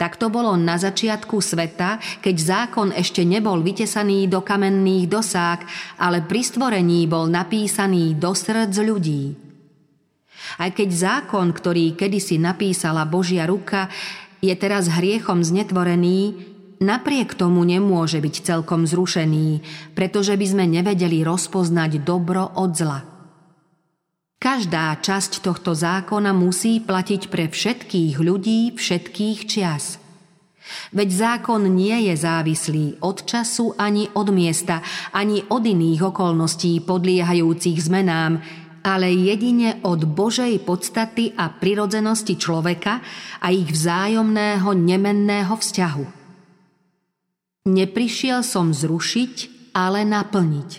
tak 0.00 0.16
to 0.16 0.32
bolo 0.32 0.56
na 0.56 0.80
začiatku 0.80 1.44
sveta, 1.44 2.00
keď 2.24 2.36
zákon 2.40 2.88
ešte 2.96 3.20
nebol 3.20 3.60
vytesaný 3.60 4.26
do 4.32 4.40
kamenných 4.40 5.06
dosák, 5.12 5.60
ale 6.00 6.24
pri 6.24 6.40
stvorení 6.40 7.04
bol 7.04 7.28
napísaný 7.28 8.16
do 8.16 8.32
srdc 8.32 8.74
ľudí. 8.80 9.24
Aj 10.60 10.70
keď 10.72 10.88
zákon, 10.88 11.52
ktorý 11.52 11.96
kedysi 11.96 12.40
napísala 12.40 13.04
Božia 13.08 13.44
ruka, 13.48 13.88
je 14.44 14.52
teraz 14.56 14.92
hriechom 14.92 15.40
znetvorený, 15.40 16.53
napriek 16.84 17.32
tomu 17.32 17.64
nemôže 17.64 18.20
byť 18.20 18.34
celkom 18.44 18.84
zrušený, 18.84 19.64
pretože 19.96 20.36
by 20.36 20.46
sme 20.46 20.64
nevedeli 20.68 21.24
rozpoznať 21.24 22.04
dobro 22.04 22.52
od 22.60 22.70
zla. 22.76 23.00
Každá 24.36 25.00
časť 25.00 25.40
tohto 25.40 25.72
zákona 25.72 26.36
musí 26.36 26.76
platiť 26.84 27.32
pre 27.32 27.48
všetkých 27.48 28.20
ľudí 28.20 28.76
všetkých 28.76 29.38
čias. 29.48 29.96
Veď 30.92 31.08
zákon 31.12 31.64
nie 31.64 32.12
je 32.12 32.14
závislý 32.16 33.00
od 33.04 33.24
času 33.24 33.72
ani 33.76 34.08
od 34.12 34.28
miesta, 34.32 34.84
ani 35.16 35.44
od 35.48 35.64
iných 35.64 36.12
okolností 36.12 36.84
podliehajúcich 36.84 37.78
zmenám, 37.84 38.40
ale 38.84 39.12
jedine 39.16 39.80
od 39.80 40.04
Božej 40.04 40.60
podstaty 40.60 41.32
a 41.40 41.48
prirodzenosti 41.48 42.36
človeka 42.36 43.00
a 43.40 43.48
ich 43.48 43.72
vzájomného 43.72 44.76
nemenného 44.76 45.56
vzťahu. 45.56 46.23
Neprišiel 47.64 48.44
som 48.44 48.76
zrušiť, 48.76 49.34
ale 49.72 50.04
naplniť. 50.04 50.70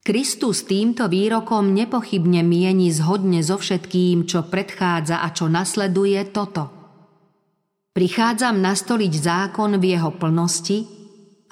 Kristus 0.00 0.64
týmto 0.64 1.12
výrokom 1.12 1.76
nepochybne 1.76 2.40
mieni 2.40 2.88
zhodne 2.88 3.44
so 3.44 3.60
všetkým, 3.60 4.24
čo 4.24 4.48
predchádza 4.48 5.20
a 5.20 5.28
čo 5.28 5.52
nasleduje 5.52 6.24
toto. 6.32 6.72
Prichádzam 7.92 8.64
nastoliť 8.64 9.12
zákon 9.12 9.76
v 9.76 9.84
jeho 9.92 10.08
plnosti 10.16 10.88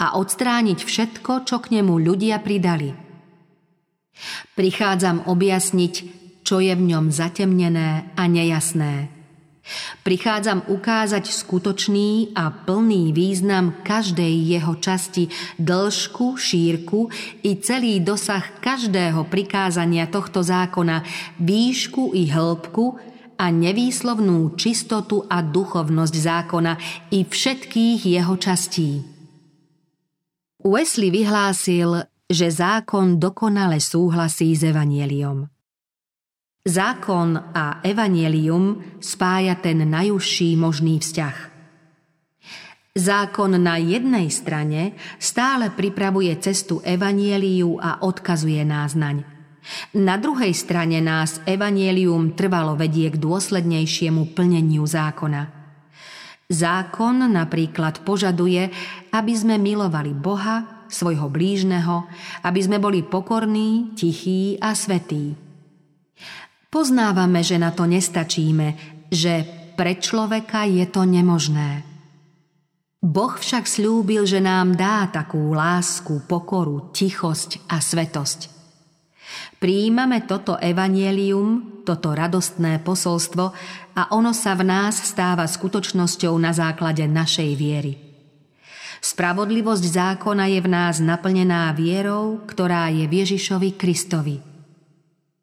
a 0.01 0.17
odstrániť 0.17 0.81
všetko, 0.81 1.45
čo 1.45 1.61
k 1.61 1.77
nemu 1.77 2.01
ľudia 2.01 2.41
pridali. 2.41 2.97
Prichádzam 4.57 5.29
objasniť, 5.29 5.95
čo 6.41 6.65
je 6.65 6.73
v 6.73 6.83
ňom 6.89 7.13
zatemnené 7.13 8.17
a 8.17 8.25
nejasné– 8.25 9.13
Prichádzam 10.07 10.71
ukázať 10.71 11.27
skutočný 11.27 12.39
a 12.39 12.55
plný 12.55 13.11
význam 13.11 13.83
každej 13.83 14.31
jeho 14.47 14.79
časti, 14.79 15.27
dĺžku, 15.59 16.39
šírku 16.39 17.11
i 17.43 17.59
celý 17.59 17.99
dosah 17.99 18.63
každého 18.63 19.27
prikázania 19.27 20.07
tohto 20.07 20.47
zákona, 20.47 21.03
výšku 21.43 22.15
i 22.15 22.31
hĺbku 22.31 22.95
a 23.37 23.51
nevýslovnú 23.51 24.55
čistotu 24.55 25.27
a 25.27 25.43
duchovnosť 25.43 26.15
zákona 26.15 26.73
i 27.13 27.27
všetkých 27.27 28.01
jeho 28.07 28.35
častí. 28.39 29.05
Wesley 30.67 31.15
vyhlásil, 31.15 32.07
že 32.27 32.51
zákon 32.51 33.23
dokonale 33.23 33.79
súhlasí 33.79 34.51
s 34.57 34.67
evanieliom. 34.67 35.56
Zákon 36.67 37.55
a 37.55 37.79
evanielium 37.87 38.99
spája 38.99 39.55
ten 39.55 39.87
najúžší 39.87 40.59
možný 40.59 40.99
vzťah. 40.99 41.37
Zákon 42.97 43.55
na 43.63 43.79
jednej 43.79 44.27
strane 44.35 44.99
stále 45.23 45.71
pripravuje 45.71 46.35
cestu 46.43 46.83
evanieliu 46.83 47.79
a 47.79 48.03
odkazuje 48.03 48.67
nás. 48.67 48.99
Na 49.95 50.17
druhej 50.19 50.51
strane 50.59 50.99
nás 50.99 51.39
evanielium 51.47 52.35
trvalo 52.35 52.75
vedie 52.75 53.15
k 53.15 53.21
dôslednejšiemu 53.21 54.35
plneniu 54.35 54.83
zákona. 54.83 55.47
Zákon 56.51 57.31
napríklad 57.31 58.03
požaduje, 58.03 58.75
aby 59.15 59.33
sme 59.39 59.55
milovali 59.55 60.11
Boha, 60.11 60.87
svojho 60.91 61.31
blížneho, 61.31 62.11
aby 62.43 62.59
sme 62.59 62.83
boli 62.83 63.07
pokorní, 63.07 63.95
tichí 63.95 64.59
a 64.59 64.75
svetí. 64.75 65.46
Poznávame, 66.67 67.47
že 67.47 67.57
na 67.57 67.71
to 67.71 67.87
nestačíme, 67.87 68.75
že 69.11 69.47
pre 69.79 70.01
človeka 70.01 70.67
je 70.67 70.87
to 70.89 71.07
nemožné. 71.07 71.85
Boh 73.07 73.31
však 73.31 73.71
slúbil, 73.71 74.27
že 74.27 74.43
nám 74.43 74.75
dá 74.75 75.07
takú 75.07 75.55
lásku, 75.55 76.27
pokoru, 76.27 76.91
tichosť 76.91 77.71
a 77.71 77.79
svetosť. 77.79 78.51
Príjmame 79.63 80.27
toto 80.27 80.59
evanielium, 80.59 81.83
toto 81.87 82.17
radostné 82.17 82.83
posolstvo 82.83 83.45
a 83.95 84.03
ono 84.11 84.35
sa 84.35 84.59
v 84.59 84.67
nás 84.67 84.97
stáva 84.99 85.47
skutočnosťou 85.47 86.35
na 86.41 86.51
základe 86.51 87.07
našej 87.07 87.51
viery. 87.55 87.93
Spravodlivosť 88.99 89.85
zákona 89.87 90.51
je 90.51 90.61
v 90.67 90.69
nás 90.73 90.99
naplnená 90.99 91.71
vierou, 91.77 92.43
ktorá 92.43 92.91
je 92.91 93.07
Ježišovi 93.07 93.79
Kristovi– 93.79 94.37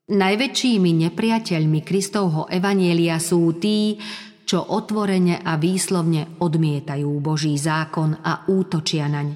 Najväčšími 0.04 0.92
nepriateľmi 1.08 1.80
Kristovho 1.80 2.52
evanielia 2.52 3.24
sú 3.24 3.56
tí, 3.56 3.96
čo 4.44 4.60
otvorene 4.60 5.40
a 5.40 5.56
výslovne 5.56 6.44
odmietajú 6.44 7.08
Boží 7.24 7.56
zákon 7.56 8.12
a 8.20 8.44
útočia 8.52 9.08
naň. 9.08 9.32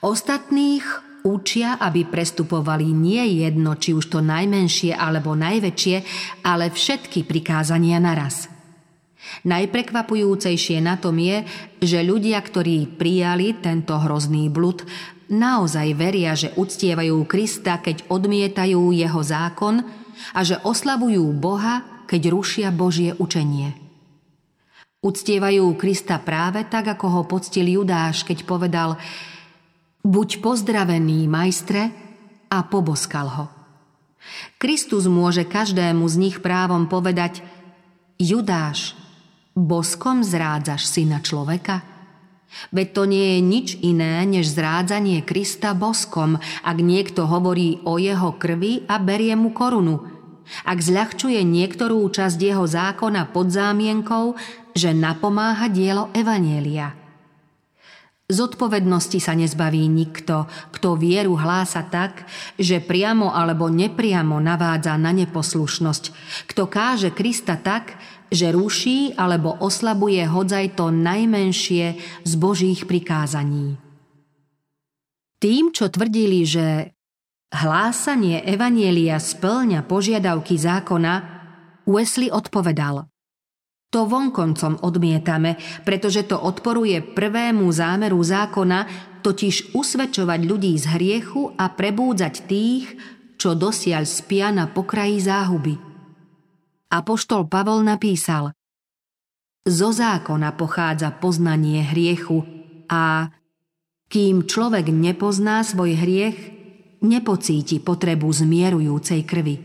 Ostatných 0.00 0.80
učia, 1.28 1.76
aby 1.76 2.08
prestupovali 2.08 2.88
nie 2.88 3.44
jedno, 3.44 3.76
či 3.76 3.92
už 3.92 4.16
to 4.16 4.24
najmenšie 4.24 4.96
alebo 4.96 5.36
najväčšie, 5.36 5.96
ale 6.40 6.72
všetky 6.72 7.28
prikázania 7.28 8.00
naraz. 8.00 8.48
Najprekvapujúcejšie 9.44 10.80
na 10.80 10.96
tom 10.96 11.20
je, 11.20 11.44
že 11.84 12.00
ľudia, 12.00 12.40
ktorí 12.40 12.96
prijali 12.96 13.60
tento 13.60 14.00
hrozný 14.00 14.48
blud, 14.48 14.88
naozaj 15.30 15.88
veria, 15.98 16.32
že 16.38 16.54
uctievajú 16.54 17.22
Krista, 17.26 17.78
keď 17.82 18.06
odmietajú 18.10 18.94
jeho 18.94 19.20
zákon 19.22 19.82
a 20.32 20.40
že 20.42 20.58
oslavujú 20.62 21.22
Boha, 21.36 22.04
keď 22.06 22.30
rušia 22.30 22.68
Božie 22.70 23.14
učenie. 23.18 23.74
Uctievajú 25.02 25.70
Krista 25.78 26.18
práve 26.18 26.66
tak, 26.66 26.98
ako 26.98 27.06
ho 27.10 27.22
poctil 27.26 27.66
Judáš, 27.66 28.26
keď 28.26 28.42
povedal 28.42 28.98
Buď 30.06 30.38
pozdravený, 30.38 31.26
majstre, 31.26 31.90
a 32.46 32.62
poboskal 32.62 33.26
ho. 33.26 33.46
Kristus 34.58 35.06
môže 35.06 35.46
každému 35.46 36.06
z 36.06 36.16
nich 36.18 36.36
právom 36.42 36.86
povedať 36.90 37.42
Judáš, 38.18 38.94
boskom 39.54 40.22
zrádzaš 40.22 40.86
syna 40.86 41.22
človeka? 41.22 41.95
Veď 42.72 42.88
to 42.96 43.02
nie 43.04 43.26
je 43.36 43.40
nič 43.42 43.68
iné, 43.84 44.24
než 44.24 44.48
zrádzanie 44.54 45.20
Krista 45.22 45.76
boskom, 45.76 46.40
ak 46.64 46.78
niekto 46.80 47.28
hovorí 47.28 47.84
o 47.84 48.00
jeho 48.00 48.34
krvi 48.34 48.88
a 48.88 48.96
berie 48.96 49.36
mu 49.36 49.52
korunu. 49.52 50.02
Ak 50.62 50.78
zľahčuje 50.78 51.42
niektorú 51.42 52.06
časť 52.06 52.38
jeho 52.38 52.64
zákona 52.64 53.34
pod 53.34 53.50
zámienkou, 53.50 54.38
že 54.72 54.94
napomáha 54.94 55.66
dielo 55.66 56.08
Evanielia. 56.14 56.94
Zodpovednosti 58.26 59.22
sa 59.22 59.38
nezbaví 59.38 59.86
nikto, 59.86 60.50
kto 60.74 60.98
vieru 60.98 61.38
hlása 61.38 61.86
tak, 61.86 62.26
že 62.58 62.82
priamo 62.82 63.30
alebo 63.30 63.70
nepriamo 63.70 64.42
navádza 64.42 64.98
na 64.98 65.14
neposlušnosť, 65.14 66.04
kto 66.50 66.66
káže 66.66 67.14
Krista 67.14 67.54
tak, 67.54 67.94
že 68.30 68.50
ruší 68.50 69.14
alebo 69.14 69.54
oslabuje 69.62 70.26
hodzaj 70.26 70.74
to 70.74 70.90
najmenšie 70.90 71.98
z 72.26 72.32
Božích 72.34 72.84
prikázaní. 72.84 73.78
Tým, 75.36 75.70
čo 75.70 75.92
tvrdili, 75.92 76.42
že 76.48 76.96
hlásanie 77.52 78.42
Evanielia 78.42 79.20
splňa 79.20 79.84
požiadavky 79.84 80.56
zákona, 80.56 81.14
Wesley 81.86 82.32
odpovedal 82.32 83.06
To 83.94 84.10
vonkoncom 84.10 84.82
odmietame, 84.82 85.54
pretože 85.86 86.26
to 86.26 86.34
odporuje 86.34 86.98
prvému 87.14 87.70
zámeru 87.70 88.18
zákona, 88.18 88.78
totiž 89.22 89.70
usvedčovať 89.70 90.40
ľudí 90.42 90.74
z 90.74 90.98
hriechu 90.98 91.54
a 91.54 91.70
prebúdzať 91.70 92.34
tých, 92.50 92.90
čo 93.38 93.54
dosiaľ 93.54 94.02
spia 94.02 94.50
na 94.50 94.66
pokraji 94.66 95.22
záhuby. 95.22 95.85
Apoštol 96.86 97.50
Pavol 97.50 97.82
napísal 97.82 98.54
Zo 99.66 99.90
zákona 99.90 100.54
pochádza 100.54 101.10
poznanie 101.10 101.82
hriechu 101.82 102.46
a 102.86 103.26
kým 104.06 104.46
človek 104.46 104.94
nepozná 104.94 105.66
svoj 105.66 105.98
hriech, 105.98 106.38
nepocíti 107.02 107.82
potrebu 107.82 108.30
zmierujúcej 108.30 109.26
krvi. 109.26 109.56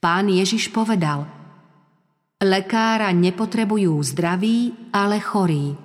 Pán 0.00 0.32
Ježiš 0.32 0.72
povedal 0.72 1.28
Lekára 2.40 3.12
nepotrebujú 3.12 4.00
zdraví, 4.00 4.88
ale 4.94 5.20
chorí. 5.20 5.76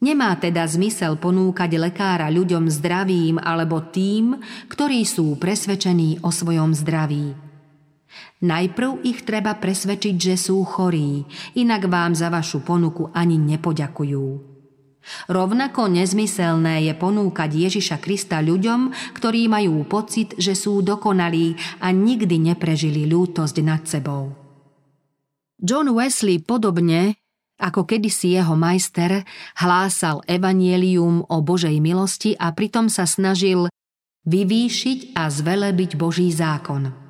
Nemá 0.00 0.38
teda 0.38 0.62
zmysel 0.70 1.18
ponúkať 1.18 1.76
lekára 1.76 2.30
ľuďom 2.30 2.70
zdravým 2.70 3.42
alebo 3.42 3.90
tým, 3.90 4.38
ktorí 4.70 5.02
sú 5.02 5.34
presvedčení 5.34 6.22
o 6.22 6.30
svojom 6.30 6.72
zdraví. 6.78 7.49
Najprv 8.40 9.04
ich 9.06 9.22
treba 9.22 9.54
presvedčiť, 9.54 10.16
že 10.16 10.34
sú 10.40 10.64
chorí, 10.64 11.22
inak 11.54 11.86
vám 11.86 12.16
za 12.16 12.32
vašu 12.32 12.64
ponuku 12.64 13.12
ani 13.12 13.36
nepoďakujú. 13.36 14.50
Rovnako 15.32 15.88
nezmyselné 15.88 16.84
je 16.84 16.92
ponúkať 16.92 17.50
Ježiša 17.50 17.96
Krista 18.04 18.44
ľuďom, 18.44 18.92
ktorí 19.16 19.48
majú 19.48 19.82
pocit, 19.88 20.36
že 20.36 20.52
sú 20.52 20.84
dokonalí 20.84 21.56
a 21.80 21.88
nikdy 21.88 22.36
neprežili 22.52 23.08
ľútosť 23.08 23.56
nad 23.64 23.82
sebou. 23.88 24.36
John 25.60 25.92
Wesley 25.92 26.40
podobne, 26.40 27.16
ako 27.60 27.84
kedysi 27.84 28.40
jeho 28.40 28.56
majster, 28.56 29.24
hlásal 29.60 30.24
evanielium 30.24 31.28
o 31.28 31.36
Božej 31.44 31.76
milosti 31.80 32.32
a 32.36 32.52
pritom 32.56 32.88
sa 32.88 33.04
snažil 33.04 33.68
vyvýšiť 34.24 35.16
a 35.16 35.28
zvelebiť 35.28 35.96
Boží 35.96 36.32
zákon. 36.32 37.09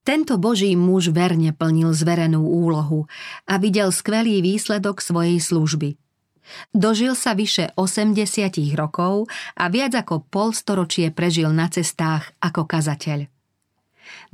Tento 0.00 0.40
boží 0.40 0.72
muž 0.76 1.12
verne 1.12 1.52
plnil 1.52 1.92
zverenú 1.92 2.40
úlohu 2.40 3.04
a 3.44 3.60
videl 3.60 3.92
skvelý 3.92 4.40
výsledok 4.40 5.04
svojej 5.04 5.36
služby. 5.36 6.00
Dožil 6.74 7.14
sa 7.14 7.36
vyše 7.36 7.70
80 7.78 8.16
rokov 8.74 9.30
a 9.54 9.70
viac 9.70 9.94
ako 9.94 10.26
polstoročie 10.26 11.14
prežil 11.14 11.52
na 11.54 11.70
cestách 11.70 12.32
ako 12.42 12.66
kazateľ. 12.66 13.28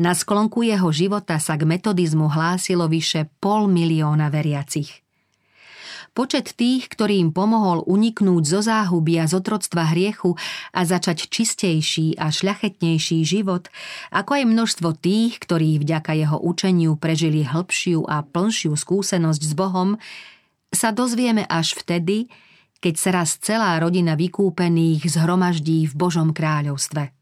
Na 0.00 0.16
sklonku 0.16 0.64
jeho 0.64 0.88
života 0.88 1.36
sa 1.36 1.60
k 1.60 1.68
metodizmu 1.68 2.32
hlásilo 2.32 2.88
vyše 2.88 3.28
pol 3.42 3.68
milióna 3.68 4.32
veriacich. 4.32 5.05
Počet 6.16 6.56
tých, 6.56 6.88
ktorým 6.88 7.36
pomohol 7.36 7.84
uniknúť 7.84 8.48
zo 8.48 8.64
záhubia 8.64 9.28
z 9.28 9.36
otroctva 9.36 9.92
hriechu 9.92 10.32
a 10.72 10.80
začať 10.88 11.28
čistejší 11.28 12.16
a 12.16 12.32
šľachetnejší 12.32 13.20
život, 13.20 13.68
ako 14.08 14.40
aj 14.40 14.44
množstvo 14.48 14.96
tých, 14.96 15.36
ktorí 15.44 15.76
vďaka 15.76 16.16
jeho 16.16 16.40
učeniu 16.40 16.96
prežili 16.96 17.44
hĺbšiu 17.44 18.08
a 18.08 18.24
plnšiu 18.24 18.72
skúsenosť 18.72 19.42
s 19.44 19.52
Bohom, 19.52 20.00
sa 20.72 20.88
dozvieme 20.88 21.44
až 21.44 21.76
vtedy, 21.76 22.32
keď 22.80 22.94
sa 22.96 23.10
raz 23.12 23.36
celá 23.36 23.76
rodina 23.76 24.16
vykúpených 24.16 25.04
zhromaždí 25.04 25.84
v 25.84 25.94
Božom 26.00 26.32
kráľovstve. 26.32 27.12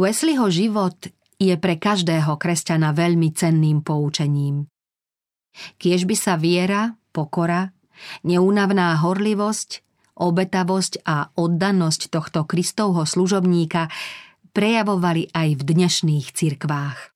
Wesleyho 0.00 0.48
život 0.48 0.96
je 1.36 1.52
pre 1.60 1.76
každého 1.76 2.40
kresťana 2.40 2.96
veľmi 2.96 3.36
cenným 3.36 3.84
poučením. 3.84 4.64
Kiež 5.76 6.08
by 6.08 6.16
sa 6.16 6.40
viera, 6.40 6.99
pokora, 7.10 7.74
neúnavná 8.24 8.96
horlivosť, 9.02 9.82
obetavosť 10.20 11.04
a 11.04 11.32
oddanosť 11.34 12.12
tohto 12.12 12.44
Kristovho 12.44 13.08
služobníka 13.08 13.88
prejavovali 14.52 15.30
aj 15.32 15.48
v 15.56 15.62
dnešných 15.62 16.26
cirkvách. 16.34 17.09